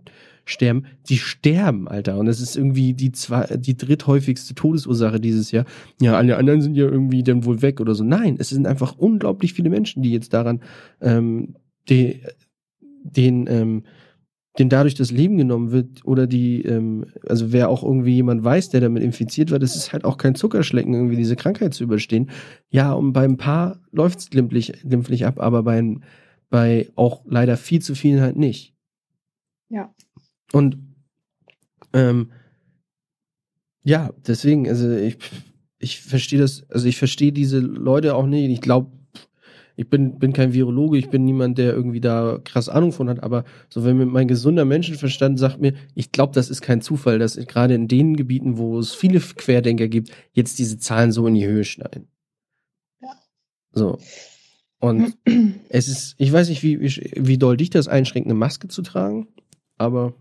[0.46, 2.16] sterben, die sterben, Alter.
[2.18, 5.66] Und das ist irgendwie die zwei, die dritthäufigste Todesursache dieses Jahr.
[6.00, 8.04] Ja, alle anderen sind ja irgendwie dann wohl weg oder so.
[8.04, 10.62] Nein, es sind einfach unglaublich viele Menschen, die jetzt daran,
[11.00, 11.56] ähm,
[11.88, 12.22] die,
[13.02, 13.82] den, ähm,
[14.58, 18.70] den dadurch das Leben genommen wird oder die, ähm, also wer auch irgendwie jemand weiß,
[18.70, 22.30] der damit infiziert wird, das ist halt auch kein Zuckerschlecken, irgendwie diese Krankheit zu überstehen.
[22.70, 25.82] Ja, und beim Paar läuft es glimpflich, glimpflich ab, aber bei,
[26.50, 28.74] bei auch leider viel zu vielen halt nicht.
[29.68, 29.92] Ja.
[30.52, 30.78] Und
[31.92, 32.32] ähm,
[33.82, 35.18] ja, deswegen, also ich,
[35.78, 38.50] ich verstehe das, also ich verstehe diese Leute auch nicht.
[38.50, 38.90] Ich glaube,
[39.76, 43.22] ich bin, bin kein Virologe, ich bin niemand, der irgendwie da krass Ahnung von hat,
[43.22, 47.18] aber so wenn mir mein gesunder Menschenverstand sagt mir, ich glaube, das ist kein Zufall,
[47.18, 51.34] dass gerade in den Gebieten, wo es viele Querdenker gibt, jetzt diese Zahlen so in
[51.34, 52.08] die Höhe schneiden.
[53.02, 53.12] Ja.
[53.72, 53.98] So.
[54.80, 55.16] Und
[55.68, 58.80] es ist, ich weiß nicht, wie, wie, wie doll dich das einschränkt, eine Maske zu
[58.80, 59.28] tragen
[59.78, 60.14] aber.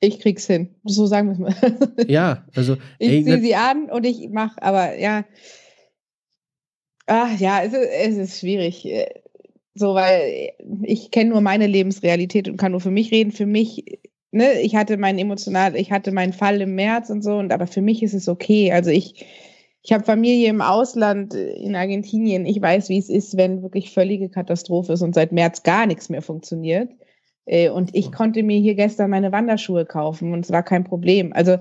[0.00, 0.74] Ich krieg's hin.
[0.84, 1.94] So sagen wir es mal.
[2.08, 2.76] Ja, also.
[2.98, 5.24] ich ziehe sie an und ich mache, aber ja.
[7.06, 8.86] Ach ja, es ist, es ist schwierig.
[9.74, 10.52] So, weil
[10.82, 13.32] ich kenne nur meine Lebensrealität und kann nur für mich reden.
[13.32, 14.00] Für mich,
[14.30, 17.66] ne, ich hatte meinen emotional, ich hatte meinen Fall im März und so, und aber
[17.66, 18.72] für mich ist es okay.
[18.72, 19.26] Also ich,
[19.82, 22.46] ich habe Familie im Ausland, in Argentinien.
[22.46, 26.08] Ich weiß, wie es ist, wenn wirklich völlige Katastrophe ist und seit März gar nichts
[26.08, 26.90] mehr funktioniert.
[27.46, 31.32] Äh, und ich konnte mir hier gestern meine Wanderschuhe kaufen und es war kein Problem.
[31.32, 31.58] Also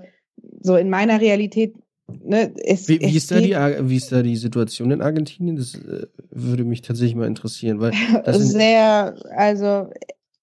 [0.61, 1.75] so in meiner Realität
[2.23, 3.55] ne, es, wie, wie, ist da die,
[3.89, 5.55] wie ist da die Situation in Argentinien?
[5.55, 7.93] Das äh, würde mich tatsächlich mal interessieren, weil
[8.33, 9.89] sehr, also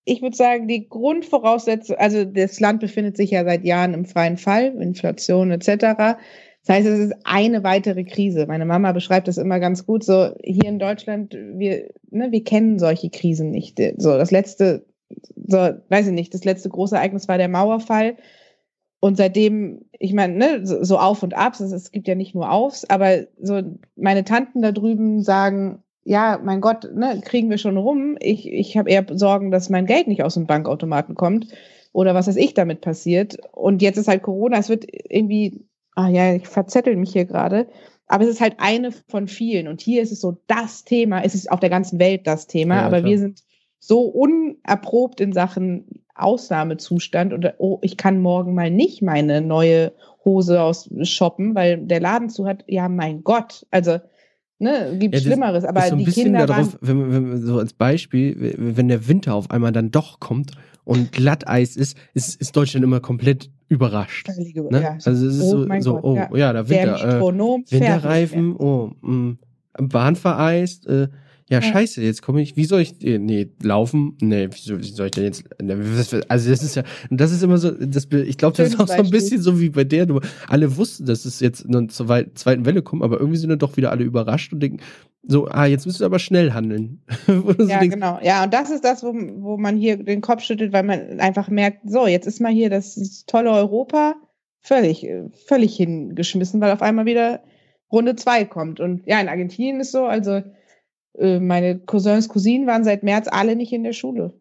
[0.04, 4.38] ich würde sagen, die Grundvoraussetzung, also das Land befindet sich ja seit Jahren im freien
[4.38, 5.66] Fall, Inflation etc.
[5.68, 8.46] Das heißt, es ist eine weitere Krise.
[8.46, 10.04] Meine Mama beschreibt das immer ganz gut.
[10.04, 13.78] So hier in Deutschland, wir, ne, wir kennen solche Krisen nicht.
[13.98, 14.84] So das letzte,
[15.46, 15.56] so
[15.88, 18.16] weiß ich nicht, das letzte große Ereignis war der Mauerfall.
[19.00, 22.34] Und seitdem, ich meine, ne, so, so Auf und Abs, es, es gibt ja nicht
[22.34, 23.62] nur Aufs, aber so
[23.96, 28.16] meine Tanten da drüben sagen, ja, mein Gott, ne, kriegen wir schon rum.
[28.20, 31.48] Ich, ich habe eher Sorgen, dass mein Geld nicht aus dem Bankautomaten kommt
[31.92, 33.38] oder was weiß ich damit passiert.
[33.52, 37.68] Und jetzt ist halt Corona, es wird irgendwie, ah ja, ich verzettel mich hier gerade.
[38.06, 39.68] Aber es ist halt eine von vielen.
[39.68, 42.76] Und hier ist es so das Thema, es ist auf der ganzen Welt das Thema,
[42.76, 43.10] ja, aber klar.
[43.10, 43.42] wir sind
[43.80, 49.92] so unerprobt in Sachen Ausnahmezustand und oh, ich kann morgen mal nicht meine neue
[50.24, 52.62] Hose aus shoppen, weil der Laden zu hat.
[52.68, 53.66] Ja, mein Gott.
[53.70, 53.98] Also,
[54.58, 55.64] ne, gibt ja, Schlimmeres.
[55.64, 59.34] Aber so ein die bisschen Kinder darauf, wenn, wenn, so als Beispiel, wenn der Winter
[59.34, 60.52] auf einmal dann doch kommt
[60.84, 64.28] und Glatteis ist, ist, ist Deutschland immer komplett überrascht.
[64.28, 64.82] Ne?
[64.82, 64.92] Ja.
[64.92, 66.28] Also es ist oh so, so Gott, oh, ja.
[66.36, 69.38] ja, der Winter, äh, Winterreifen, oh, mh, mm,
[69.88, 71.08] Bahn vereist, äh,
[71.50, 74.16] ja, scheiße, jetzt komme ich, wie soll ich, äh, nee, laufen?
[74.20, 75.74] Nee, wie soll, wie soll ich denn jetzt, ne,
[76.28, 78.94] also das ist ja, das ist immer so, das, ich glaube, das ist auch so
[78.94, 82.82] ein bisschen so wie bei der, du, alle wussten, dass es jetzt eine zweiten Welle
[82.82, 84.78] kommt, aber irgendwie sind dann doch wieder alle überrascht und denken,
[85.24, 87.02] so, ah, jetzt müssen wir aber schnell handeln.
[87.26, 88.20] ja, denkst, genau.
[88.22, 91.48] Ja, und das ist das, wo, wo man hier den Kopf schüttelt, weil man einfach
[91.48, 94.14] merkt, so, jetzt ist mal hier das tolle Europa
[94.60, 95.06] völlig,
[95.46, 97.42] völlig hingeschmissen, weil auf einmal wieder
[97.90, 98.78] Runde zwei kommt.
[98.78, 100.44] Und ja, in Argentinien ist so, also, äh,
[101.18, 104.32] meine Cousins, Cousinen waren seit März alle nicht in der Schule.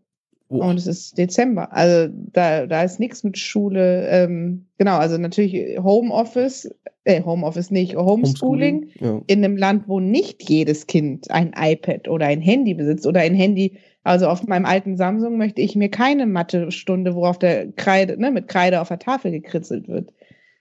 [0.49, 0.63] Oh.
[0.63, 1.72] Und es ist Dezember.
[1.74, 4.07] Also da, da ist nichts mit Schule.
[4.07, 9.22] Ähm, genau, also natürlich Homeoffice, äh, Homeoffice nicht, Homeschooling, Homeschooling ja.
[9.28, 13.36] in einem Land, wo nicht jedes Kind ein iPad oder ein Handy besitzt oder ein
[13.36, 13.78] Handy.
[14.03, 18.32] Also auf meinem alten Samsung möchte ich mir keine Mathestunde, wo auf der Kreide, ne,
[18.32, 20.11] mit Kreide auf der Tafel gekritzelt wird,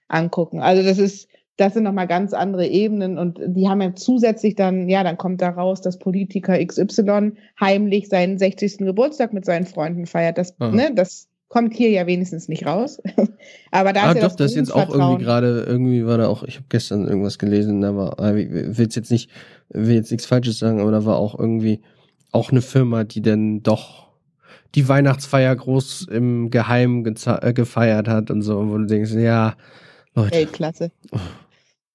[0.09, 0.61] angucken.
[0.61, 1.29] Also das ist,
[1.59, 5.43] das sind nochmal ganz andere Ebenen und die haben ja zusätzlich dann, ja, dann kommt
[5.43, 8.79] da raus, dass Politiker XY heimlich seinen 60.
[8.79, 10.39] Geburtstag mit seinen Freunden feiert.
[10.39, 13.03] Das, ne, das kommt hier ja wenigstens nicht raus.
[13.73, 16.29] Aber da ah, ist ja doch, das, das jetzt auch irgendwie gerade, irgendwie war da
[16.29, 19.29] auch, ich habe gestern irgendwas gelesen, da war, ah, will jetzt nicht,
[19.69, 21.81] will jetzt nichts Falsches sagen, aber da war auch irgendwie
[22.31, 24.07] auch eine Firma, die dann doch
[24.77, 29.55] die Weihnachtsfeier groß im Geheimen äh, gefeiert hat und so, wo du denkst, ja,
[30.15, 30.37] Leute.
[30.37, 30.93] Weltklasse.
[31.11, 31.19] Oh.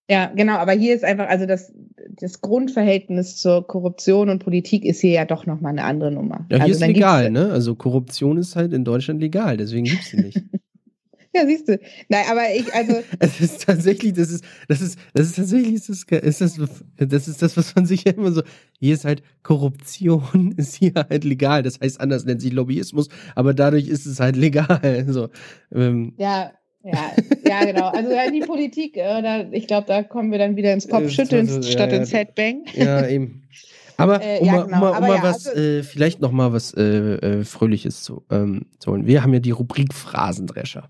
[0.09, 1.71] Ja, genau, aber hier ist einfach, also das,
[2.09, 6.45] das Grundverhältnis zur Korruption und Politik ist hier ja doch nochmal eine andere Nummer.
[6.49, 7.51] Ja, hier also ist legal, ne?
[7.51, 10.43] Also Korruption ist halt in Deutschland legal, deswegen gibt es sie nicht.
[11.33, 11.79] ja, siehst du.
[12.09, 12.95] Nein, aber ich, also.
[13.19, 17.27] es ist tatsächlich, das ist, das ist, das ist tatsächlich, ist das, ist das, das
[17.29, 18.43] ist das, was man sich ja immer so,
[18.79, 21.63] hier ist halt Korruption, ist hier halt legal.
[21.63, 25.05] Das heißt, anders nennt sich Lobbyismus, aber dadurch ist es halt legal.
[25.07, 25.29] So,
[25.73, 26.51] ähm, ja,
[26.83, 27.11] ja,
[27.47, 27.87] ja, genau.
[27.89, 31.47] Also ja, die Politik, äh, da, ich glaube, da kommen wir dann wieder ins Pop-Schütteln
[31.47, 32.65] also, statt ja, ins Headbang.
[32.73, 33.47] Ja, eben.
[33.95, 34.79] Aber äh, um, ja, genau.
[34.79, 38.25] mal, um mal ja, was, also, äh, vielleicht noch mal was äh, äh, Fröhliches zu,
[38.29, 39.07] ähm, zu holen.
[39.07, 40.89] Wir haben ja die Rubrik Phrasendrescher.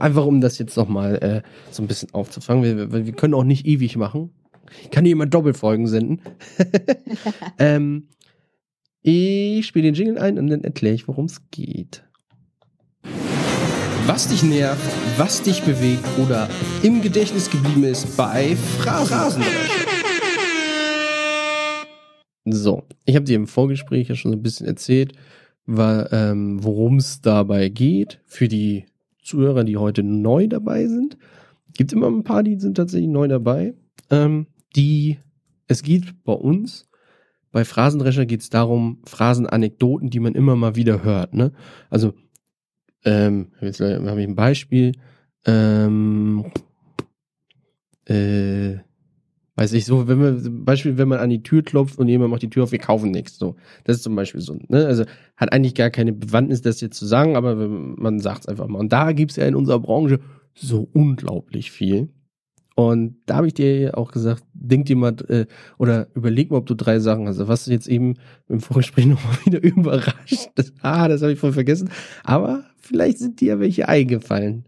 [0.00, 2.64] einfach um das jetzt noch mal äh, so ein bisschen aufzufangen.
[2.64, 4.30] Wir, wir, wir können auch nicht ewig machen.
[4.82, 6.22] Ich kann hier immer Doppelfolgen senden.
[7.58, 8.08] ähm,
[9.02, 12.07] ich spiele den Jingle ein und dann erkläre ich, worum es geht
[14.08, 14.80] was dich nervt,
[15.18, 16.48] was dich bewegt oder
[16.82, 19.42] im Gedächtnis geblieben ist bei Phrasen.
[22.46, 25.12] So, ich habe dir im Vorgespräch ja schon so ein bisschen erzählt,
[25.68, 28.22] ähm, worum es dabei geht.
[28.24, 28.86] Für die
[29.22, 31.18] Zuhörer, die heute neu dabei sind,
[31.74, 33.74] gibt immer ein paar, die sind tatsächlich neu dabei.
[34.08, 35.18] Ähm, die,
[35.66, 36.88] es geht bei uns
[37.50, 41.34] bei Phrasendrescher geht es darum, Phrasenanekdoten, die man immer mal wieder hört.
[41.34, 41.52] Ne?
[41.88, 42.12] Also
[43.04, 44.92] ähm, jetzt habe ich ein Beispiel.
[45.46, 46.46] Ähm,
[48.06, 48.78] äh,
[49.58, 52.42] weiß ich so, wenn man Beispiel, wenn man an die Tür klopft und jemand macht
[52.42, 53.38] die Tür auf, wir kaufen nichts.
[53.38, 54.56] So, das ist zum Beispiel so.
[54.68, 54.86] Ne?
[54.86, 55.04] Also
[55.36, 58.78] hat eigentlich gar keine Bewandtnis, das jetzt zu sagen, aber man sagt es einfach mal.
[58.78, 60.20] Und da gibt es ja in unserer Branche
[60.54, 62.08] so unglaublich viel.
[62.76, 65.46] Und da habe ich dir auch gesagt, denk dir mal äh,
[65.78, 67.48] oder überleg mal, ob du drei Sachen hast.
[67.48, 68.14] Was jetzt eben
[68.48, 70.50] im Vorgespräch nochmal wieder überrascht.
[70.54, 71.90] Das, ah, das habe ich voll vergessen.
[72.22, 74.64] Aber vielleicht sind dir ja welche eingefallen.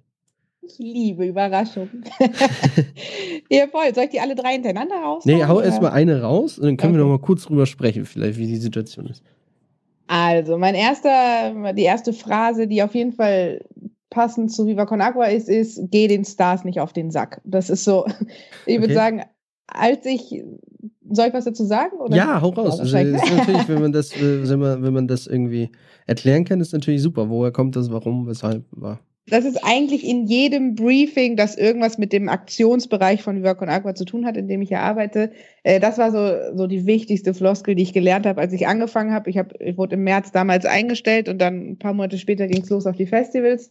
[0.62, 2.04] Ich liebe Überraschungen.
[3.50, 3.94] ja, voll.
[3.94, 5.24] Soll ich die alle drei hintereinander raus?
[5.24, 7.00] Nee, hau erstmal eine raus und dann können okay.
[7.00, 9.24] wir noch mal kurz drüber sprechen, vielleicht, wie die Situation ist.
[10.06, 13.64] Also, mein erster, die erste Phrase, die auf jeden Fall
[14.10, 17.40] passend zu Viva Con Agua ist, ist, geh den Stars nicht auf den Sack.
[17.44, 18.04] Das ist so,
[18.66, 18.94] ich würde okay.
[18.94, 19.22] sagen,
[19.72, 20.42] als ich,
[21.10, 21.96] soll ich was dazu sagen?
[21.98, 22.16] Oder?
[22.16, 22.80] Ja, hau raus.
[22.80, 25.70] Also, natürlich, wenn man das, äh, wenn man, wenn man das irgendwie
[26.06, 27.28] erklären kann, ist natürlich super.
[27.28, 29.00] Woher kommt das, warum, weshalb, war?
[29.30, 33.94] Das ist eigentlich in jedem Briefing, das irgendwas mit dem Aktionsbereich von Viva Con Agua
[33.94, 35.30] zu tun hat, in dem ich hier arbeite.
[35.62, 39.12] Äh, das war so, so die wichtigste Floskel, die ich gelernt habe, als ich angefangen
[39.12, 39.30] habe.
[39.30, 42.62] Ich, hab, ich wurde im März damals eingestellt und dann ein paar Monate später ging
[42.62, 43.70] es los auf die Festivals.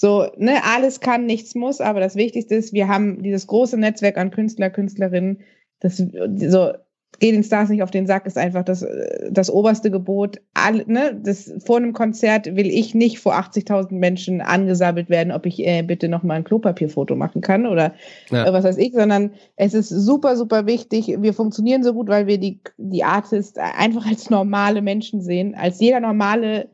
[0.00, 4.16] So, ne, alles kann, nichts muss, aber das Wichtigste ist, wir haben dieses große Netzwerk
[4.16, 5.42] an Künstler, Künstlerinnen,
[5.80, 6.72] das so
[7.18, 8.86] geh den Stars nicht auf den Sack ist einfach das,
[9.30, 10.40] das oberste Gebot.
[10.54, 15.44] All, ne, das, vor einem Konzert will ich nicht vor 80.000 Menschen angesammelt werden, ob
[15.44, 17.92] ich äh, bitte noch mal ein Klopapierfoto machen kann oder
[18.30, 18.46] ja.
[18.46, 21.14] äh, was weiß ich, sondern es ist super, super wichtig.
[21.18, 25.78] Wir funktionieren so gut, weil wir die, die Artists einfach als normale Menschen sehen, als
[25.78, 26.70] jeder normale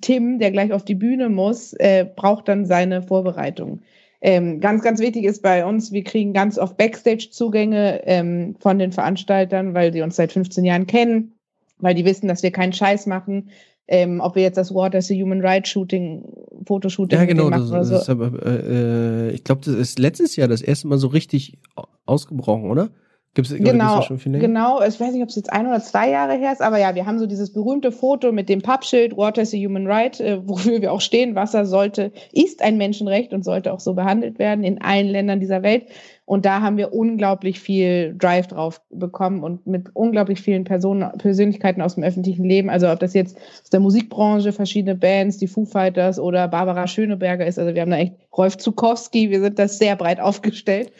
[0.00, 3.82] Tim, der gleich auf die Bühne muss, äh, braucht dann seine Vorbereitung.
[4.22, 8.92] Ähm, ganz, ganz wichtig ist bei uns, wir kriegen ganz oft Backstage-Zugänge ähm, von den
[8.92, 11.32] Veranstaltern, weil sie uns seit 15 Jahren kennen,
[11.78, 13.50] weil die wissen, dass wir keinen Scheiß machen.
[13.88, 16.22] Ähm, ob wir jetzt das Water is a Human Rights Shooting,
[16.64, 18.12] Fotoshooting ja, genau, machen das, oder so.
[18.12, 21.58] Aber, äh, ich glaube, das ist letztes Jahr das erste Mal so richtig
[22.06, 22.90] ausgebrochen, oder?
[23.34, 24.46] Gibt's, genau, gibt's schon viel länger?
[24.46, 24.82] genau.
[24.82, 27.06] Ich weiß nicht, ob es jetzt ein oder zwei Jahre her ist, aber ja, wir
[27.06, 30.82] haben so dieses berühmte Foto mit dem Pappschild Water is a Human Right, äh, wofür
[30.82, 31.36] wir auch stehen.
[31.36, 35.62] Wasser sollte, ist ein Menschenrecht und sollte auch so behandelt werden in allen Ländern dieser
[35.62, 35.86] Welt.
[36.24, 41.82] Und da haben wir unglaublich viel Drive drauf bekommen und mit unglaublich vielen Personen, Persönlichkeiten
[41.82, 42.68] aus dem öffentlichen Leben.
[42.68, 47.46] Also ob das jetzt aus der Musikbranche, verschiedene Bands, die Foo Fighters oder Barbara Schöneberger
[47.46, 47.60] ist.
[47.60, 50.92] Also wir haben da echt Rolf Zukowski, wir sind da sehr breit aufgestellt.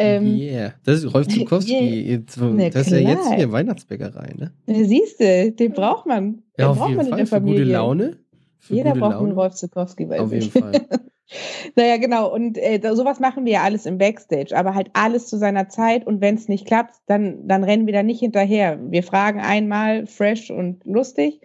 [0.00, 1.74] Ähm, yeah, das ist Rolf Zukowski.
[2.38, 2.70] Yeah.
[2.70, 4.52] das ist ja jetzt hier Weihnachtsbäckerei, ne?
[4.66, 6.34] Siehst du, den braucht man.
[6.34, 7.18] Den ja, auf braucht jeden man Fall.
[7.18, 7.58] in der Familie.
[7.58, 8.16] Für gute Laune.
[8.58, 9.28] Für Jeder braucht Laune.
[9.28, 10.72] einen Rolf Zukowski, weiß Auf jeden Fall.
[11.76, 12.32] naja, genau.
[12.32, 16.06] Und äh, sowas machen wir ja alles im Backstage, aber halt alles zu seiner Zeit.
[16.06, 18.78] Und wenn es nicht klappt, dann, dann rennen wir da nicht hinterher.
[18.80, 21.40] Wir fragen einmal fresh und lustig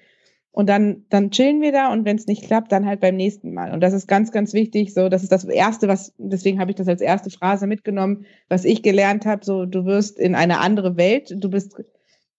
[0.55, 3.55] und dann, dann chillen wir da und wenn es nicht klappt, dann halt beim nächsten
[3.55, 3.73] Mal.
[3.73, 4.93] Und das ist ganz, ganz wichtig.
[4.93, 8.63] So, das ist das Erste, was, deswegen habe ich das als erste Phrase mitgenommen, was
[8.63, 9.43] ich gelernt habe.
[9.43, 11.83] So, du wirst in eine andere Welt, du bist,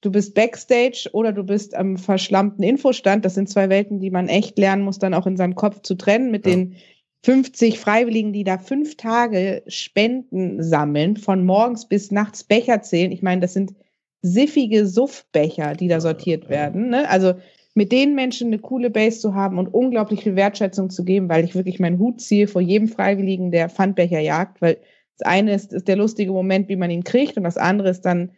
[0.00, 3.24] du bist Backstage oder du bist am verschlammten Infostand.
[3.24, 5.96] Das sind zwei Welten, die man echt lernen muss, dann auch in seinem Kopf zu
[5.96, 6.52] trennen mit ja.
[6.52, 6.76] den
[7.24, 13.10] 50 Freiwilligen, die da fünf Tage Spenden sammeln, von morgens bis nachts Becher zählen.
[13.10, 13.74] Ich meine, das sind
[14.22, 16.90] siffige Suffbecher, die da sortiert werden.
[16.90, 17.08] Ne?
[17.10, 17.34] Also
[17.74, 21.44] mit den Menschen eine coole Base zu haben und unglaublich viel Wertschätzung zu geben, weil
[21.44, 24.78] ich wirklich meinen Hut ziehe vor jedem Freiwilligen, der Pfandbecher jagt, weil
[25.18, 28.02] das eine ist, ist der lustige Moment, wie man ihn kriegt und das andere ist
[28.02, 28.30] dann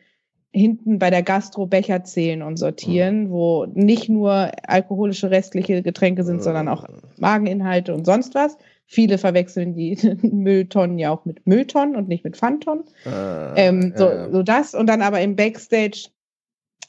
[0.53, 3.31] hinten bei der Gastro Becher zählen und sortieren, mhm.
[3.31, 6.87] wo nicht nur alkoholische restliche Getränke sind, sondern auch
[7.19, 8.57] Mageninhalte und sonst was.
[8.87, 12.85] Viele verwechseln die Mülltonnen ja auch mit Mülltonnen und nicht mit Pfandtonnen.
[13.05, 14.31] Äh, ähm, so, äh.
[14.31, 16.09] so das und dann aber im Backstage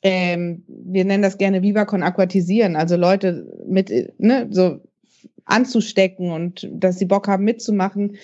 [0.07, 4.79] ähm, wir nennen das gerne Viva con Aquatisieren, also Leute mit, ne, so
[5.45, 8.17] anzustecken und dass sie Bock haben mitzumachen.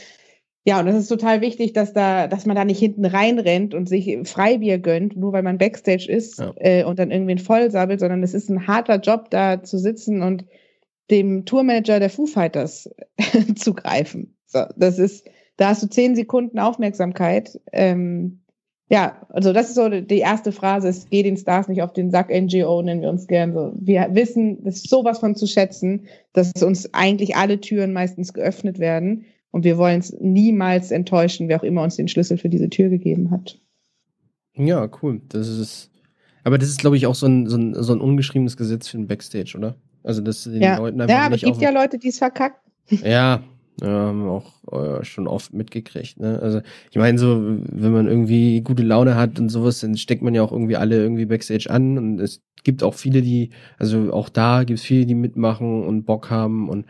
[0.66, 3.90] Ja, und das ist total wichtig, dass da, dass man da nicht hinten reinrennt und
[3.90, 6.54] sich Freibier gönnt, nur weil man Backstage ist ja.
[6.56, 10.46] äh, und dann irgendwen vollsabbelt, sondern es ist ein harter Job, da zu sitzen und
[11.12, 12.90] dem Tourmanager der Foo Fighters
[13.56, 14.38] zu greifen.
[14.46, 15.28] So, das ist,
[15.58, 17.60] da hast du zehn Sekunden Aufmerksamkeit.
[17.74, 18.43] Ähm,
[18.94, 22.12] ja, also das ist so die erste Phrase, es geht den Stars nicht auf den
[22.12, 23.74] Sack, NGO nennen wir uns gern so.
[23.76, 28.78] Wir wissen, das ist sowas von zu schätzen, dass uns eigentlich alle Türen meistens geöffnet
[28.78, 32.70] werden und wir wollen es niemals enttäuschen, wer auch immer uns den Schlüssel für diese
[32.70, 33.60] Tür gegeben hat.
[34.54, 35.22] Ja, cool.
[35.28, 35.89] Das ist,
[36.44, 38.97] aber das ist, glaube ich, auch so ein, so ein, so ein ungeschriebenes Gesetz für
[38.97, 39.76] den Backstage, oder?
[40.04, 40.78] Also, dass den ja.
[40.78, 42.59] Leuten einfach Ja, aber es gibt ja Leute, die es verkacken.
[43.04, 43.42] Ja,
[43.79, 46.20] wir auch äh, schon oft mitgekriegt.
[46.20, 46.39] Ne?
[46.39, 50.36] Also ich meine, so, wenn man irgendwie gute Laune hat und sowas, dann steckt man
[50.36, 51.97] ja auch irgendwie alle irgendwie Backstage an.
[51.97, 56.04] Und es gibt auch viele, die, also auch da gibt es viele, die mitmachen und
[56.05, 56.70] Bock haben.
[56.70, 56.86] Und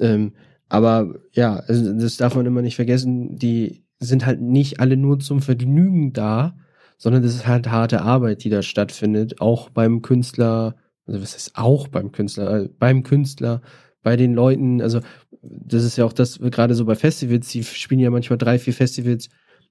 [0.00, 0.32] ähm,
[0.68, 5.20] aber ja, also das darf man immer nicht vergessen, die sind halt nicht alle nur
[5.20, 6.56] zum Vergnügen da,
[6.98, 11.52] sondern das ist halt harte Arbeit, die da stattfindet, auch beim Künstler, also was heißt
[11.54, 13.62] auch beim Künstler, äh, beim Künstler,
[14.02, 15.00] bei den Leuten, also
[15.48, 18.74] das ist ja auch das, gerade so bei Festivals, die spielen ja manchmal drei, vier
[18.74, 19.28] Festivals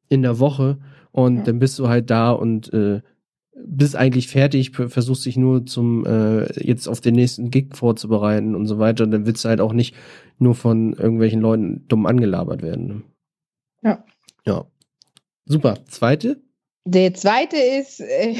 [0.10, 0.80] in der Woche
[1.12, 1.44] und ja.
[1.44, 3.02] dann bist du halt da und äh,
[3.56, 8.66] bist eigentlich fertig, versuchst dich nur zum äh, jetzt auf den nächsten Gig vorzubereiten und
[8.66, 9.04] so weiter.
[9.04, 9.95] Und dann willst du halt auch nicht
[10.40, 12.88] nur von irgendwelchen Leuten dumm angelabert werden.
[12.88, 13.02] Ne?
[13.84, 14.06] Ja.
[14.45, 14.66] Ja.
[15.45, 15.78] Super.
[15.88, 16.41] Zweite?
[16.86, 18.36] Der zweite ist, äh,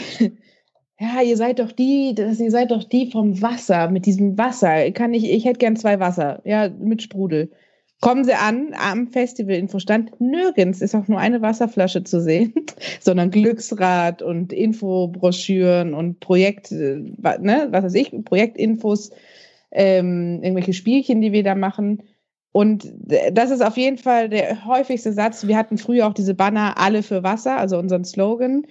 [1.04, 4.90] ja, ihr seid doch die, das, ihr seid doch die vom Wasser, mit diesem Wasser.
[4.92, 7.52] Kann ich, ich hätte gern zwei Wasser, ja, mit Sprudel.
[8.00, 10.20] Kommen Sie an am Festival-Infostand.
[10.20, 12.54] Nirgends ist auch nur eine Wasserflasche zu sehen,
[13.02, 16.98] sondern Glücksrad und Infobroschüren und Projekt, äh,
[17.40, 19.12] ne, was weiß ich, Projektinfos,
[19.72, 22.04] ähm, irgendwelche Spielchen, die wir da machen.
[22.52, 22.88] Und
[23.32, 25.48] das ist auf jeden Fall der häufigste Satz.
[25.48, 28.66] Wir hatten früher auch diese Banner alle für Wasser, also unseren Slogan.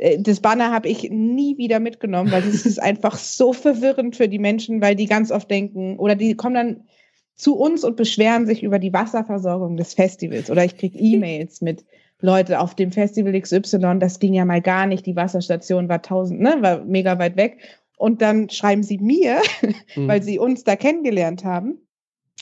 [0.00, 4.28] Äh, das Banner habe ich nie wieder mitgenommen, weil das ist einfach so verwirrend für
[4.28, 6.84] die Menschen, weil die ganz oft denken, oder die kommen dann
[7.36, 10.50] zu uns und beschweren sich über die Wasserversorgung des Festivals.
[10.50, 11.84] Oder ich kriege E-Mails mit
[12.20, 16.40] Leute auf dem Festival XY, das ging ja mal gar nicht, die Wasserstation war tausend,
[16.40, 17.58] ne, war mega weit weg.
[17.96, 19.40] Und dann schreiben sie mir,
[19.94, 20.08] mhm.
[20.08, 21.78] weil sie uns da kennengelernt haben,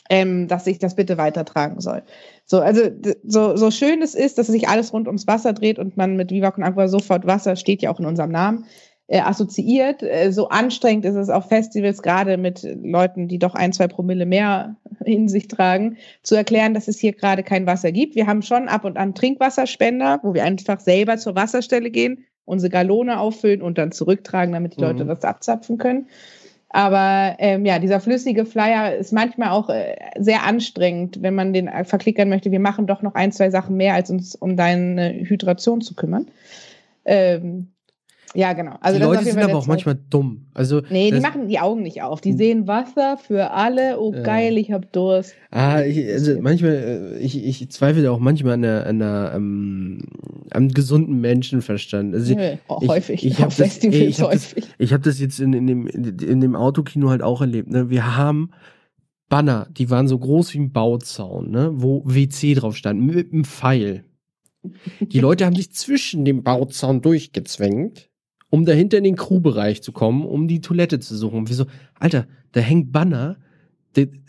[0.09, 2.03] ähm, dass ich das bitte weitertragen soll.
[2.49, 2.89] So, also
[3.23, 6.31] so, so schön es ist, dass sich alles rund ums Wasser dreht und man mit
[6.31, 8.65] Viva Con Agua sofort Wasser steht ja auch in unserem Namen
[9.05, 10.01] äh, assoziiert.
[10.01, 14.25] Äh, so anstrengend ist es auf Festivals, gerade mit Leuten, die doch ein, zwei Promille
[14.25, 18.15] mehr in sich tragen, zu erklären, dass es hier gerade kein Wasser gibt.
[18.15, 22.71] Wir haben schon ab und an Trinkwasserspender, wo wir einfach selber zur Wasserstelle gehen, unsere
[22.71, 25.09] Galone auffüllen und dann zurücktragen, damit die Leute mhm.
[25.09, 26.07] das abzapfen können.
[26.69, 31.69] Aber ähm, ja, dieser flüssige Flyer ist manchmal auch äh, sehr anstrengend, wenn man den
[31.85, 32.51] verklickern möchte.
[32.51, 36.27] Wir machen doch noch ein, zwei Sachen mehr, als uns um deine Hydration zu kümmern.
[37.05, 37.71] Ähm,
[38.35, 38.75] ja, genau.
[38.81, 40.45] Also die Leute sind aber auch manchmal dumm.
[40.53, 42.21] Also, nee, die machen die Augen nicht auf.
[42.21, 42.37] Die hm.
[42.37, 43.99] sehen Wasser für alle.
[43.99, 45.33] Oh, geil, ich hab Durst.
[45.51, 49.99] Ah, ich, also manchmal, äh, ich, ich zweifle auch manchmal an der, an der, um,
[50.51, 52.13] am gesunden Menschenverstand.
[52.13, 53.25] Also, Nö, auch ich, häufig.
[53.25, 56.41] Ich, ich habe das, ich hab das, ich hab das jetzt in, in, dem, in
[56.41, 57.69] dem Autokino halt auch erlebt.
[57.69, 57.89] Ne?
[57.89, 58.51] Wir haben
[59.29, 61.71] Banner, die waren so groß wie ein Bauzaun, ne?
[61.73, 64.03] wo WC drauf stand, mit einem Pfeil.
[64.99, 68.08] Die Leute haben sich zwischen dem Bauzaun durchgezwängt
[68.49, 71.39] um dahinter in den Crewbereich zu kommen, um die Toilette zu suchen.
[71.39, 71.65] Und wir so,
[71.99, 73.37] Alter, da hängt Banner.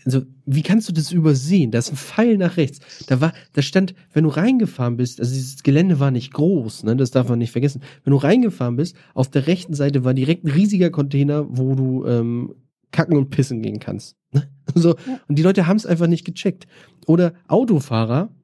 [0.05, 1.71] also, wie kannst du das übersehen?
[1.71, 2.81] Da ist ein Pfeil nach rechts.
[3.07, 6.97] Da war, da stand, wenn du reingefahren bist, also dieses Gelände war nicht groß, ne,
[6.97, 7.83] das darf man nicht vergessen.
[8.05, 12.05] Wenn du reingefahren bist, auf der rechten Seite war direkt ein riesiger Container, wo du
[12.07, 12.55] ähm,
[12.91, 14.17] kacken und pissen gehen kannst.
[14.33, 14.51] Ne?
[14.75, 14.97] so,
[15.29, 16.67] und die Leute haben es einfach nicht gecheckt.
[17.07, 18.35] Oder Autofahrer,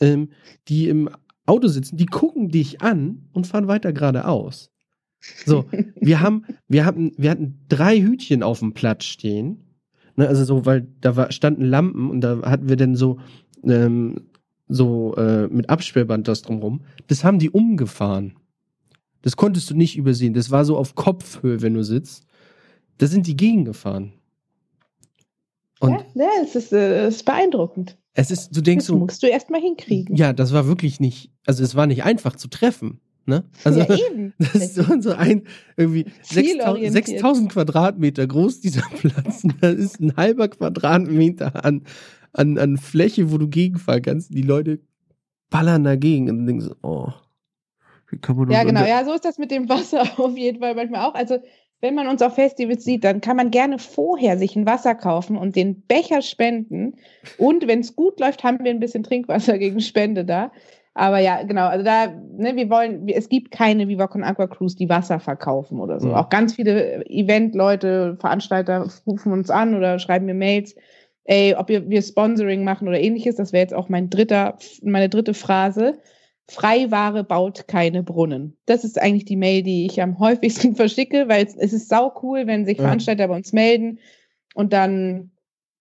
[0.00, 0.30] ähm,
[0.68, 1.08] die im
[1.46, 4.70] Auto sitzen, die gucken dich an und fahren weiter geradeaus.
[5.46, 5.66] So,
[6.00, 9.64] wir haben, wir hatten, wir hatten drei Hütchen auf dem Platz stehen.
[10.16, 13.18] Ne, also so, weil da war, standen Lampen und da hatten wir dann so,
[13.64, 14.28] ähm,
[14.68, 16.82] so äh, mit Absperrband das drumrum.
[17.08, 18.36] Das haben die umgefahren.
[19.22, 20.34] Das konntest du nicht übersehen.
[20.34, 22.26] Das war so auf Kopfhöhe, wenn du sitzt.
[22.98, 24.12] Da sind die gegengefahren.
[25.80, 27.96] Und ja, ja es, ist, äh, es ist beeindruckend.
[28.12, 28.98] Es ist, du denkst das so.
[28.98, 30.14] musst du erst mal hinkriegen.
[30.14, 33.00] Ja, das war wirklich nicht, also es war nicht einfach zu treffen.
[33.26, 33.44] Ne?
[33.64, 34.34] Also ja, eben.
[34.38, 35.44] das ist so, so ein
[35.76, 39.42] irgendwie 6000 Quadratmeter groß dieser Platz.
[39.60, 41.82] Da ist ein halber Quadratmeter an,
[42.32, 44.34] an, an Fläche, wo du gegenfahren kannst.
[44.34, 44.80] Die Leute
[45.48, 47.08] ballern dagegen und denken so, oh.
[48.10, 48.84] Wie kann man ja, genau.
[48.84, 51.14] Ja, so ist das mit dem Wasser auf jeden Fall manchmal auch.
[51.14, 51.38] Also
[51.80, 55.36] wenn man uns auf Festivals sieht, dann kann man gerne vorher sich ein Wasser kaufen
[55.36, 56.94] und den Becher spenden.
[57.38, 60.50] Und wenn es gut läuft, haben wir ein bisschen Trinkwasser gegen Spende da.
[60.94, 64.76] Aber ja, genau, also da, ne, wir wollen, es gibt keine Viva Con Aqua Cruise,
[64.76, 66.08] die Wasser verkaufen oder so.
[66.08, 66.14] Mhm.
[66.14, 70.76] Auch ganz viele Event-Leute, Veranstalter rufen uns an oder schreiben mir Mails,
[71.24, 73.36] ey, ob wir, wir Sponsoring machen oder ähnliches.
[73.36, 75.98] Das wäre jetzt auch mein dritter, meine dritte Phrase.
[76.48, 78.56] Freiware baut keine Brunnen.
[78.66, 82.12] Das ist eigentlich die Mail, die ich am häufigsten verschicke, weil es, es ist sau
[82.22, 83.26] cool, wenn sich Veranstalter ja.
[83.28, 83.98] bei uns melden
[84.54, 85.32] und dann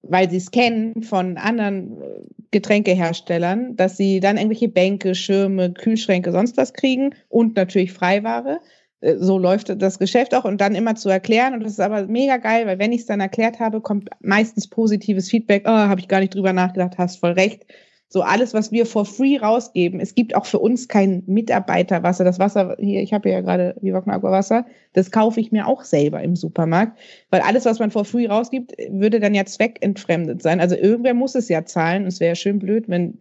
[0.04, 2.06] weil sie es kennen von anderen äh,
[2.52, 8.60] Getränkeherstellern, dass sie dann irgendwelche Bänke, Schirme, Kühlschränke, sonst was kriegen und natürlich Freiware.
[9.00, 11.54] Äh, so läuft das Geschäft auch und dann immer zu erklären.
[11.54, 14.68] Und das ist aber mega geil, weil wenn ich es dann erklärt habe, kommt meistens
[14.68, 15.64] positives Feedback.
[15.66, 17.66] Oh, habe ich gar nicht drüber nachgedacht, hast voll recht.
[18.14, 19.99] So alles, was wir for free rausgeben.
[19.99, 22.23] Es gibt auch für uns kein Mitarbeiterwasser.
[22.23, 25.84] Das Wasser hier, ich habe ja gerade Viva Aqua Wasser, das kaufe ich mir auch
[25.84, 26.99] selber im Supermarkt,
[27.31, 30.60] weil alles, was man for free rausgibt, würde dann ja zweckentfremdet sein.
[30.60, 32.06] Also irgendwer muss es ja zahlen.
[32.06, 33.18] Es wäre schön blöd, wenn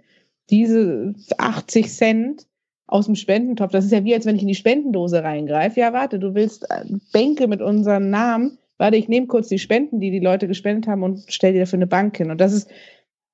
[0.51, 2.47] diese 80 Cent
[2.87, 5.81] aus dem Spendentopf, das ist ja wie, als wenn ich in die Spendendose reingreife.
[5.81, 8.59] Ja, warte, du willst äh, Bänke mit unserem Namen.
[8.77, 11.79] Warte, ich nehme kurz die Spenden, die die Leute gespendet haben und stell dir dafür
[11.79, 12.31] eine Bank hin.
[12.31, 12.69] Und das ist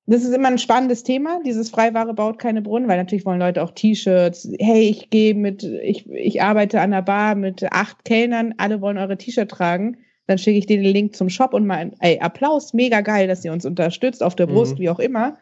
[0.09, 1.39] das ist immer ein spannendes Thema.
[1.45, 4.49] Dieses Freiware baut keine Brunnen, weil natürlich wollen Leute auch T-Shirts.
[4.59, 8.97] Hey, ich gehe mit, ich, ich arbeite an der Bar mit acht Kellnern, alle wollen
[8.97, 9.97] eure T-Shirt tragen.
[10.25, 13.45] Dann schicke ich dir den Link zum Shop und mal, ey, Applaus, mega geil, dass
[13.45, 14.53] ihr uns unterstützt, auf der mhm.
[14.53, 14.79] Brust, mhm.
[14.79, 15.37] wie auch immer.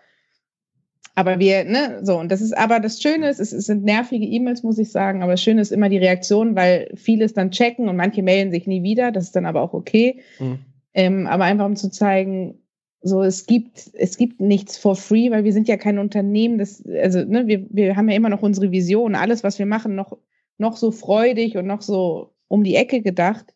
[1.16, 4.26] Aber wir, ne, so, und das ist aber das Schöne ist, es, es sind nervige
[4.26, 7.90] E-Mails, muss ich sagen, aber das Schöne ist immer die Reaktion, weil vieles dann checken
[7.90, 10.22] und manche melden sich nie wieder, das ist dann aber auch okay.
[10.40, 10.60] Mhm.
[10.94, 12.60] Ähm, aber einfach um zu zeigen,
[13.02, 16.84] so, es gibt, es gibt nichts for free, weil wir sind ja kein Unternehmen, das,
[16.86, 20.18] also, ne, wir, wir haben ja immer noch unsere Vision, alles, was wir machen, noch,
[20.58, 23.54] noch so freudig und noch so um die Ecke gedacht,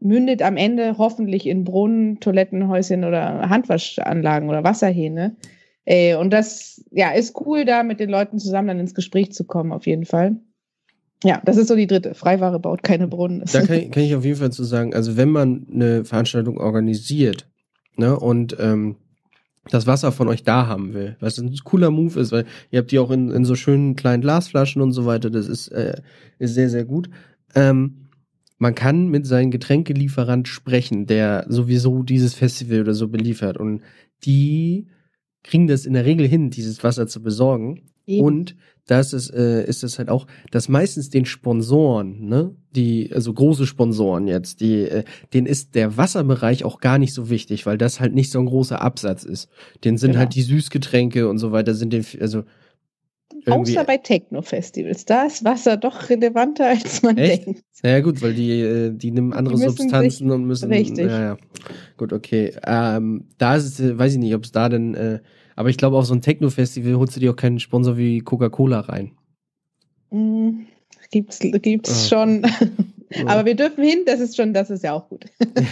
[0.00, 5.36] mündet am Ende hoffentlich in Brunnen, Toilettenhäuschen oder Handwaschanlagen oder Wasserhähne.
[5.84, 9.44] Äh, und das, ja, ist cool, da mit den Leuten zusammen dann ins Gespräch zu
[9.44, 10.36] kommen, auf jeden Fall.
[11.24, 12.14] Ja, das ist so die dritte.
[12.14, 13.42] Freiware baut keine Brunnen.
[13.52, 16.58] Da kann ich, kann ich auf jeden Fall zu sagen, also wenn man eine Veranstaltung
[16.58, 17.48] organisiert,
[17.98, 18.96] ne, und ähm,
[19.70, 22.90] das Wasser von euch da haben will, was ein cooler Move ist, weil ihr habt
[22.90, 26.00] die auch in, in so schönen kleinen Glasflaschen und so weiter, das ist, äh,
[26.38, 27.10] ist sehr, sehr gut.
[27.54, 28.08] Ähm,
[28.58, 33.82] man kann mit seinem Getränkelieferant sprechen, der sowieso dieses Festival oder so beliefert und
[34.24, 34.88] die
[35.44, 37.82] kriegen das in der Regel hin, dieses Wasser zu besorgen.
[38.06, 38.24] Eben.
[38.24, 38.56] Und
[38.88, 43.66] das ist, äh, ist es halt auch, dass meistens den Sponsoren, ne, die, also große
[43.66, 45.04] Sponsoren jetzt, die, äh,
[45.34, 48.46] denen ist der Wasserbereich auch gar nicht so wichtig, weil das halt nicht so ein
[48.46, 49.48] großer Absatz ist.
[49.84, 50.20] Den sind genau.
[50.20, 52.44] halt die Süßgetränke und so weiter, sind den, also
[53.46, 55.04] Außer bei Techno-Festivals.
[55.04, 57.46] Da ist Wasser doch relevanter, als man Echt?
[57.46, 57.62] denkt.
[57.82, 60.72] Ja, gut, weil die, äh, die nehmen andere die Substanzen und müssen.
[60.72, 61.06] Richtig.
[61.06, 61.36] Ja, ja.
[61.96, 62.52] Gut, okay.
[62.66, 65.20] Ähm, da ist es, weiß ich nicht, ob es da denn äh,
[65.58, 68.78] aber ich glaube, auf so ein Techno-Festival holst du dir auch keinen Sponsor wie Coca-Cola
[68.78, 69.10] rein.
[70.10, 70.66] Mm,
[71.10, 72.08] gibt's, gibt's oh.
[72.14, 72.46] schon.
[73.26, 75.24] aber wir dürfen hin, das ist schon, das ist ja auch gut.
[75.40, 75.66] Ein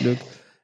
[0.00, 0.18] Glück.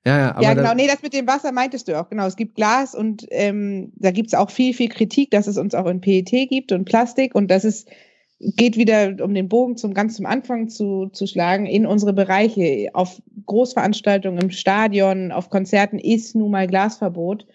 [0.04, 0.74] Ja, ja, aber ja, genau.
[0.74, 2.08] Nee, das mit dem Wasser meintest du auch.
[2.08, 2.26] Genau.
[2.26, 5.76] Es gibt Glas und ähm, da gibt es auch viel, viel Kritik, dass es uns
[5.76, 7.88] auch in PET gibt und Plastik und das ist
[8.40, 12.88] geht wieder, um den Bogen zum ganz zum Anfang zu, zu schlagen, in unsere Bereiche.
[12.92, 17.46] Auf Großveranstaltungen im Stadion, auf Konzerten ist nun mal Glasverbot.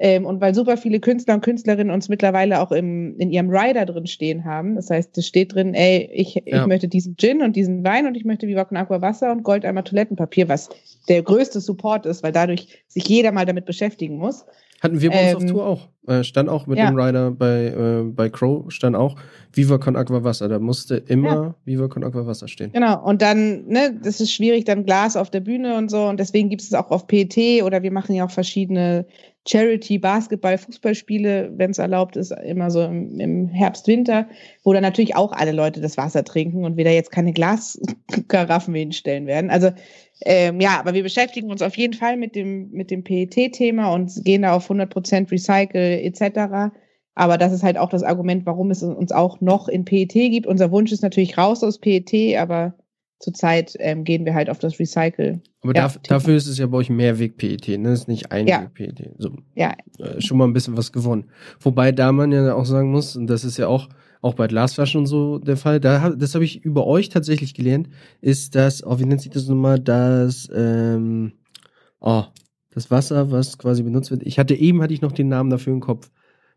[0.00, 3.84] Ähm, und weil super viele Künstler und Künstlerinnen uns mittlerweile auch im, in ihrem Rider
[3.84, 4.76] drin stehen haben.
[4.76, 6.60] Das heißt, es steht drin, ey, ich, ja.
[6.60, 9.42] ich möchte diesen Gin und diesen Wein und ich möchte Viva con Aqua Wasser und
[9.42, 10.68] Gold einmal Toilettenpapier, was
[11.08, 14.44] der größte Support ist, weil dadurch sich jeder mal damit beschäftigen muss.
[14.80, 15.88] Hatten wir bei uns ähm, auf Tour auch.
[16.06, 16.90] Äh, stand auch mit ja.
[16.90, 19.16] dem Rider bei, äh, bei Crow, stand auch
[19.52, 20.48] Viva con Aqua Wasser.
[20.48, 21.54] Da musste immer ja.
[21.64, 22.70] Viva con Aqua Wasser stehen.
[22.72, 26.04] Genau, und dann, ne, das ist schwierig, dann Glas auf der Bühne und so.
[26.04, 29.06] Und deswegen gibt es auch auf PT oder wir machen ja auch verschiedene
[29.48, 34.28] Charity, Basketball, Fußballspiele, wenn es erlaubt ist, immer so im, im, Herbst, Winter,
[34.62, 38.74] wo dann natürlich auch alle Leute das Wasser trinken und wir da jetzt keine Glaskaraffen
[38.74, 39.50] hinstellen werden.
[39.50, 39.70] Also
[40.24, 44.12] ähm, ja, aber wir beschäftigen uns auf jeden Fall mit dem, mit dem PET-Thema und
[44.24, 46.74] gehen da auf 100% Recycle etc.
[47.14, 50.46] Aber das ist halt auch das Argument, warum es uns auch noch in PET gibt.
[50.46, 52.74] Unser Wunsch ist natürlich raus aus PET, aber
[53.20, 55.40] zurzeit ähm, gehen wir halt auf das Recycle.
[55.62, 57.90] Aber ja, dafür, dafür ist es ja bei euch Mehrweg-PET, ne?
[57.90, 59.10] Das ist nicht Einweg-PET.
[59.18, 59.74] So, ja.
[59.98, 61.30] Äh, schon mal ein bisschen was gewonnen.
[61.60, 63.88] Wobei da man ja auch sagen muss, und das ist ja auch,
[64.22, 67.88] auch bei Glasflaschen und so der Fall, da, das habe ich über euch tatsächlich gelernt,
[68.20, 71.32] ist das, oh, wie nennt sich das nochmal, das, ähm,
[72.00, 72.24] oh,
[72.70, 74.22] das Wasser, was quasi benutzt wird.
[74.22, 76.10] Ich hatte eben, hatte ich noch den Namen dafür im Kopf.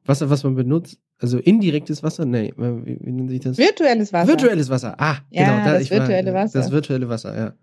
[0.06, 2.26] Wasser, was man benutzt, also indirektes Wasser?
[2.26, 3.58] Nee, wie, wie nennt sich das?
[3.58, 4.28] Virtuelles Wasser.
[4.28, 4.96] Virtuelles Wasser.
[4.98, 5.66] Ah, ja, genau.
[5.66, 6.60] Da, das virtuelle war, Wasser.
[6.60, 7.54] Das virtuelle Wasser, ja.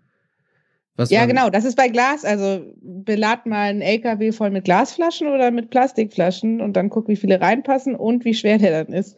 [0.95, 1.49] Was ja, genau.
[1.49, 2.25] Das ist bei Glas.
[2.25, 7.15] Also belad mal einen LKW voll mit Glasflaschen oder mit Plastikflaschen und dann guck, wie
[7.15, 9.17] viele reinpassen und wie schwer der dann ist.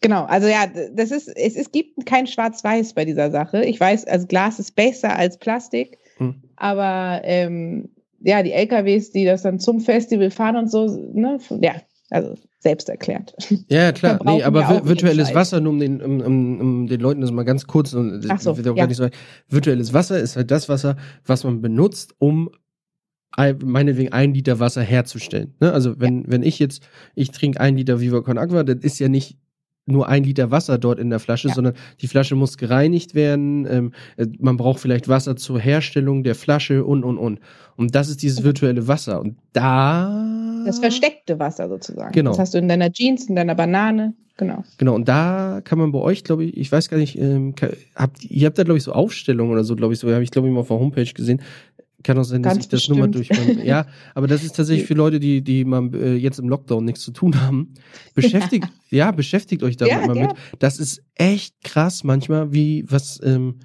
[0.00, 3.64] Genau, also ja, das ist, es, es gibt kein Schwarz-Weiß bei dieser Sache.
[3.64, 6.36] Ich weiß, also Glas ist besser als Plastik, hm.
[6.54, 7.88] aber ähm,
[8.20, 11.74] ja, die LKWs, die das dann zum Festival fahren und so, ne, ja,
[12.10, 13.34] also selbst erklärt.
[13.68, 14.20] Ja, klar.
[14.24, 17.66] Nee, aber virtuelles Wasser, nur um den, um, um, um, den Leuten das mal ganz
[17.66, 18.86] kurz, und so, ja.
[18.86, 19.08] nicht so,
[19.48, 22.50] virtuelles Wasser ist halt das Wasser, was man benutzt, um
[23.36, 25.54] meinetwegen ein Liter Wasser herzustellen.
[25.60, 25.72] Ne?
[25.72, 26.24] Also wenn, ja.
[26.28, 26.82] wenn ich jetzt,
[27.14, 29.38] ich trinke ein Liter Viva Con Aqua, das ist ja nicht
[29.88, 31.54] nur ein Liter Wasser dort in der Flasche, ja.
[31.54, 33.66] sondern die Flasche muss gereinigt werden.
[33.66, 37.40] Ähm, äh, man braucht vielleicht Wasser zur Herstellung der Flasche und, und, und.
[37.76, 39.20] Und das ist dieses virtuelle Wasser.
[39.20, 40.62] Und da.
[40.66, 42.12] Das versteckte Wasser sozusagen.
[42.12, 42.30] Genau.
[42.30, 44.14] Das hast du in deiner Jeans, in deiner Banane.
[44.38, 44.62] Genau.
[44.78, 44.94] Genau.
[44.94, 47.54] Und da kann man bei euch, glaube ich, ich weiß gar nicht, ähm,
[47.96, 50.30] habt, ihr habt da, glaube ich, so Aufstellungen oder so, glaube ich, so, habe ich,
[50.30, 51.42] glaube ich, mal auf der Homepage gesehen.
[52.04, 52.98] Kann auch sein, dass Ganz ich das bestimmt.
[52.98, 53.28] nur mal durch.
[53.64, 57.02] ja, aber das ist tatsächlich für Leute, die, die mal äh, jetzt im Lockdown nichts
[57.02, 57.74] zu tun haben.
[58.14, 60.30] Beschäftigt, ja, ja beschäftigt euch damit ja, mal mit.
[60.60, 63.56] Das ist echt krass manchmal, wie was, ähm,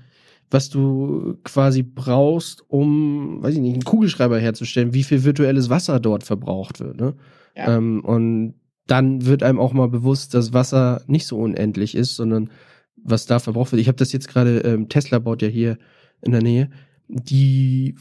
[0.49, 5.99] was du quasi brauchst, um, weiß ich nicht, einen Kugelschreiber herzustellen, wie viel virtuelles Wasser
[5.99, 6.99] dort verbraucht wird.
[6.99, 7.14] Ne?
[7.55, 7.77] Ja.
[7.77, 8.55] Ähm, und
[8.88, 12.49] dann wird einem auch mal bewusst, dass Wasser nicht so unendlich ist, sondern
[12.95, 13.81] was da verbraucht wird.
[13.81, 15.77] Ich habe das jetzt gerade, ähm, Tesla baut ja hier
[16.23, 16.69] in der Nähe
[17.07, 17.95] die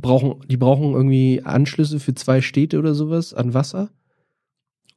[0.00, 3.90] brauchen, die brauchen irgendwie Anschlüsse für zwei Städte oder sowas an Wasser.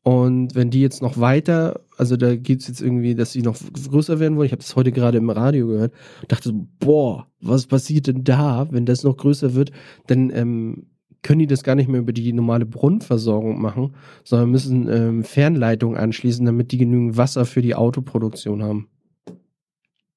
[0.03, 3.57] Und wenn die jetzt noch weiter, also da geht es jetzt irgendwie, dass sie noch
[3.89, 4.45] größer werden wollen.
[4.45, 5.93] Ich habe das heute gerade im Radio gehört
[6.27, 9.71] dachte so, boah, was passiert denn da, wenn das noch größer wird?
[10.07, 10.87] Denn ähm,
[11.21, 15.97] können die das gar nicht mehr über die normale Brunnenversorgung machen, sondern müssen ähm, Fernleitungen
[15.97, 18.87] anschließen, damit die genügend Wasser für die Autoproduktion haben.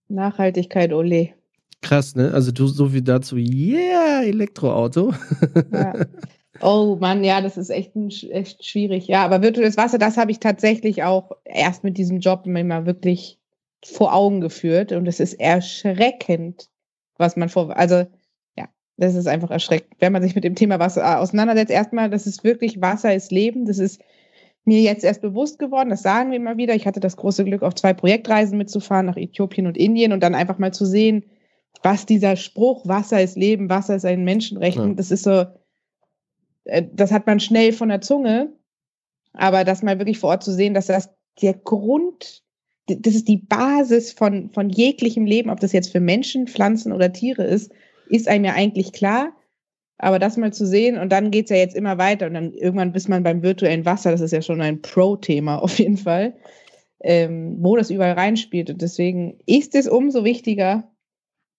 [0.09, 1.31] Nachhaltigkeit, ole.
[1.83, 2.33] Krass, ne?
[2.33, 5.13] Also du so wie dazu, yeah, Elektroauto.
[5.73, 5.95] Ja.
[6.61, 9.09] Oh Mann, ja, das ist echt, ein, echt schwierig.
[9.09, 13.41] Ja, aber virtuelles Wasser, das habe ich tatsächlich auch erst mit diesem Job mal wirklich
[13.85, 14.93] vor Augen geführt.
[14.93, 16.71] Und es ist erschreckend,
[17.19, 18.07] was man vor, also
[18.57, 19.97] ja, das ist einfach erschreckend.
[19.99, 23.67] Wenn man sich mit dem Thema Wasser auseinandersetzt, erstmal, das ist wirklich Wasser ist Leben.
[23.67, 24.01] Das ist
[24.65, 26.77] mir jetzt erst bewusst geworden, das sagen wir immer wieder.
[26.77, 30.37] Ich hatte das große Glück, auf zwei Projektreisen mitzufahren nach Äthiopien und Indien und dann
[30.37, 31.25] einfach mal zu sehen,
[31.83, 34.87] was dieser Spruch, Wasser ist Leben, Wasser ist ein Menschenrecht, ja.
[34.89, 35.47] das ist so,
[36.65, 38.53] äh, das hat man schnell von der Zunge,
[39.33, 42.43] aber das mal wirklich vor Ort zu sehen, dass das der Grund,
[42.87, 47.13] das ist die Basis von, von jeglichem Leben, ob das jetzt für Menschen, Pflanzen oder
[47.13, 47.73] Tiere ist,
[48.09, 49.33] ist einem ja eigentlich klar.
[49.99, 52.53] Aber das mal zu sehen und dann geht es ja jetzt immer weiter und dann
[52.53, 56.35] irgendwann bis man beim virtuellen Wasser, das ist ja schon ein Pro-Thema auf jeden Fall,
[57.01, 58.69] ähm, wo das überall reinspielt.
[58.69, 60.92] Und deswegen ist es umso wichtiger,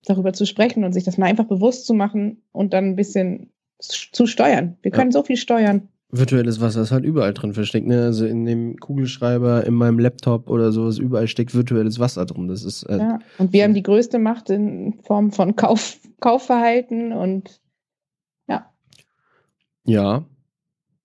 [0.06, 3.52] darüber zu sprechen und sich das mal einfach bewusst zu machen und dann ein bisschen
[3.80, 4.78] zu steuern.
[4.82, 5.20] Wir können ja.
[5.20, 5.90] so viel steuern.
[6.10, 8.04] Virtuelles Wasser ist halt überall drin versteckt, ne?
[8.04, 12.48] Also in dem Kugelschreiber, in meinem Laptop oder so, ist überall steckt virtuelles Wasser drin.
[12.48, 12.84] Das ist.
[12.84, 17.60] Äh, ja, und wir haben die größte Macht in Form von Kauf, Kaufverhalten und
[18.48, 18.72] ja.
[19.86, 20.26] Ja.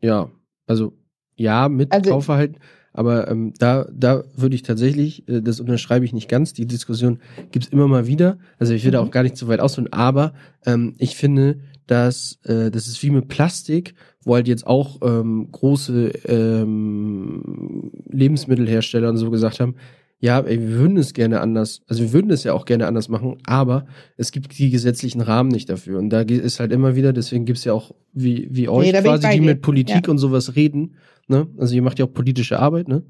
[0.03, 0.31] Ja.
[0.67, 0.93] Also
[1.37, 2.59] ja, mit also, Kaufverhalten.
[2.99, 7.21] Aber ähm, da, da würde ich tatsächlich, äh, das unterschreibe ich nicht ganz, die Diskussion
[7.53, 8.39] gibt's immer mal wieder.
[8.59, 8.95] Also ich will mhm.
[8.95, 10.33] da auch gar nicht so weit ausholen, aber
[10.67, 13.95] ähm, ich finde, dass äh, das ist wie mit Plastik,
[14.25, 19.77] wo halt jetzt auch ähm, große ähm, Lebensmittelhersteller und so gesagt haben,
[20.19, 23.09] ja, ey, wir würden es gerne anders, also wir würden es ja auch gerne anders
[23.09, 26.01] machen, aber es gibt die gesetzlichen Rahmen nicht dafür.
[26.01, 29.29] Und da ist halt immer wieder, deswegen gibt's ja auch wie, wie euch nee, quasi,
[29.31, 30.11] die mit Politik ja.
[30.11, 30.97] und sowas reden.
[31.29, 31.47] Ne?
[31.59, 33.03] Also ihr macht ja auch politische Arbeit, ne?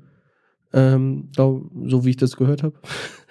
[0.72, 2.74] Ähm, so wie ich das gehört habe.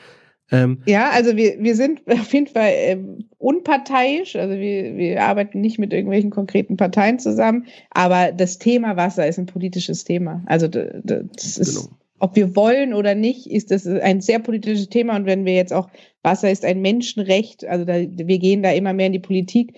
[0.49, 5.59] Ähm, ja, also wir, wir sind auf jeden Fall ähm, unparteiisch, also wir, wir arbeiten
[5.59, 10.43] nicht mit irgendwelchen konkreten Parteien zusammen, aber das Thema Wasser ist ein politisches Thema.
[10.45, 11.97] Also das ist, genau.
[12.19, 15.73] Ob wir wollen oder nicht, ist das ein sehr politisches Thema und wenn wir jetzt
[15.73, 15.89] auch,
[16.23, 19.73] Wasser ist ein Menschenrecht, also da, wir gehen da immer mehr in die Politik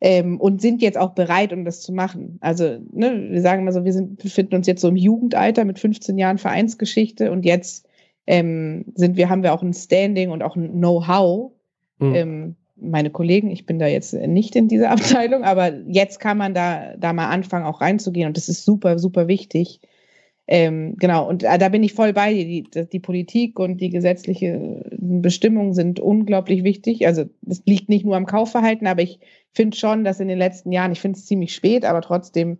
[0.00, 2.38] ähm, und sind jetzt auch bereit, um das zu machen.
[2.40, 5.78] Also ne, wir sagen mal so, wir sind, befinden uns jetzt so im Jugendalter mit
[5.78, 7.88] 15 Jahren Vereinsgeschichte und jetzt
[8.26, 11.52] ähm, sind wir, haben wir auch ein Standing und auch ein Know-how.
[11.98, 12.14] Mhm.
[12.14, 16.54] Ähm, meine Kollegen, ich bin da jetzt nicht in dieser Abteilung, aber jetzt kann man
[16.54, 19.80] da, da mal anfangen, auch reinzugehen und das ist super, super wichtig.
[20.50, 22.44] Ähm, genau, und äh, da bin ich voll bei dir.
[22.46, 27.06] Die, die Politik und die gesetzliche Bestimmungen sind unglaublich wichtig.
[27.06, 29.20] Also es liegt nicht nur am Kaufverhalten, aber ich
[29.52, 32.58] finde schon, dass in den letzten Jahren, ich finde es ziemlich spät, aber trotzdem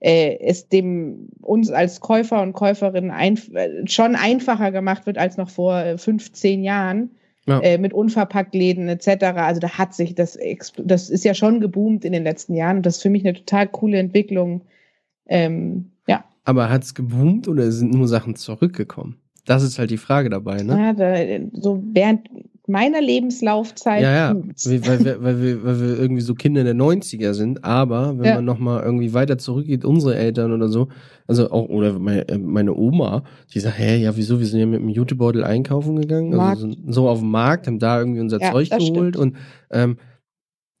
[0.00, 5.38] äh, es dem uns als Käufer und Käuferin ein, äh, schon einfacher gemacht wird als
[5.38, 7.10] noch vor 15 äh, Jahren.
[7.46, 7.58] Ja.
[7.60, 9.24] Äh, mit Unverpacktläden etc.
[9.36, 10.38] Also da hat sich das,
[10.76, 13.32] das ist ja schon geboomt in den letzten Jahren und das ist für mich eine
[13.32, 14.60] total coole Entwicklung.
[15.26, 16.24] Ähm, ja.
[16.50, 19.14] Aber hat es geboomt oder sind nur Sachen zurückgekommen?
[19.46, 20.76] Das ist halt die Frage dabei, ne?
[20.76, 22.28] Ja, da, so während
[22.66, 24.02] meiner Lebenslaufzeit.
[24.02, 27.62] Ja, ja, weil, weil, wir, weil, wir, weil wir irgendwie so Kinder der 90er sind,
[27.64, 28.34] aber wenn ja.
[28.34, 30.88] man nochmal irgendwie weiter zurückgeht, unsere Eltern oder so,
[31.28, 33.22] also auch, oder meine, äh, meine Oma,
[33.54, 36.76] die sagt, hä, ja, wieso, wir sind ja mit dem Jutebeutel einkaufen gegangen, also so,
[36.88, 39.16] so, auf dem Markt, haben da irgendwie unser ja, Zeug geholt stimmt.
[39.16, 39.36] und
[39.70, 39.98] ähm,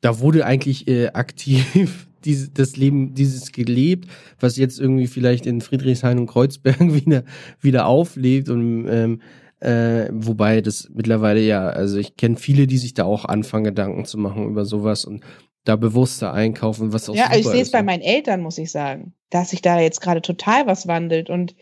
[0.00, 5.60] da wurde eigentlich äh, aktiv diese, das Leben, dieses gelebt, was jetzt irgendwie vielleicht in
[5.60, 7.24] Friedrichshain und Kreuzberg wieder,
[7.60, 9.20] wieder auflebt und ähm,
[9.60, 14.04] äh, wobei das mittlerweile ja, also ich kenne viele, die sich da auch anfangen, Gedanken
[14.06, 15.22] zu machen über sowas und
[15.64, 19.12] da bewusster einkaufen, was auch Ja, ich sehe es bei meinen Eltern, muss ich sagen,
[19.28, 21.54] dass sich da jetzt gerade total was wandelt und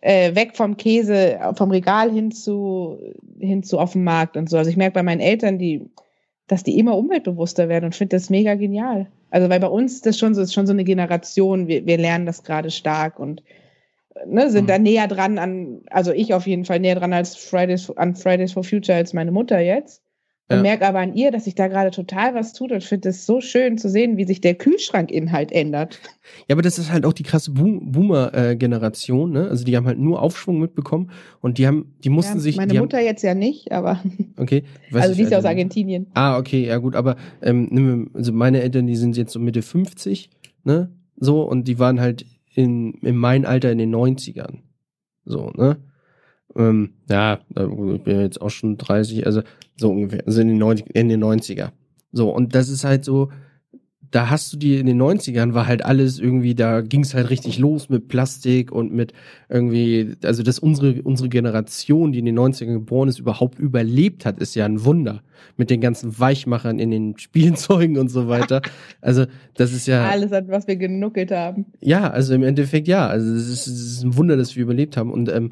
[0.00, 2.98] äh, weg vom Käse, vom Regal hin zu,
[3.38, 4.56] hin zu auf dem Markt und so.
[4.56, 5.88] Also ich merke bei meinen Eltern, die,
[6.46, 9.08] dass die immer umweltbewusster werden und finde das mega genial.
[9.30, 12.26] Also weil bei uns das schon so ist schon so eine Generation, wir, wir lernen
[12.26, 13.42] das gerade stark und
[14.26, 14.68] ne, sind mhm.
[14.68, 18.52] da näher dran an, also ich auf jeden Fall näher dran als Fridays an Fridays
[18.52, 20.02] for Future als meine Mutter jetzt.
[20.50, 20.62] Und ja.
[20.62, 23.42] merke aber an ihr, dass sich da gerade total was tut und finde es so
[23.42, 26.00] schön zu sehen, wie sich der Kühlschrankinhalt ändert.
[26.48, 29.48] Ja, aber das ist halt auch die krasse Boom Boomer-Generation, ne?
[29.48, 31.10] Also die haben halt nur Aufschwung mitbekommen
[31.40, 32.56] und die haben, die mussten ja, sich.
[32.56, 34.02] Meine Mutter haben, jetzt ja nicht, aber.
[34.36, 34.62] Okay.
[34.92, 36.06] also die ist ja aus Argentinien.
[36.14, 40.30] Ah, okay, ja gut, aber ähm, also meine Eltern, die sind jetzt so Mitte 50,
[40.64, 40.90] ne?
[41.16, 44.60] So, und die waren halt in, in mein Alter in den 90ern.
[45.24, 45.76] So, ne?
[46.58, 49.42] Ähm, ja, ich bin jetzt auch schon 30, also
[49.76, 51.70] so ungefähr, also in den, 90, in den 90er.
[52.12, 53.30] So, und das ist halt so,
[54.10, 57.30] da hast du die in den 90ern war halt alles irgendwie, da ging es halt
[57.30, 59.12] richtig los mit Plastik und mit
[59.48, 64.40] irgendwie, also dass unsere, unsere Generation, die in den 90ern geboren ist, überhaupt überlebt hat,
[64.40, 65.22] ist ja ein Wunder.
[65.56, 68.62] Mit den ganzen Weichmachern in den Spielzeugen und so weiter.
[69.00, 70.08] Also, das ist ja.
[70.08, 71.66] Alles, was wir genuckelt haben.
[71.80, 73.06] Ja, also im Endeffekt ja.
[73.06, 75.12] Also, es ist, es ist ein Wunder, dass wir überlebt haben.
[75.12, 75.50] Und ähm,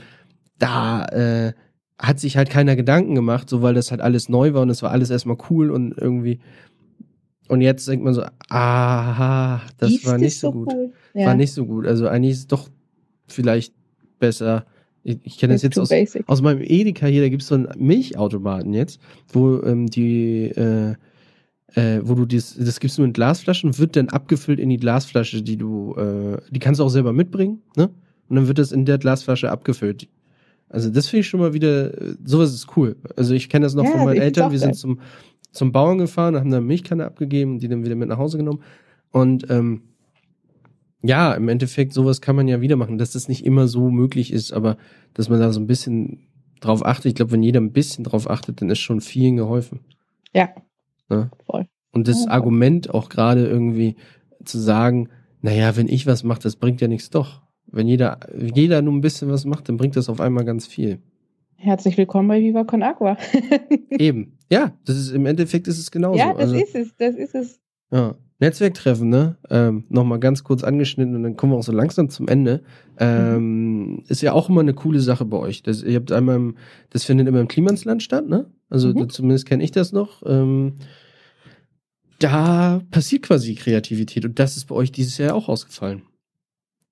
[0.59, 1.53] da, äh,
[1.99, 4.83] hat sich halt keiner Gedanken gemacht, so weil das halt alles neu war und es
[4.83, 6.41] war alles erstmal cool und irgendwie
[7.49, 10.73] und jetzt denkt man so, aha, das Ist war nicht so, gut.
[10.73, 10.93] Cool?
[11.15, 11.27] Ja.
[11.27, 11.87] War nicht so gut.
[11.87, 12.69] Also eigentlich ist es doch
[13.29, 13.73] vielleicht
[14.19, 14.67] besser.
[15.03, 15.91] Ich, ich kenne das jetzt aus,
[16.27, 19.01] aus meinem Edeka hier, da gibt es so einen Milchautomaten jetzt,
[19.33, 20.95] wo ähm, die, äh,
[21.75, 25.43] äh, wo du dies, das gibst du in Glasflaschen wird dann abgefüllt in die Glasflasche,
[25.43, 27.91] die du, äh, die kannst du auch selber mitbringen, ne?
[28.29, 30.09] Und dann wird das in der Glasflasche abgefüllt.
[30.77, 31.91] Also das finde ich schon mal wieder,
[32.23, 32.97] sowas ist cool.
[33.17, 34.53] Also ich kenne das noch ja, von meinen Eltern.
[34.53, 35.01] Wir sind zum
[35.57, 38.63] zum Bauern gefahren, haben dann Milchkanne abgegeben und die dann wieder mit nach Hause genommen.
[39.11, 39.83] Und ähm,
[41.03, 44.33] ja, im Endeffekt, sowas kann man ja wieder machen, dass das nicht immer so möglich
[44.33, 44.77] ist, aber
[45.15, 46.27] dass man da so ein bisschen
[46.61, 47.07] drauf achtet.
[47.07, 49.81] Ich glaube, wenn jeder ein bisschen drauf achtet, dann ist schon vielen geholfen.
[50.35, 50.51] Ja.
[51.11, 51.31] ja?
[51.47, 51.67] Voll.
[51.93, 53.97] Und das ja, Argument auch gerade irgendwie
[54.45, 55.09] zu sagen,
[55.41, 57.43] naja, wenn ich was mache, das bringt ja nichts doch.
[57.67, 60.99] Wenn jeder, jeder nur ein bisschen was macht, dann bringt das auf einmal ganz viel.
[61.57, 63.17] Herzlich willkommen bei Viva Con Aqua.
[63.91, 64.39] Eben.
[64.51, 66.19] Ja, das ist im Endeffekt ist es genauso.
[66.19, 67.61] Ja, das also, ist es, das ist es.
[67.91, 68.15] Ja.
[68.39, 69.39] Netzwerktreffen, ne?
[69.49, 72.63] Ähm, Nochmal ganz kurz angeschnitten und dann kommen wir auch so langsam zum Ende.
[72.99, 74.05] Ähm, mhm.
[74.09, 75.63] Ist ja auch immer eine coole Sache bei euch.
[75.63, 76.53] Das, ihr habt einmal,
[76.91, 78.51] das findet immer im Klimansland statt, ne?
[78.69, 79.09] Also mhm.
[79.09, 80.23] zumindest kenne ich das noch.
[80.27, 80.75] Ähm,
[82.19, 86.03] da passiert quasi Kreativität und das ist bei euch dieses Jahr auch ausgefallen.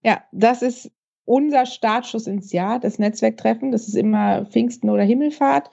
[0.05, 0.91] Ja, das ist
[1.25, 3.73] unser Startschuss ins Jahr, das Netzwerktreffen.
[3.73, 5.71] Das ist immer Pfingsten oder Himmelfahrt.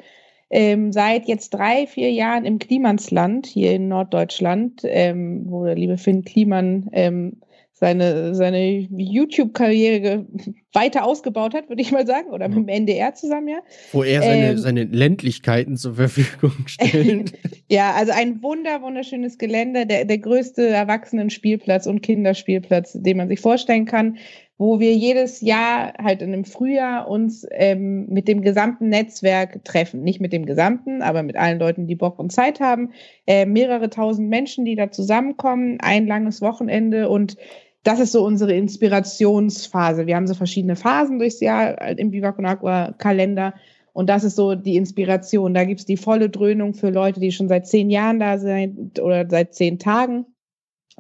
[0.49, 5.97] Ähm, seit jetzt drei, vier Jahren im Klimansland hier in Norddeutschland, ähm, wo der liebe
[5.97, 7.41] Finn Kliman ähm,
[7.81, 10.27] seine, seine YouTube-Karriere
[10.71, 13.57] weiter ausgebaut hat, würde ich mal sagen, oder mit dem NDR zusammen, ja.
[13.91, 17.33] Wo er seine, ähm, seine Ländlichkeiten zur Verfügung stellt.
[17.69, 23.39] ja, also ein wunder, wunderschönes Gelände, der, der größte Erwachsenenspielplatz und Kinderspielplatz, den man sich
[23.39, 24.17] vorstellen kann
[24.61, 30.03] wo wir jedes Jahr halt in einem Frühjahr uns ähm, mit dem gesamten Netzwerk treffen.
[30.03, 32.91] Nicht mit dem gesamten, aber mit allen Leuten, die Bock und Zeit haben.
[33.25, 37.37] Äh, mehrere tausend Menschen, die da zusammenkommen, ein langes Wochenende und
[37.83, 40.05] das ist so unsere Inspirationsphase.
[40.05, 43.53] Wir haben so verschiedene Phasen durchs Jahr halt im Viva Con Agua Kalender.
[43.93, 45.53] Und das ist so die Inspiration.
[45.53, 49.27] Da gibt's die volle Dröhnung für Leute, die schon seit zehn Jahren da sind oder
[49.29, 50.25] seit zehn Tagen.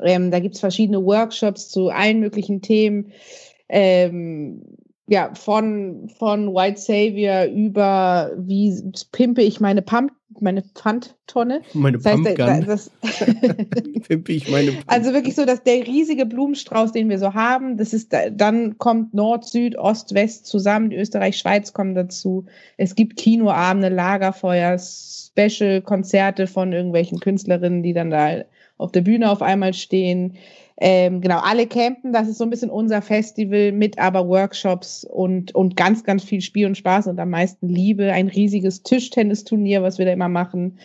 [0.01, 3.11] Ähm, da gibt's verschiedene Workshops zu allen möglichen Themen
[3.69, 4.63] ähm,
[5.11, 8.81] ja, von, von White Savior über wie
[9.11, 11.63] pimpe ich meine Pump, meine Pfandtonne.
[11.73, 12.65] Meine das heißt, Pumpgun.
[12.65, 12.91] Das,
[14.07, 17.75] pimpe ich meine Pump Also wirklich so, dass der riesige Blumenstrauß, den wir so haben,
[17.75, 22.45] das ist, dann kommt Nord, Süd, Ost, West zusammen, Österreich, Schweiz kommen dazu.
[22.77, 28.45] Es gibt Kinoabende, Lagerfeuer, Special-Konzerte von irgendwelchen Künstlerinnen, die dann da
[28.77, 30.37] auf der Bühne auf einmal stehen.
[30.83, 35.53] Ähm, genau, alle campen, das ist so ein bisschen unser Festival mit aber Workshops und,
[35.53, 38.11] und ganz, ganz viel Spiel und Spaß und am meisten Liebe.
[38.11, 40.79] Ein riesiges Tischtennisturnier, was wir da immer machen.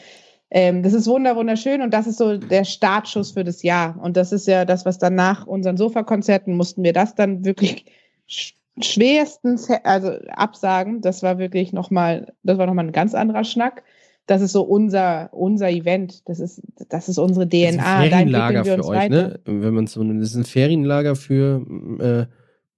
[0.51, 3.99] Ähm, das ist wunder, wunderschön und das ist so der Startschuss für das Jahr.
[4.03, 7.87] Und das ist ja das, was dann nach unseren Sofakonzerten mussten wir das dann wirklich
[8.79, 11.01] schwerstens also absagen.
[11.01, 13.83] Das war wirklich nochmal, das war nochmal ein ganz anderer Schnack
[14.27, 16.29] das ist so unser, unser Event.
[16.29, 17.67] Das ist, das ist unsere DNA.
[17.67, 19.29] Das ist ein Ferienlager für euch, weiter.
[19.29, 19.41] ne?
[19.45, 21.65] Wenn man so, das ist ein Ferienlager für
[22.01, 22.27] äh,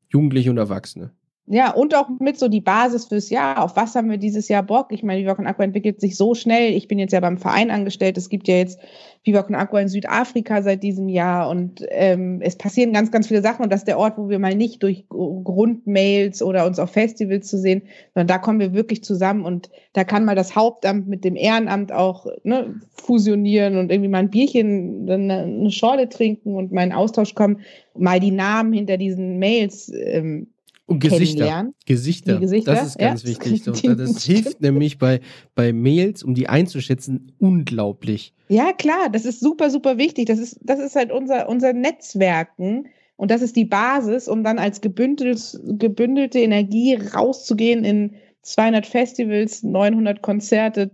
[0.08, 1.12] Jugendliche und Erwachsene.
[1.50, 3.62] Ja, und auch mit so die Basis fürs Jahr.
[3.62, 4.92] Auf was haben wir dieses Jahr Bock?
[4.92, 6.74] Ich meine, Viva Con Aqua entwickelt sich so schnell.
[6.74, 8.18] Ich bin jetzt ja beim Verein angestellt.
[8.18, 8.78] Es gibt ja jetzt
[9.24, 13.40] Viva Con Aqua in Südafrika seit diesem Jahr und ähm, es passieren ganz, ganz viele
[13.40, 16.90] Sachen und das ist der Ort, wo wir mal nicht durch Grundmails oder uns auf
[16.90, 21.08] Festivals zu sehen, sondern da kommen wir wirklich zusammen und da kann mal das Hauptamt
[21.08, 26.56] mit dem Ehrenamt auch ne, fusionieren und irgendwie mal ein Bierchen, eine, eine Schorle trinken
[26.56, 27.60] und mal in Austausch kommen,
[27.96, 30.48] mal die Namen hinter diesen Mails ähm,
[30.88, 31.70] und Gesichter.
[31.84, 32.38] Gesichter.
[32.38, 32.74] Gesichter.
[32.74, 33.28] Das ist ganz ja.
[33.28, 33.62] wichtig.
[33.82, 35.20] das hilft nämlich bei,
[35.54, 38.32] bei Mails, um die einzuschätzen, unglaublich.
[38.48, 40.26] Ja, klar, das ist super, super wichtig.
[40.26, 42.88] Das ist, das ist halt unser, unser Netzwerken.
[43.16, 49.62] Und das ist die Basis, um dann als gebündelt, gebündelte Energie rauszugehen in 200 Festivals,
[49.62, 50.90] 900 Konzerte,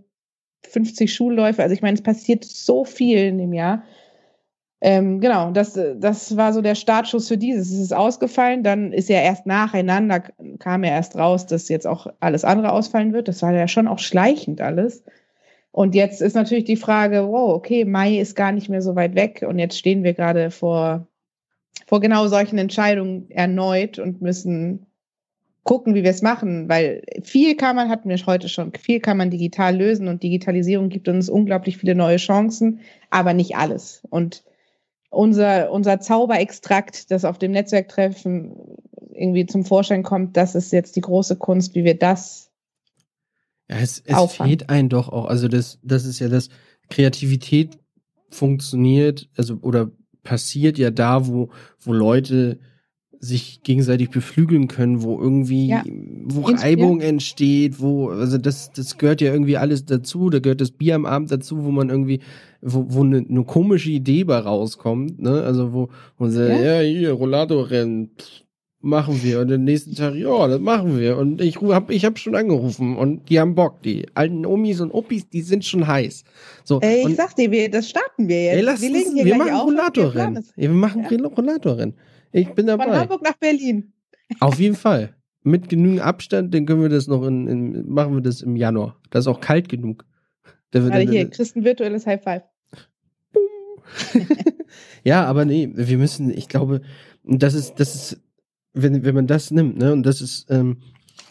[0.63, 1.63] 50 Schulläufe.
[1.63, 3.83] Also ich meine, es passiert so viel in dem Jahr.
[4.81, 7.71] Ähm, genau, das, das war so der Startschuss für dieses.
[7.71, 10.23] Es ist ausgefallen, dann ist ja erst nacheinander,
[10.59, 13.27] kam ja erst raus, dass jetzt auch alles andere ausfallen wird.
[13.27, 15.03] Das war ja schon auch schleichend alles.
[15.71, 19.15] Und jetzt ist natürlich die Frage, wow, okay, Mai ist gar nicht mehr so weit
[19.15, 21.07] weg und jetzt stehen wir gerade vor,
[21.85, 24.85] vor genau solchen Entscheidungen erneut und müssen
[25.63, 29.17] gucken, wie wir es machen, weil viel kann man, hatten wir heute schon, viel kann
[29.17, 32.79] man digital lösen und Digitalisierung gibt uns unglaublich viele neue Chancen,
[33.09, 34.03] aber nicht alles.
[34.09, 34.43] Und
[35.09, 38.55] unser, unser Zauberextrakt, das auf dem Netzwerktreffen
[39.11, 42.51] irgendwie zum Vorschein kommt, das ist jetzt die große Kunst, wie wir das
[43.69, 45.25] ja, es, es fehlt einem doch auch.
[45.25, 46.49] Also das, das ist ja das,
[46.89, 47.77] Kreativität
[48.29, 49.91] funktioniert, also oder
[50.23, 51.49] passiert ja da, wo,
[51.79, 52.59] wo Leute
[53.19, 55.83] sich gegenseitig beflügeln können, wo irgendwie, ja.
[56.25, 57.07] wo Reibung ja.
[57.07, 61.05] entsteht, wo, also das, das gehört ja irgendwie alles dazu, da gehört das Bier am
[61.05, 62.19] Abend dazu, wo man irgendwie,
[62.65, 66.81] wo, wo eine, eine komische Idee bei rauskommt, ne, also wo, wo man sagt, ja,
[66.81, 68.09] ja hier, Rollator-Rennen,
[68.81, 69.39] machen wir.
[69.41, 71.17] Und den nächsten Tag, ja, das machen wir.
[71.17, 73.81] Und ich hab, ich hab schon angerufen und die haben Bock.
[73.83, 76.23] Die alten Omis und Opis, die sind schon heiß.
[76.63, 78.55] So, ey, ich und, sag dir, wir, das starten wir jetzt.
[78.55, 80.45] Ey, lass wir, uns, wir machen Rollatorrennen.
[80.55, 81.27] Wir, wir machen ja.
[81.27, 81.95] Rollatorrennen.
[82.31, 82.85] Ich bin dabei.
[82.85, 83.93] Von Hamburg nach Berlin.
[84.39, 85.15] Auf jeden Fall.
[85.43, 88.99] Mit genügend Abstand, dann können wir das noch in, in machen wir das im Januar.
[89.11, 90.03] Das ist auch kalt genug.
[90.71, 92.43] Gerade hier, Christen virtuelles High Five.
[95.03, 96.81] ja, aber nee, wir müssen, ich glaube,
[97.23, 98.21] das ist, das ist
[98.75, 100.77] wenn, wenn man das nimmt, ne, und das ist, ähm,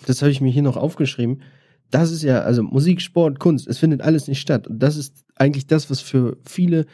[0.07, 1.43] das habe ich mir hier noch aufgeschrieben,
[1.91, 4.67] das ist ja, also Musik, Sport, Kunst, es findet alles nicht statt.
[4.67, 6.87] Und das ist eigentlich das, was für viele,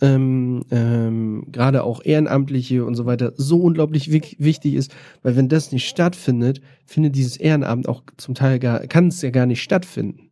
[0.00, 5.72] ähm, ähm, gerade auch Ehrenamtliche und so weiter, so unglaublich wichtig ist, weil wenn das
[5.72, 10.30] nicht stattfindet, findet dieses Ehrenamt auch zum Teil gar, kann es ja gar nicht stattfinden.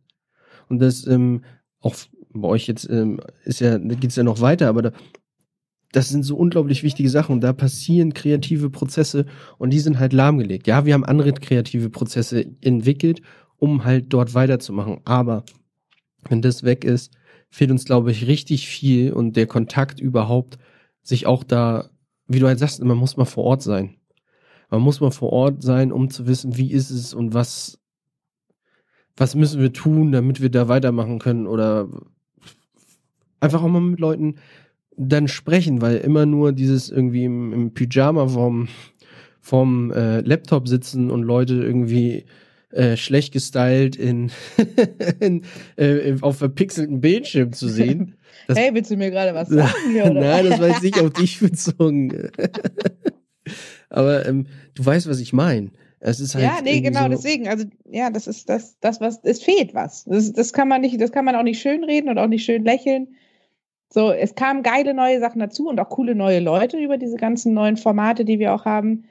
[0.69, 1.43] Und das, ähm,
[1.81, 1.95] auch
[2.33, 4.91] bei euch jetzt ähm, ist ja, geht's ja noch weiter, aber da,
[5.93, 9.25] das sind so unglaublich wichtige Sachen und da passieren kreative Prozesse
[9.59, 10.67] und die sind halt lahmgelegt.
[10.67, 13.21] Ja, wir haben andere kreative Prozesse entwickelt,
[13.57, 15.01] um halt dort weiterzumachen.
[15.05, 15.45] Aber
[16.27, 17.13] wenn das weg ist,
[17.49, 20.57] fehlt uns, glaube ich, richtig viel und der Kontakt überhaupt,
[21.03, 21.91] sich auch da,
[22.27, 23.97] wie du halt sagst, man muss mal vor Ort sein.
[24.71, 27.79] Man muss mal vor Ort sein, um zu wissen, wie ist es und was,
[29.15, 31.87] was müssen wir tun, damit wir da weitermachen können oder
[33.43, 34.35] einfach auch mal mit Leuten
[34.95, 38.69] dann sprechen, weil immer nur dieses irgendwie im, im Pyjama vom,
[39.41, 42.25] vom äh, Laptop sitzen und Leute irgendwie
[42.71, 44.31] äh, schlecht gestylt in,
[45.19, 45.43] in
[45.75, 48.15] äh, auf verpixelten Bildschirm zu sehen.
[48.47, 49.73] Das, hey, willst du mir gerade was sagen?
[49.91, 50.21] Hier, oder?
[50.21, 52.29] Nein, das jetzt nicht auf dich bezogen.
[53.89, 55.71] Aber ähm, du weißt, was ich meine.
[55.99, 57.47] Es ist halt ja, nee, genau, so deswegen.
[57.47, 60.03] Also, ja, das ist das, das, was, es fehlt was.
[60.03, 62.43] Das, das kann man nicht, das kann man auch nicht schön reden und auch nicht
[62.43, 63.15] schön lächeln.
[63.93, 67.53] So, es kamen geile neue Sachen dazu und auch coole neue Leute über diese ganzen
[67.53, 69.03] neuen Formate, die wir auch haben.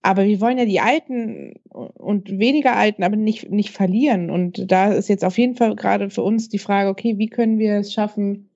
[0.00, 4.30] Aber wir wollen ja die Alten und weniger Alten aber nicht, nicht verlieren.
[4.30, 7.58] Und da ist jetzt auf jeden Fall gerade für uns die Frage, okay, wie können
[7.58, 8.48] wir es schaffen,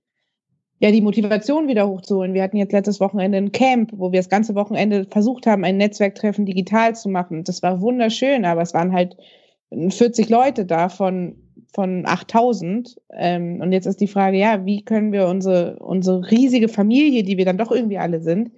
[0.79, 2.33] ja, die Motivation wieder hochzuholen.
[2.33, 5.79] Wir hatten jetzt letztes Wochenende ein Camp, wo wir das ganze Wochenende versucht haben, ein
[5.79, 7.43] Netzwerktreffen digital zu machen.
[7.43, 9.17] Das war wunderschön, aber es waren halt
[9.73, 10.89] 40 Leute da
[11.73, 13.01] von von 8000.
[13.13, 17.39] Ähm, und jetzt ist die Frage, ja, wie können wir unsere, unsere riesige Familie, die
[17.39, 18.53] wir dann doch irgendwie alle sind,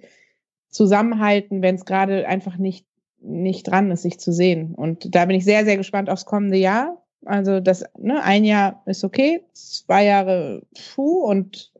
[0.69, 2.85] zusammenhalten, wenn es gerade einfach nicht,
[3.21, 4.75] nicht dran ist, sich zu sehen.
[4.75, 7.01] Und da bin ich sehr, sehr gespannt aufs kommende Jahr.
[7.25, 10.61] Also das, ne, ein Jahr ist okay, zwei Jahre
[10.93, 11.71] puh und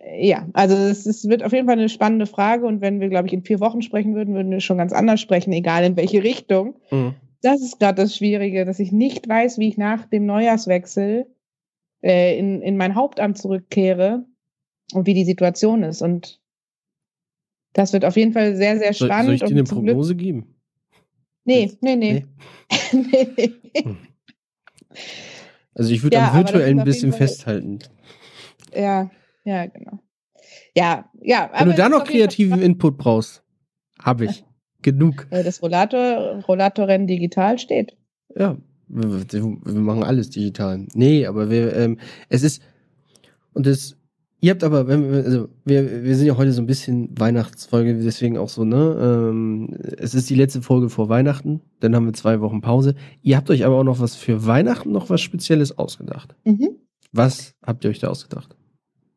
[0.00, 3.08] äh, ja, also es, es wird auf jeden Fall eine spannende Frage und wenn wir,
[3.08, 5.96] glaube ich, in vier Wochen sprechen würden, würden wir schon ganz anders sprechen, egal in
[5.96, 6.74] welche Richtung.
[6.90, 11.26] Mhm das ist gerade das Schwierige, dass ich nicht weiß, wie ich nach dem Neujahrswechsel
[12.02, 14.24] äh, in, in mein Hauptamt zurückkehre
[14.94, 16.02] und wie die Situation ist.
[16.02, 16.40] Und
[17.72, 19.38] das wird auf jeden Fall sehr, sehr spannend.
[19.40, 20.54] Soll, soll ich dir eine Prognose Glück geben?
[21.44, 22.24] Nee, nee, nee.
[22.92, 23.26] nee.
[23.36, 23.82] nee.
[23.82, 23.96] Hm.
[25.74, 27.78] Also ich würde ja, am virtuellen ein bisschen festhalten.
[28.74, 29.10] Ja,
[29.44, 29.98] ja, genau.
[30.76, 31.50] Ja, ja.
[31.56, 33.42] Wenn du da noch kreativen Input brauchst,
[34.00, 34.44] habe ich.
[34.82, 35.26] Genug.
[35.30, 37.96] Das Rollator, Rollatorrennen digital steht.
[38.36, 38.56] Ja,
[38.88, 40.86] wir, wir, machen alles digital.
[40.94, 41.98] Nee, aber wir, ähm,
[42.28, 42.62] es ist,
[43.54, 43.96] und das,
[44.40, 47.94] ihr habt aber, wenn wir, also wir, wir sind ja heute so ein bisschen Weihnachtsfolge,
[47.94, 49.30] deswegen auch so, ne?
[49.30, 52.94] Ähm, es ist die letzte Folge vor Weihnachten, dann haben wir zwei Wochen Pause.
[53.22, 56.34] Ihr habt euch aber auch noch was für Weihnachten noch was Spezielles ausgedacht.
[56.44, 56.76] Mhm.
[57.12, 58.56] Was habt ihr euch da ausgedacht?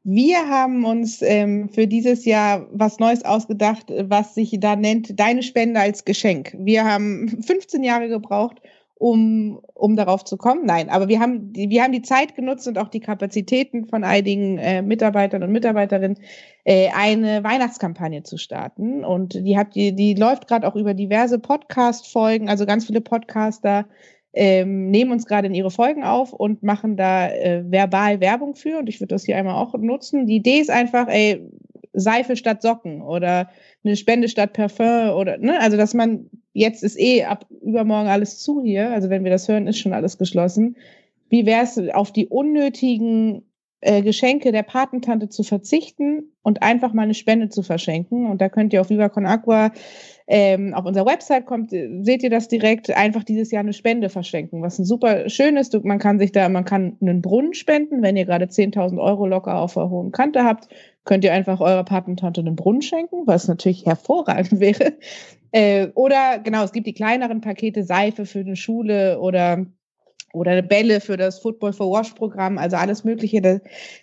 [0.07, 5.41] Wir haben uns ähm, für dieses Jahr was Neues ausgedacht, was sich da nennt Deine
[5.41, 6.56] Spende als Geschenk.
[6.60, 8.61] Wir haben 15 Jahre gebraucht,
[8.99, 10.64] um, um darauf zu kommen.
[10.64, 14.03] Nein, aber wir haben, die, wir haben die Zeit genutzt und auch die Kapazitäten von
[14.03, 16.19] einigen äh, Mitarbeitern und Mitarbeiterinnen,
[16.65, 19.03] äh, eine Weihnachtskampagne zu starten.
[19.03, 23.88] Und die, hat, die, die läuft gerade auch über diverse Podcast-Folgen, also ganz viele Podcaster
[24.36, 28.80] ähm, nehmen uns gerade in ihre Folgen auf und machen da äh, verbal Werbung für.
[28.80, 30.28] Und ich würde das hier einmal auch nutzen.
[30.28, 31.49] Die Idee ist einfach, ey,
[31.94, 33.49] Seife statt Socken oder
[33.84, 38.40] eine Spende statt Parfum oder, ne, also dass man, jetzt ist eh ab übermorgen alles
[38.40, 40.76] zu hier, also wenn wir das hören, ist schon alles geschlossen.
[41.30, 43.44] Wie wäre es, auf die unnötigen
[43.82, 48.30] äh, Geschenke der Patentante zu verzichten und einfach mal eine Spende zu verschenken?
[48.30, 49.72] Und da könnt ihr auf Viva Con Agua
[50.27, 54.61] ähm, auf unserer Website kommt, seht ihr das direkt, einfach dieses Jahr eine Spende verschenken,
[54.61, 55.84] was ein super schön ist.
[55.84, 59.60] Man kann sich da, man kann einen Brunnen spenden, wenn ihr gerade 10.000 Euro locker
[59.60, 60.68] auf der hohen Kante habt,
[61.03, 64.93] könnt ihr einfach eurer Patentante einen Brunnen schenken, was natürlich hervorragend wäre.
[65.52, 69.65] Äh, oder genau, es gibt die kleineren Pakete, Seife für eine Schule oder
[70.36, 73.41] oder Bälle für das Football for Wash Programm, also alles Mögliche.
[73.41, 73.62] Das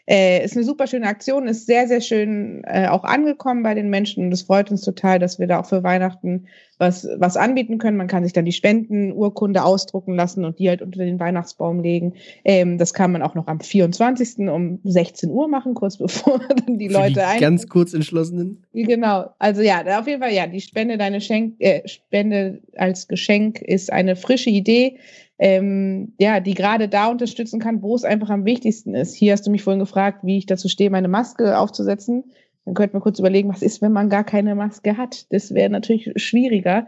[0.09, 3.91] äh, ist eine super schöne Aktion, ist sehr, sehr schön äh, auch angekommen bei den
[3.91, 6.47] Menschen und es freut uns total, dass wir da auch für Weihnachten
[6.83, 7.97] was, was anbieten können.
[7.97, 12.15] Man kann sich dann die Spendenurkunde ausdrucken lassen und die halt unter den Weihnachtsbaum legen.
[12.45, 14.49] Ähm, das kann man auch noch am 24.
[14.49, 18.65] um 16 Uhr machen, kurz bevor dann die für Leute die Ganz kurz entschlossenen.
[18.73, 19.31] Genau.
[19.39, 23.93] Also ja, auf jeden Fall, ja, die Spende, deine Schenk, äh, Spende als Geschenk ist
[23.93, 24.99] eine frische Idee
[25.43, 29.13] ähm, ja, die gerade da unterstützen kann, wo es einfach am wichtigsten ist.
[29.13, 32.31] Hier hast du mich vorhin gefragt, wie ich dazu stehe, meine Maske aufzusetzen.
[32.65, 35.27] Dann könnten wir kurz überlegen, was ist, wenn man gar keine Maske hat.
[35.33, 36.87] Das wäre natürlich schwieriger.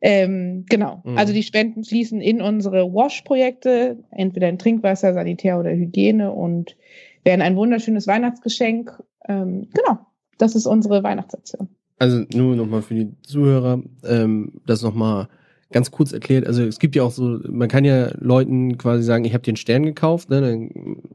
[0.00, 1.02] Ähm, genau.
[1.04, 1.18] Mhm.
[1.18, 6.78] Also die Spenden fließen in unsere Wash-Projekte, entweder in Trinkwasser, Sanitär oder Hygiene und
[7.22, 8.98] wären ein wunderschönes Weihnachtsgeschenk.
[9.28, 9.98] Ähm, genau.
[10.38, 11.68] Das ist unsere Weihnachtsaktion.
[11.98, 15.28] Also nur nochmal für die Zuhörer, ähm, das nochmal
[15.72, 19.24] ganz kurz erklärt, also es gibt ja auch so, man kann ja Leuten quasi sagen,
[19.24, 20.70] ich habe dir einen Stern gekauft, ne, dann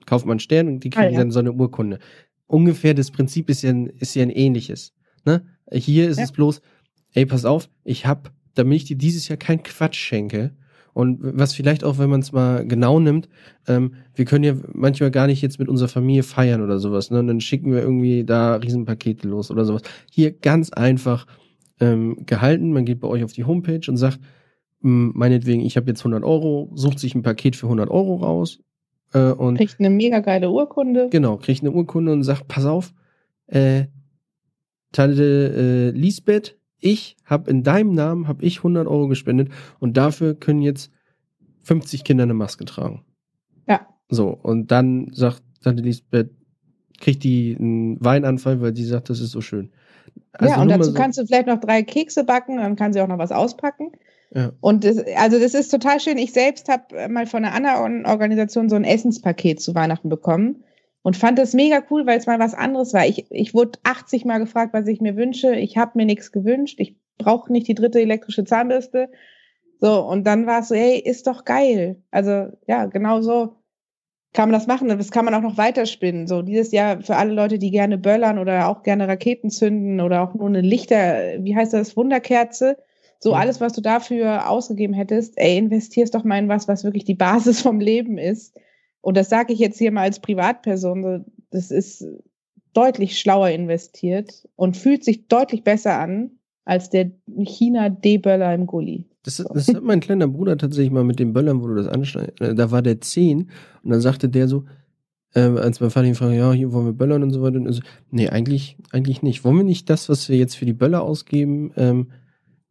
[0.06, 1.20] kauft man einen Stern und die kriegen ah, ja.
[1.20, 2.00] dann so eine Urkunde.
[2.48, 4.94] Ungefähr das Prinzip ist ja ein, ist ja ein ähnliches.
[5.26, 5.46] Ne?
[5.72, 6.24] Hier ist ja.
[6.24, 6.62] es bloß,
[7.14, 10.52] ey, pass auf, ich hab, damit ich dir dieses Jahr keinen Quatsch schenke,
[10.96, 13.28] und was vielleicht auch, wenn man es mal genau nimmt,
[13.68, 17.20] ähm, wir können ja manchmal gar nicht jetzt mit unserer Familie feiern oder sowas, ne?
[17.20, 19.82] Und dann schicken wir irgendwie da Riesenpakete los oder sowas.
[20.10, 21.28] Hier ganz einfach
[21.82, 22.72] ähm, gehalten.
[22.72, 24.22] Man geht bei euch auf die Homepage und sagt,
[24.80, 28.60] meinetwegen, ich habe jetzt 100 Euro, sucht sich ein Paket für 100 Euro raus
[29.14, 31.10] äh, und kriegt eine mega geile Urkunde.
[31.10, 32.94] Genau, kriegt eine Urkunde und sagt, pass auf,
[33.48, 33.86] äh,
[34.92, 39.50] Tante äh, Lisbeth, ich habe in deinem Namen habe ich 100 Euro gespendet
[39.80, 40.92] und dafür können jetzt
[41.64, 43.04] 50 Kinder eine Maske tragen.
[43.68, 43.88] Ja.
[44.10, 46.30] So und dann sagt Tante Lisbeth,
[47.00, 49.72] kriegt die einen Weinanfall, weil die sagt, das ist so schön.
[50.32, 53.02] Also ja, und dazu so kannst du vielleicht noch drei Kekse backen, dann kann sie
[53.02, 53.92] auch noch was auspacken.
[54.36, 54.52] Ja.
[54.60, 56.18] Und das, also das ist total schön.
[56.18, 60.66] Ich selbst habe mal von einer anderen Organisation so ein Essenspaket zu Weihnachten bekommen
[61.04, 63.06] und fand das mega cool, weil es mal was anderes war.
[63.06, 65.56] Ich, ich wurde 80 Mal gefragt, was ich mir wünsche.
[65.56, 66.80] Ich habe mir nichts gewünscht.
[66.82, 69.10] Ich brauche nicht die dritte elektrische Zahnbürste.
[69.80, 72.04] So, und dann war es so, hey, ist doch geil.
[72.12, 73.56] Also ja, genau so
[74.34, 74.90] kann man das machen.
[74.90, 76.28] Das kann man auch noch weiterspinnen.
[76.28, 80.22] So dieses Jahr für alle Leute, die gerne böllern oder auch gerne Raketen zünden oder
[80.22, 82.76] auch nur eine Lichter, wie heißt das, Wunderkerze
[83.20, 87.06] so alles, was du dafür ausgegeben hättest, ey, investierst doch mal in was, was wirklich
[87.06, 88.56] die Basis vom Leben ist.
[89.02, 91.26] Und das sage ich jetzt hier mal als Privatperson.
[91.52, 92.06] Das ist
[92.74, 96.32] deutlich schlauer investiert und fühlt sich deutlich besser an
[96.66, 99.06] als der China-D-Böller im Gully.
[99.24, 102.42] Das, das hat mein kleiner Bruder tatsächlich mal mit den Böllern, wo du das anschneidest.
[102.42, 103.50] Äh, da war der 10
[103.84, 104.66] und dann sagte der so,
[105.36, 107.58] äh, als mein Vater ihn fragte, ja, hier wollen wir böllern und so weiter.
[107.58, 107.82] Und so,
[108.12, 109.44] nee, eigentlich, eigentlich nicht.
[109.44, 112.08] Wollen wir nicht das, was wir jetzt für die Böller ausgeben, ähm,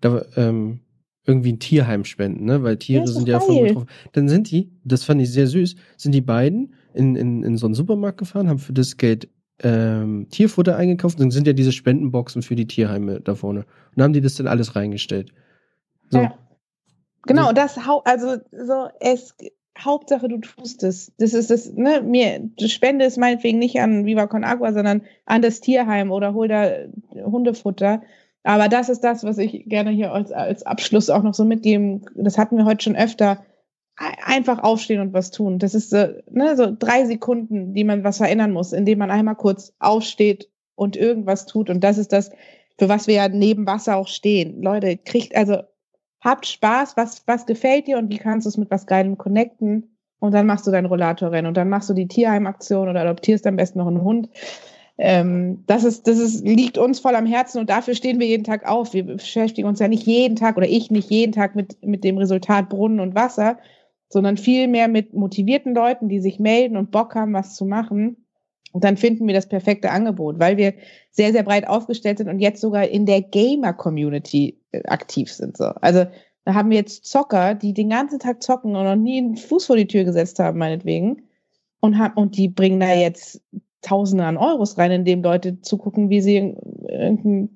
[0.01, 0.81] da, ähm,
[1.27, 2.63] irgendwie ein Tierheim spenden, ne?
[2.63, 3.87] Weil Tiere sind ja voll drauf.
[4.13, 7.67] Dann sind die, das fand ich sehr süß, sind die beiden in, in, in so
[7.67, 9.29] einen Supermarkt gefahren, haben für das Geld
[9.63, 13.61] ähm, Tierfutter eingekauft, dann sind ja diese Spendenboxen für die Tierheime da vorne.
[13.61, 13.67] Und
[13.97, 15.33] dann haben die das dann alles reingestellt.
[16.11, 16.19] So.
[16.19, 16.35] Ja.
[17.27, 19.35] Genau, das also so es
[19.79, 21.13] Hauptsache du tust es.
[21.19, 25.43] Das ist das, ne, mir, spende es meinetwegen nicht an Viva Con Agua, sondern an
[25.43, 26.71] das Tierheim oder hol da
[27.11, 28.03] Hundefutter.
[28.45, 32.05] Aber das ist das, was ich gerne hier als, als Abschluss auch noch so mitgeben.
[32.15, 33.45] Das hatten wir heute schon öfter.
[33.97, 35.59] Einfach aufstehen und was tun.
[35.59, 39.37] Das ist so, ne, so drei Sekunden, die man was verändern muss, indem man einmal
[39.37, 41.71] kurz aufsteht und irgendwas tut.
[41.71, 42.31] Und das ist das,
[42.79, 44.63] für was wir ja neben Wasser auch stehen.
[44.63, 45.59] Leute, kriegt, also
[46.21, 49.97] habt Spaß, was, was gefällt dir und wie kannst du es mit was Geilem connecten?
[50.19, 53.57] Und dann machst du dein Rollatorrennen und dann machst du die Tierheimaktion oder adoptierst am
[53.57, 54.29] besten noch einen Hund.
[54.97, 58.45] Ähm, das ist, das ist, liegt uns voll am Herzen und dafür stehen wir jeden
[58.45, 58.95] Tag auf.
[58.95, 62.19] Wir beschäftigen uns ja nicht jeden Tag oder ich nicht jeden Tag mit, mit dem
[62.19, 63.59] Resultat Brunnen und Wasser,
[64.09, 68.25] sondern vielmehr mit motivierten Leuten, die sich melden und Bock haben, was zu machen.
[68.73, 70.75] Und dann finden wir das perfekte Angebot, weil wir
[71.11, 75.57] sehr, sehr breit aufgestellt sind und jetzt sogar in der Gamer-Community äh, aktiv sind.
[75.57, 75.67] So.
[75.81, 76.07] Also
[76.45, 79.67] Da haben wir jetzt Zocker, die den ganzen Tag zocken und noch nie einen Fuß
[79.67, 81.23] vor die Tür gesetzt haben, meinetwegen.
[81.81, 83.41] Und, haben, und die bringen da jetzt
[83.85, 86.55] Tausende an Euros rein, indem Leute zugucken, wie sie
[86.89, 87.51] irgendein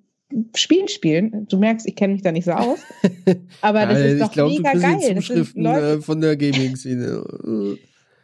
[0.54, 1.46] Spiel spielen.
[1.48, 2.78] Du merkst, ich kenne mich da nicht so aus.
[3.62, 5.14] Aber das ja, ist doch glaub, mega geil.
[5.14, 7.22] Das sind Leute, äh, von der Gaming-Szene.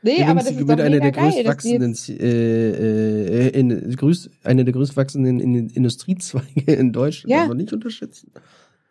[0.03, 5.41] Nee, aber das ist doch eine der größtwachsenden, äh, äh, in, größt, eine der größtwachsenden
[5.41, 7.45] in, Industriezweige in Deutschland, ja.
[7.45, 8.31] aber nicht unterschätzen.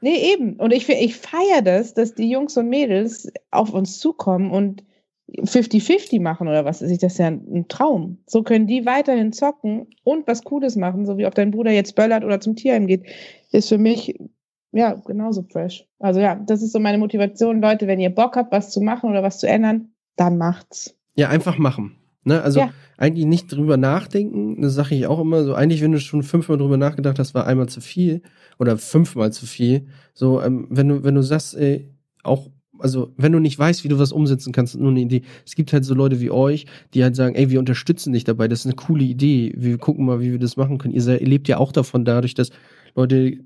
[0.02, 0.56] Nee, eben.
[0.56, 4.84] Und ich, ich feiere das, dass die Jungs und Mädels auf uns zukommen und
[5.30, 6.82] 50-50 machen oder was.
[6.82, 8.20] Ist das ja ein Traum.
[8.28, 11.96] So können die weiterhin zocken und was Cooles machen, so wie ob dein Bruder jetzt
[11.96, 13.06] böllert oder zum Tierheim geht,
[13.52, 14.20] ist für mich
[14.72, 15.88] ja genauso fresh.
[16.00, 19.10] Also ja, das ist so meine Motivation, Leute, wenn ihr Bock habt, was zu machen
[19.10, 20.96] oder was zu ändern, dann macht's.
[21.16, 21.96] Ja, einfach machen.
[22.24, 22.42] Ne?
[22.42, 22.70] Also ja.
[22.98, 25.44] eigentlich nicht drüber nachdenken, das sage ich auch immer.
[25.44, 28.22] So eigentlich, wenn du schon fünfmal drüber nachgedacht hast, war einmal zu viel
[28.60, 29.88] oder fünfmal zu viel.
[30.14, 31.90] So, ähm, wenn du, wenn du sagst, ey,
[32.24, 32.50] auch,
[32.84, 35.22] also wenn du nicht weißt, wie du was umsetzen kannst, nur eine Idee.
[35.46, 38.48] Es gibt halt so Leute wie euch, die halt sagen, ey, wir unterstützen dich dabei,
[38.48, 39.54] das ist eine coole Idee.
[39.56, 40.94] Wir gucken mal, wie wir das machen können.
[40.94, 42.50] Ihr, ihr lebt ja auch davon, dadurch, dass
[42.96, 43.38] Leute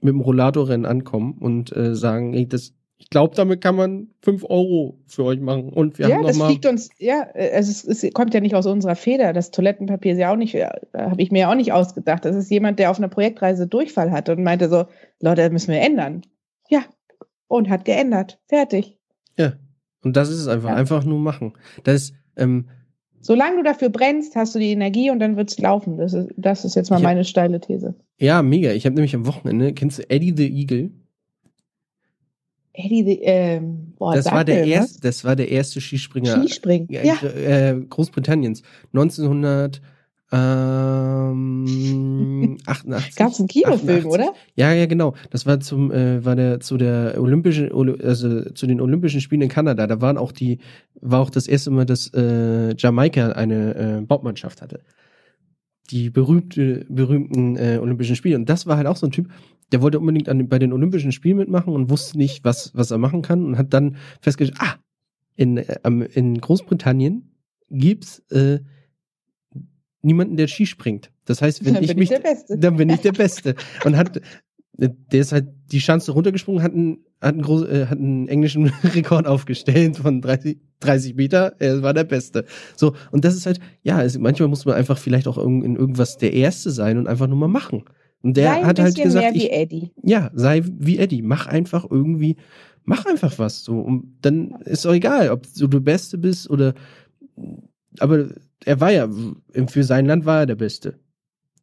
[0.00, 4.44] mit dem Rollatorrennen ankommen und äh, sagen, ey, das ich glaube, damit kann man 5
[4.48, 5.68] Euro für euch machen.
[5.68, 8.64] Und wir ja, haben das fliegt uns, ja, also es, es, kommt ja nicht aus
[8.64, 9.34] unserer Feder.
[9.34, 12.24] Das Toilettenpapier ist ja auch nicht, äh, habe ich mir ja auch nicht ausgedacht.
[12.24, 14.86] Das ist jemand, der auf einer Projektreise Durchfall hatte und meinte so,
[15.20, 16.22] Leute, das müssen wir ändern.
[16.70, 16.84] Ja,
[17.48, 18.38] und hat geändert.
[18.46, 18.98] Fertig.
[19.38, 19.54] Ja,
[20.02, 20.70] und das ist es einfach.
[20.70, 20.76] Ja.
[20.76, 21.54] Einfach nur machen.
[21.84, 22.68] Das ist, ähm,
[23.20, 25.96] Solange du dafür brennst, hast du die Energie und dann wird es laufen.
[25.98, 27.96] Das ist, das ist jetzt mal meine steile These.
[28.18, 28.70] Ja, mega.
[28.70, 30.90] Ich habe nämlich am Wochenende, kennst du Eddie the Eagle?
[32.72, 36.40] Eddie, ähm, boah, das war der erste, das war der erste Skispringer.
[36.40, 37.20] Skispringen, ja.
[37.22, 38.62] Äh, Großbritanniens.
[38.92, 39.80] 1900
[40.32, 41.66] ähm,
[42.66, 43.16] 88.
[43.16, 44.06] Gab es einen Kinofilm, 88.
[44.06, 44.32] oder?
[44.56, 45.14] Ja, ja, genau.
[45.30, 47.70] Das war zum, äh, war der zu der olympischen,
[48.02, 49.86] also zu den Olympischen Spielen in Kanada.
[49.86, 50.58] Da waren auch die,
[51.00, 54.80] war auch das erste Mal, dass äh, Jamaika eine äh, Bobmannschaft hatte.
[55.90, 58.34] Die berühmte, berühmten äh, Olympischen Spiele.
[58.34, 59.28] Und das war halt auch so ein Typ,
[59.70, 62.98] der wollte unbedingt an, bei den Olympischen Spielen mitmachen und wusste nicht, was, was er
[62.98, 64.74] machen kann und hat dann festgestellt, ah,
[65.36, 65.78] in, äh,
[66.14, 67.30] in Großbritannien
[67.70, 68.58] gibt's äh,
[70.06, 71.10] niemanden, der Ski springt.
[71.24, 73.54] Das heißt, wenn dann ich mich, ich dann bin ich der Beste.
[73.84, 74.16] und hat,
[74.78, 78.28] äh, der ist halt die Chance runtergesprungen, hat einen, hat einen, groß, äh, hat einen
[78.28, 81.56] englischen Rekord aufgestellt von 30, 30 Meter.
[81.58, 82.44] Er war der Beste.
[82.76, 86.16] So, und das ist halt, ja, es, manchmal muss man einfach vielleicht auch in irgendwas
[86.16, 87.84] der Erste sein und einfach nur mal machen.
[88.22, 89.90] Und der sei hat halt gesagt, mehr wie Eddie.
[90.02, 92.36] ja, sei wie Eddie, mach einfach irgendwie,
[92.84, 93.78] mach einfach was so.
[93.78, 96.74] Und dann ist auch egal, ob du der Beste bist oder,
[97.98, 98.28] aber
[98.64, 99.08] er war ja,
[99.68, 100.98] für sein Land war er der Beste.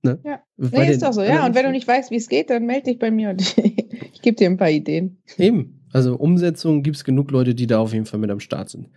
[0.03, 0.19] Ne?
[0.25, 1.45] Ja, nee, ist doch so, ja.
[1.45, 4.21] Und wenn du nicht weißt, wie es geht, dann melde dich bei mir und ich
[4.21, 5.17] gebe dir ein paar Ideen.
[5.37, 5.79] Eben.
[5.93, 8.89] Also Umsetzung gibt es genug Leute, die da auf jeden Fall mit am Start sind.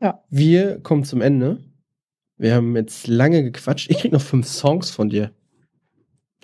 [0.00, 0.22] Ja.
[0.30, 1.64] Wir kommen zum Ende.
[2.36, 3.90] Wir haben jetzt lange gequatscht.
[3.90, 5.32] Ich krieg noch fünf Songs von dir.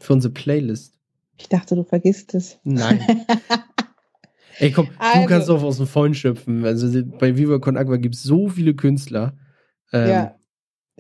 [0.01, 0.99] Für unsere Playlist.
[1.39, 2.59] Ich dachte, du vergisst es.
[2.65, 3.01] Nein.
[4.59, 6.65] Ey, komm, also, du kannst doch aus dem Vollen schöpfen.
[6.65, 9.37] Also bei Viva Con Agua gibt es so viele Künstler.
[9.93, 10.40] Ähm, ja.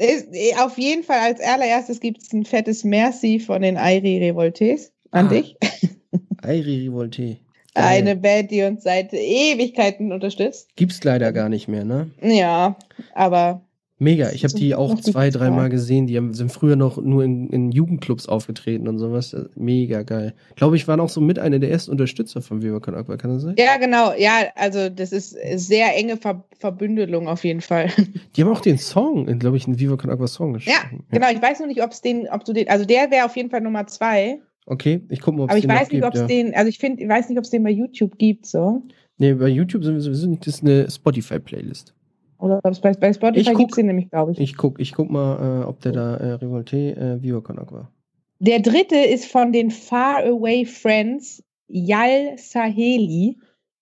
[0.00, 4.92] Eh, auf jeden Fall als allererstes gibt es ein fettes Merci von den Airi Revoltés
[5.10, 5.56] an ah, dich.
[6.42, 7.36] Airi Revolté.
[7.74, 10.74] Eine Band, die uns seit Ewigkeiten unterstützt.
[10.74, 12.10] Gibt's leider gar nicht mehr, ne?
[12.20, 12.76] Ja,
[13.14, 13.62] aber
[14.02, 16.06] Mega, ich habe die auch zwei, dreimal gesehen.
[16.06, 19.36] Die haben, sind früher noch nur in, in, Jugendclubs aufgetreten und sowas.
[19.56, 20.32] Mega geil.
[20.56, 23.30] Glaube ich, waren auch so mit einer der ersten Unterstützer von Viva Con Aqua, kann
[23.30, 23.56] das sein?
[23.58, 24.14] Ja, genau.
[24.16, 27.90] Ja, also das ist sehr enge Ver Verbündelung auf jeden Fall.
[28.36, 30.76] Die haben auch den Song, glaube ich, einen Viva Con Aqua Song geschrieben.
[30.90, 31.30] Ja, genau.
[31.30, 33.50] Ich weiß nur nicht, ob es den, ob du den, also der wäre auf jeden
[33.50, 34.40] Fall Nummer zwei.
[34.64, 36.26] Okay, ich gucke mal, ob es den Aber ich weiß nicht, ob es ja.
[36.26, 38.82] den, also ich finde, ich weiß nicht, ob es den bei YouTube gibt, so.
[39.18, 41.92] Nee, bei YouTube sind wir sowieso nicht, das ist eine Spotify-Playlist.
[42.40, 44.40] Oder bei, bei Spotify gibt es den nämlich, glaube ich.
[44.40, 47.90] Ich guck, ich guck mal, äh, ob der da äh, Revolte äh, Viva Con Aqua.
[48.38, 53.36] Der dritte ist von den Far Away Friends, Yal Saheli.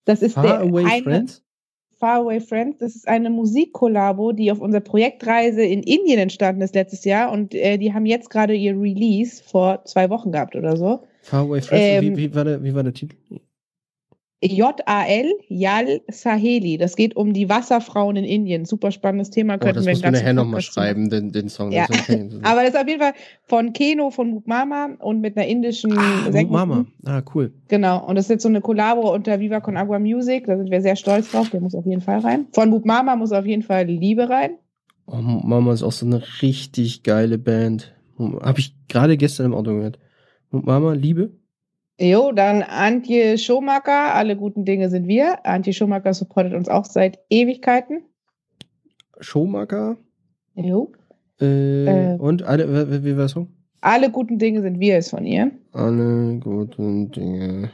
[0.05, 1.43] Das ist Far der Away eine, Friends?
[1.97, 2.77] Far Away Friends.
[2.79, 7.55] Das ist eine Musikkollabo, die auf unserer Projektreise in Indien entstanden ist letztes Jahr und
[7.55, 11.03] äh, die haben jetzt gerade ihr Release vor zwei Wochen gehabt oder so.
[11.21, 12.05] Far Away Friends.
[12.05, 13.15] Ähm, wie, wie, war der, wie war der Titel?
[14.41, 16.77] JAL, Yal Saheli.
[16.77, 18.63] Das geht um die Wasserfrauen in Indien.
[18.63, 19.55] Super spannendes Thema.
[19.55, 21.71] Oh, das wir muss nachher nochmal schreiben, den, den Song.
[21.71, 21.87] Ja.
[22.43, 23.13] Aber das ist auf jeden Fall
[23.43, 26.85] von Keno von Mukmama und mit einer indischen ah, Mukmama.
[27.05, 27.53] Ah, cool.
[27.67, 28.05] Genau.
[28.05, 30.45] Und das ist jetzt so eine Kollabo unter Viva Con Agua Music.
[30.47, 31.49] Da sind wir sehr stolz drauf.
[31.49, 32.47] Der muss auf jeden Fall rein.
[32.53, 34.51] Von Mukmama muss auf jeden Fall Liebe rein.
[35.05, 37.93] Oh, Mama ist auch so eine richtig geile Band.
[38.17, 39.99] Habe ich gerade gestern im Auto gehört.
[40.51, 41.31] Mama, Liebe?
[42.01, 45.45] Jo, dann Antje Schomacker, alle guten Dinge sind wir.
[45.45, 48.03] Antje Schomacker supportet uns auch seit Ewigkeiten.
[49.19, 49.97] Schomacker?
[50.55, 50.93] Jo.
[51.41, 53.47] Äh, äh, und alle, wie war es so?
[53.81, 55.51] Alle guten Dinge sind wir ist von ihr.
[55.73, 57.69] Alle guten Dinge.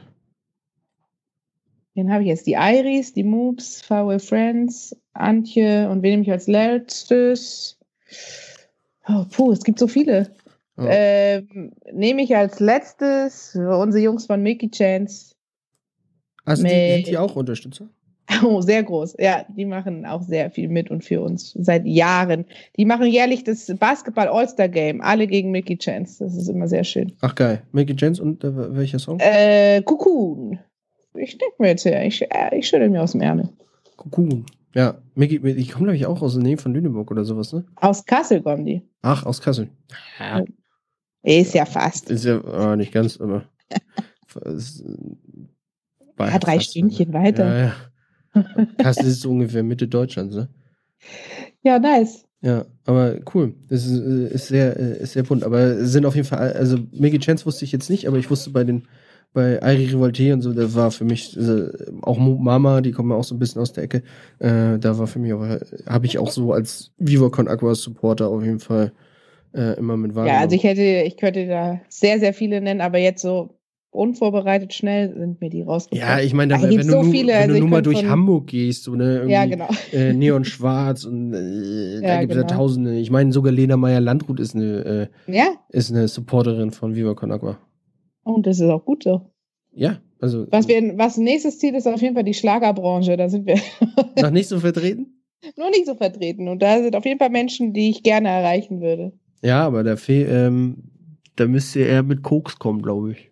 [1.96, 6.32] Den habe ich jetzt die Iris, die Moops, VW Friends, Antje und wen nehme ich
[6.32, 7.78] als letztes?
[9.08, 10.32] Oh, puh, es gibt so viele.
[10.78, 15.36] Ähm, nehme ich als letztes unsere Jungs von Mickey Chance.
[16.44, 17.90] Also die, sind die auch Unterstützer?
[18.44, 19.16] Oh, sehr groß.
[19.20, 22.46] Ja, die machen auch sehr viel mit und für uns seit Jahren.
[22.76, 26.24] Die machen jährlich das Basketball All-Star Game, alle gegen Mickey Chance.
[26.24, 27.14] Das ist immer sehr schön.
[27.22, 27.62] Ach geil.
[27.72, 29.20] Mickey Chance und äh, welcher Song?
[29.20, 30.60] Äh, Cocoon.
[31.14, 33.50] Ich denke mir jetzt her, ich, äh, ich schüttel mir aus dem Ärmel.
[33.96, 34.46] Cocoon.
[34.74, 37.64] Ja, Mickey, ich komme glaube ich auch aus der Nähe von Lüneburg oder sowas, ne?
[37.76, 38.82] Aus Kassel kommen die.
[39.04, 39.70] Ach, aus Kassel.
[40.20, 40.44] Ja.
[41.26, 42.12] Ist ja fast.
[42.12, 43.46] Ist ja oh, nicht ganz, aber.
[44.46, 44.84] ist,
[46.20, 47.46] ja, drei fast, Stündchen weiter.
[47.46, 47.76] Ja,
[48.36, 48.66] ja.
[48.78, 50.50] Kassel ist so ungefähr Mitte Deutschlands, ne?
[51.64, 52.26] Ja, nice.
[52.42, 53.56] Ja, aber cool.
[53.70, 55.44] Das ist, äh, ist sehr, äh, ist sehr bunt.
[55.44, 58.52] Aber sind auf jeden Fall, also Maggie Chance wusste ich jetzt nicht, aber ich wusste
[58.52, 58.84] bei den,
[59.34, 61.70] bei Airi Revolte und so, da war für mich also
[62.04, 64.04] auch Mama, die kommen ja auch so ein bisschen aus der Ecke.
[64.38, 65.44] Äh, da war für mich auch,
[65.88, 68.92] habe ich auch so als Viva Con Aqua Supporter auf jeden Fall
[69.56, 70.36] äh, immer mit wahrgenommen.
[70.36, 73.58] Ja, also ich hätte, ich könnte da sehr, sehr viele nennen, aber jetzt so
[73.96, 76.08] unvorbereitet schnell sind mir die rausgekommen.
[76.08, 78.84] Ja, ich meine, da, wenn, so du, wenn also du nur mal durch Hamburg gehst,
[78.84, 79.70] so ne, ja, genau.
[79.94, 82.50] äh, Neon Schwarz und äh, da gibt es genau.
[82.50, 82.98] ja Tausende.
[82.98, 85.48] Ich meine, sogar Lena Meyer Landrut ist eine, äh, ja?
[85.70, 87.58] ist eine Supporterin von Viva Con Agua.
[88.24, 89.22] Und das ist auch gut so.
[89.72, 90.48] Ja, also.
[90.52, 93.18] Was wir, was nächstes Ziel ist auf jeden Fall die Schlagerbranche.
[93.18, 93.60] Da sind wir
[94.22, 95.22] noch nicht so vertreten.
[95.58, 96.48] Nur nicht so vertreten.
[96.48, 99.14] Und da sind auf jeden Fall Menschen, die ich gerne erreichen würde.
[99.46, 100.78] Ja, aber da, ähm,
[101.36, 103.30] da müsste er mit Koks kommen, glaube ich.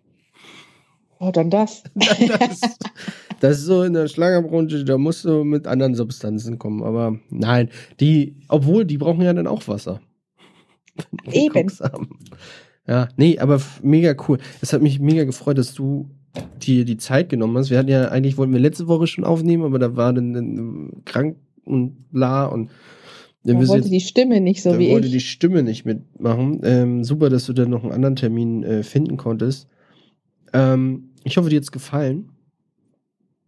[1.18, 1.82] Oh, dann das.
[1.94, 2.60] das.
[3.40, 6.84] Das ist so in der Schlagerbranche, da musst du mit anderen Substanzen kommen.
[6.84, 7.68] Aber nein,
[7.98, 10.00] die, obwohl, die brauchen ja dann auch Wasser.
[11.32, 11.68] Eben.
[12.86, 14.38] Ja, nee, aber mega cool.
[14.60, 16.10] Es hat mich mega gefreut, dass du
[16.62, 17.70] dir die Zeit genommen hast.
[17.70, 21.02] Wir hatten ja, eigentlich wollten wir letzte Woche schon aufnehmen, aber da war dann, dann
[21.04, 22.70] krank und bla und
[23.44, 24.92] dann wollte jetzt, die Stimme nicht so wie ich.
[24.92, 26.60] wollte die Stimme nicht mitmachen.
[26.64, 29.68] Ähm, super, dass du dann noch einen anderen Termin äh, finden konntest.
[30.52, 32.30] Ähm, ich hoffe, dir hat es gefallen.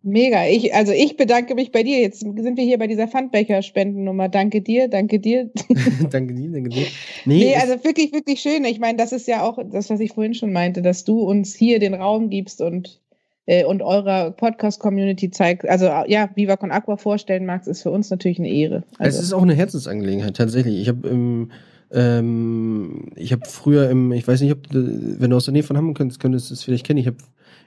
[0.02, 0.46] Mega.
[0.46, 1.98] Ich, also ich bedanke mich bei dir.
[1.98, 4.28] Jetzt sind wir hier bei dieser Pfandbecher-Spendennummer.
[4.28, 5.50] Danke dir, danke dir.
[6.10, 6.86] danke dir, danke dir.
[7.24, 8.64] Nee, nee also wirklich, wirklich schön.
[8.64, 11.56] Ich meine, das ist ja auch das, was ich vorhin schon meinte, dass du uns
[11.56, 13.00] hier den Raum gibst und,
[13.46, 15.68] äh, und eurer Podcast-Community zeigt.
[15.68, 18.84] Also ja, Viva Con Aqua vorstellen magst, ist für uns natürlich eine Ehre.
[18.98, 19.18] Also.
[19.18, 20.80] Es ist auch eine Herzensangelegenheit, tatsächlich.
[20.80, 21.50] Ich habe im
[21.92, 25.76] ähm, ich habe früher im, ich weiß nicht, ob wenn du aus der Nähe von
[25.76, 26.98] Hamburg könntest, könntest du es vielleicht kennen.
[26.98, 27.18] Ich habe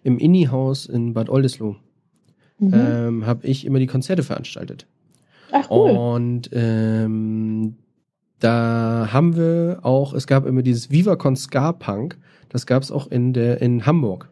[0.03, 1.77] im Inni-Haus in Bad Oldesloe
[2.59, 2.73] mhm.
[2.73, 4.85] ähm, habe ich immer die Konzerte veranstaltet.
[5.51, 5.91] Ach cool.
[5.91, 7.75] Und ähm,
[8.39, 12.17] da haben wir auch, es gab immer dieses VivaCon Ska Punk,
[12.49, 14.29] das gab es auch in der in Hamburg.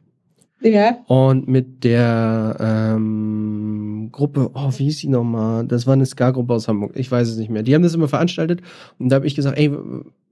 [0.62, 0.98] Ja.
[1.08, 5.68] Und mit der ähm, Gruppe, oh, wie hieß die nochmal?
[5.68, 7.64] Das war eine Ska-Gruppe aus Hamburg, ich weiß es nicht mehr.
[7.64, 8.62] Die haben das immer veranstaltet
[8.98, 9.72] und da habe ich gesagt, ey,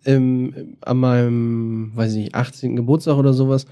[0.05, 2.75] ähm, an meinem, weiß ich nicht, 18.
[2.75, 3.65] Geburtstag oder sowas,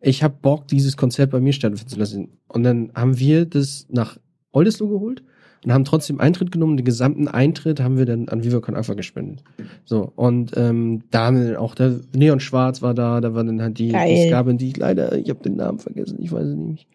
[0.00, 2.28] ich habe Bock, dieses Konzert bei mir stattfinden zu lassen.
[2.46, 4.16] Und dann haben wir das nach
[4.52, 5.22] Oldesloe geholt
[5.64, 6.76] und haben trotzdem Eintritt genommen.
[6.76, 9.42] Den gesamten Eintritt haben wir dann an Viva Con Alpha gespendet.
[9.84, 13.44] So, und ähm, da haben wir dann auch, der Neon Schwarz war da, da war
[13.44, 16.46] dann halt die, die Skabin, die ich leider, ich habe den Namen vergessen, ich weiß
[16.46, 16.86] es nicht.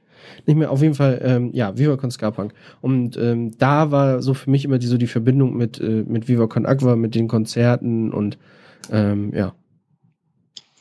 [0.45, 2.53] Nicht mehr, auf jeden Fall, ähm, ja, Viva Con Scarpunk.
[2.81, 6.30] Und ähm, da war so für mich immer die, so die Verbindung mit, äh, mit
[6.30, 8.38] Viva Con Aqua, mit den Konzerten und
[8.91, 9.53] ähm, ja.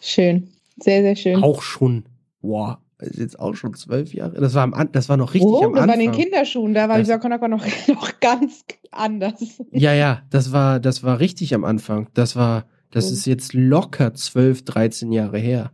[0.00, 0.48] Schön.
[0.80, 1.42] Sehr, sehr schön.
[1.42, 2.04] Auch schon
[2.42, 4.40] Boah, ist jetzt auch schon zwölf Jahre.
[4.40, 5.86] Das war, am, das war noch richtig oh, am das Anfang.
[5.86, 9.62] Das war in den Kinderschuhen, da war das, Isakonaka noch, noch ganz anders.
[9.70, 12.08] Ja, ja, das war, das war richtig am Anfang.
[12.14, 13.12] Das war, das mhm.
[13.12, 15.72] ist jetzt locker zwölf, dreizehn Jahre her.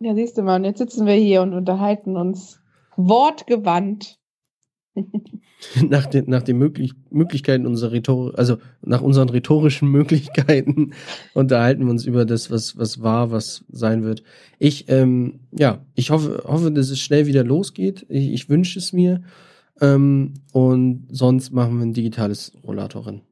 [0.00, 2.60] Ja, siehst du mal, und jetzt sitzen wir hier und unterhalten uns
[2.96, 4.17] wortgewandt
[5.88, 10.92] nach den, nach den möglich, Möglichkeiten unserer Rhetorik, also nach unseren rhetorischen Möglichkeiten
[11.34, 14.22] unterhalten wir uns über das, was, was war, was sein wird.
[14.58, 18.06] Ich, ähm, ja, ich hoffe, hoffe, dass es schnell wieder losgeht.
[18.08, 19.22] Ich, ich wünsche es mir.
[19.80, 23.22] Ähm, und sonst machen wir ein digitales Rollatorin.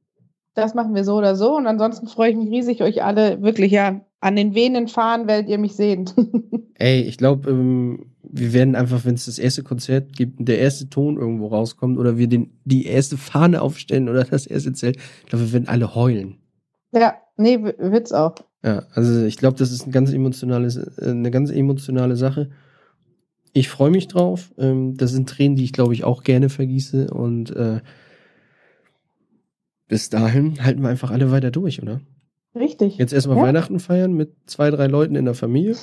[0.54, 1.56] Das machen wir so oder so.
[1.56, 5.48] Und ansonsten freue ich mich riesig, euch alle wirklich ja an den Venen fahren, werdet
[5.48, 6.10] ihr mich sehen.
[6.74, 10.88] Ey, ich glaube, ähm, wir werden einfach, wenn es das erste Konzert gibt, der erste
[10.88, 15.26] Ton irgendwo rauskommt oder wir den, die erste Fahne aufstellen oder das erste Zelt, ich
[15.26, 16.38] glaube, wir werden alle heulen.
[16.92, 18.34] Ja, nee, wird's auch.
[18.64, 22.50] Ja, also ich glaube, das ist ein ganz emotionales, äh, eine ganz emotionale Sache.
[23.52, 24.52] ich freue mich drauf.
[24.58, 27.80] Ähm, das sind Tränen, die ich glaube ich auch gerne vergieße und äh,
[29.88, 32.00] bis dahin halten wir einfach alle weiter durch, oder?
[32.54, 32.96] Richtig.
[32.98, 33.44] Jetzt erstmal ja.
[33.44, 35.76] Weihnachten feiern mit zwei, drei Leuten in der Familie.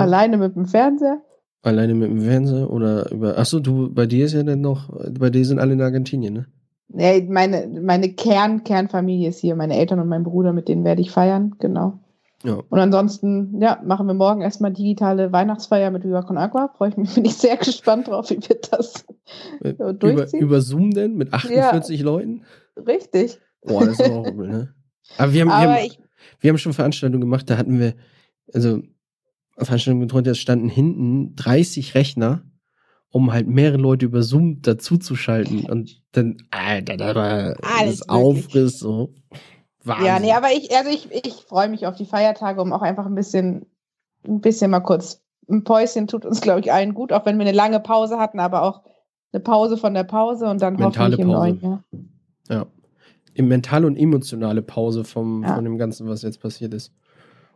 [0.00, 1.22] Alleine mit dem Fernseher?
[1.62, 3.38] Alleine mit dem Fernseher oder über.
[3.38, 6.46] Achso, du, bei dir ist ja dann noch, bei dir sind alle in Argentinien, ne?
[6.88, 11.00] Ja, meine, meine Kern, Kernfamilie ist hier, meine Eltern und mein Bruder, mit denen werde
[11.00, 11.98] ich feiern, genau.
[12.44, 12.58] Ja.
[12.68, 16.68] Und ansonsten, ja, machen wir morgen erstmal digitale Weihnachtsfeier mit Viva Con Agua.
[16.76, 19.06] Freue ich mich, bin ich sehr gespannt drauf, wie wir das
[19.62, 20.40] äh, durchziehen.
[20.40, 22.42] Über, über Zoom denn mit 48 ja, Leuten?
[22.76, 23.40] Richtig.
[23.62, 24.74] Boah, das ist auch übel, ne?
[25.16, 25.98] Aber wir haben, Aber wir, haben, ich,
[26.40, 27.94] wir haben schon Veranstaltungen gemacht, da hatten wir,
[28.52, 28.82] also
[29.56, 32.42] Veranstaltungen betreut, da standen hinten 30 Rechner,
[33.10, 35.66] um halt mehrere Leute über Zoom dazuzuschalten.
[35.66, 39.14] Und dann, Alter, da war Alles das Aufriss so.
[39.84, 40.06] Wahnsinn.
[40.06, 43.06] Ja, nee, aber ich, also ich, ich freue mich auf die Feiertage, um auch einfach
[43.06, 43.66] ein bisschen,
[44.26, 47.46] ein bisschen mal kurz ein Päuschen tut uns, glaube ich, allen gut, auch wenn wir
[47.46, 48.82] eine lange Pause hatten, aber auch
[49.32, 51.38] eine Pause von der Pause und dann Mentale hoffentlich im Pause.
[51.38, 51.84] neuen Jahr.
[52.48, 52.66] Ja.
[53.42, 55.54] Mentale und emotionale Pause vom, ja.
[55.54, 56.92] von dem Ganzen, was jetzt passiert ist.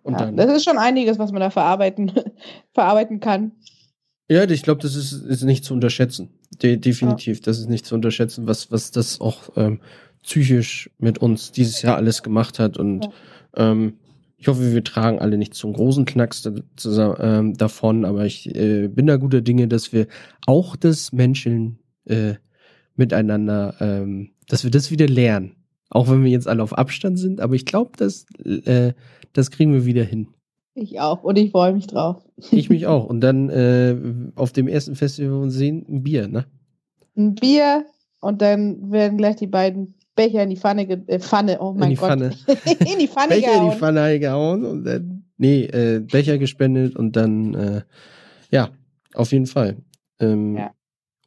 [0.09, 2.13] Und ja, das ist schon einiges, was man da verarbeiten,
[2.73, 3.53] verarbeiten kann.
[4.31, 6.31] Ja, ich glaube, das ist, ist nicht zu unterschätzen.
[6.63, 7.43] De definitiv, ja.
[7.45, 9.81] das ist nicht zu unterschätzen, was, was das auch ähm,
[10.23, 12.79] psychisch mit uns dieses Jahr alles gemacht hat.
[12.79, 13.71] Und ja.
[13.71, 13.99] ähm,
[14.39, 18.89] ich hoffe, wir tragen alle nicht zum großen Knacks zusammen, ähm, davon, aber ich äh,
[18.89, 20.07] bin da guter Dinge, dass wir
[20.47, 22.35] auch das Menschen äh,
[22.97, 25.58] miteinander, ähm, dass wir das wieder lernen.
[25.91, 28.93] Auch wenn wir jetzt alle auf Abstand sind, aber ich glaube, das, äh,
[29.33, 30.29] das kriegen wir wieder hin.
[30.75, 32.23] Ich auch und ich freue mich drauf.
[32.51, 33.07] Ich mich auch.
[33.07, 33.97] Und dann äh,
[34.37, 36.45] auf dem ersten Festival wir uns sehen, ein Bier, ne?
[37.17, 37.85] Ein Bier
[38.21, 41.91] und dann werden gleich die beiden Becher in die Pfanne, äh, Pfanne, oh mein in
[41.91, 42.09] die Gott.
[42.09, 42.33] Pfanne.
[42.93, 43.65] in die Pfanne Becher gehauen.
[43.65, 47.83] in die Pfanne gehauen und dann, nee, äh, Becher gespendet und dann, äh,
[48.51, 48.71] ja,
[49.15, 49.77] auf jeden Fall.
[50.21, 50.71] Ähm, ja.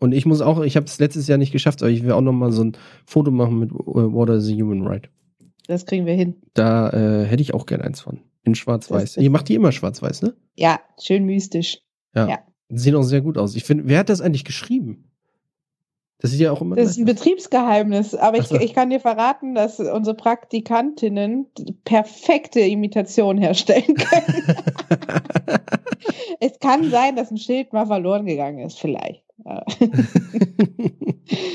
[0.01, 2.21] Und ich muss auch, ich habe es letztes Jahr nicht geschafft, aber ich will auch
[2.21, 5.07] noch mal so ein Foto machen mit Water is a Human Right.
[5.67, 6.41] Das kriegen wir hin.
[6.55, 8.19] Da äh, hätte ich auch gern eins von.
[8.43, 9.17] In schwarz-weiß.
[9.17, 10.33] Ihr macht die immer schwarz-weiß, ne?
[10.55, 11.81] Ja, schön mystisch.
[12.15, 12.27] Ja.
[12.27, 12.39] ja.
[12.69, 13.55] Sehen auch sehr gut aus.
[13.55, 15.11] Ich finde, wer hat das eigentlich geschrieben?
[16.17, 16.75] Das sieht ja auch immer.
[16.75, 21.45] Das ist ein Betriebsgeheimnis, aber ich, ich kann dir verraten, dass unsere Praktikantinnen
[21.83, 24.55] perfekte Imitation herstellen können.
[26.39, 29.23] es kann sein, dass ein Schild mal verloren gegangen ist, vielleicht.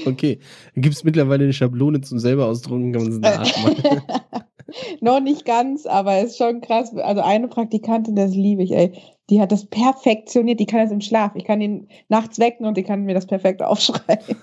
[0.07, 0.39] Okay.
[0.75, 4.03] Gibt es mittlerweile eine Schablone zum selber ausdrucken, kann man es nachmachen.
[5.01, 6.95] Noch nicht ganz, aber es ist schon krass.
[6.97, 8.93] Also eine Praktikantin, das liebe ich, ey.
[9.31, 11.33] Die hat das perfektioniert, die kann das im Schlaf.
[11.35, 14.37] Ich kann ihn nachts wecken und die kann mir das perfekt aufschreiben.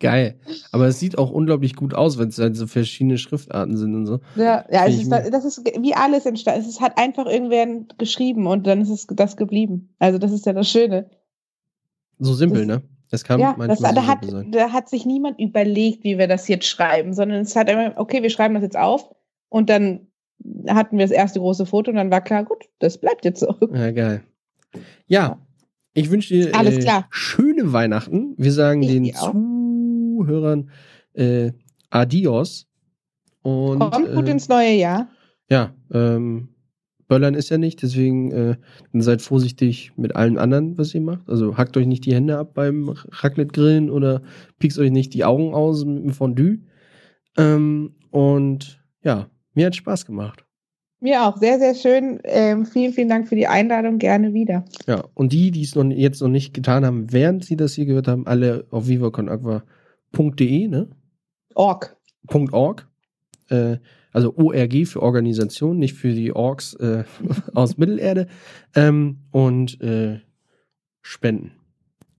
[0.00, 0.38] Geil.
[0.72, 4.06] Aber es sieht auch unglaublich gut aus, wenn es halt so verschiedene Schriftarten sind und
[4.06, 4.20] so.
[4.36, 6.68] Ja, ja es ist, das ist wie alles entstanden.
[6.68, 7.66] Es hat einfach irgendwer
[7.96, 9.94] geschrieben und dann ist es das geblieben.
[10.00, 11.08] Also das ist ja das Schöne.
[12.18, 12.82] So simpel, das, ne?
[13.10, 14.50] Das kann ja, das, so da, hat, sein.
[14.50, 18.22] da hat sich niemand überlegt, wie wir das jetzt schreiben, sondern es hat immer, okay,
[18.22, 19.14] wir schreiben das jetzt auf
[19.48, 20.08] und dann
[20.68, 23.54] hatten wir das erste große Foto und dann war klar, gut, das bleibt jetzt so.
[23.72, 24.24] Ja, geil.
[25.06, 25.38] Ja,
[25.92, 28.34] ich wünsche dir Alles äh, schöne Weihnachten.
[28.36, 30.70] Wir sagen ich den Zuhörern
[31.12, 31.52] äh,
[31.90, 32.66] Adios.
[33.42, 35.08] Und, Kommt gut äh, ins neue Jahr.
[35.48, 36.48] Ja, ähm,
[37.08, 38.56] Böllern ist ja nicht, deswegen äh,
[38.92, 41.28] seid vorsichtig mit allen anderen, was ihr macht.
[41.28, 44.22] Also hackt euch nicht die Hände ab beim Raclette-Grillen oder
[44.58, 46.60] piekst euch nicht die Augen aus mit dem Fondue.
[47.36, 50.44] Ähm, und ja, mir hat Spaß gemacht.
[51.00, 52.18] Mir auch, sehr, sehr schön.
[52.24, 54.64] Ähm, vielen, vielen Dank für die Einladung, gerne wieder.
[54.86, 57.84] Ja, und die, die es noch, jetzt noch nicht getan haben, während sie das hier
[57.84, 60.88] gehört haben, alle auf vivaconagua.de, ne?
[61.54, 61.96] Org.
[62.52, 62.88] .org.
[63.50, 63.76] Äh,
[64.14, 67.04] also ORG für Organisation, nicht für die Orks äh,
[67.54, 68.28] aus Mittelerde.
[68.74, 70.20] Ähm, und äh,
[71.02, 71.52] spenden.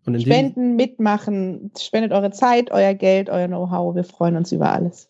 [0.05, 3.95] Und spenden, mitmachen, spendet eure Zeit, euer Geld, euer Know-how.
[3.95, 5.09] Wir freuen uns über alles.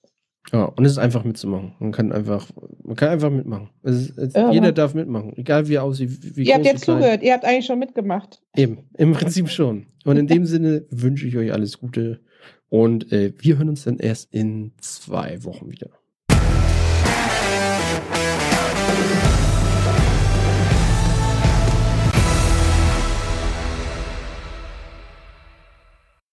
[0.54, 1.74] Ja, und es ist einfach mitzumachen.
[1.80, 2.48] Man kann einfach,
[2.84, 3.72] man kann einfach mitmachen.
[3.82, 6.38] Ist, es, ja, jeder darf mitmachen, egal wie aussieht.
[6.38, 8.42] Wie ihr habt jetzt zugehört, ihr habt eigentlich schon mitgemacht.
[8.56, 9.88] Eben, im Prinzip schon.
[10.06, 12.22] Und in dem Sinne wünsche ich euch alles Gute
[12.70, 15.90] und äh, wir hören uns dann erst in zwei Wochen wieder.
[17.96, 18.35] Thank.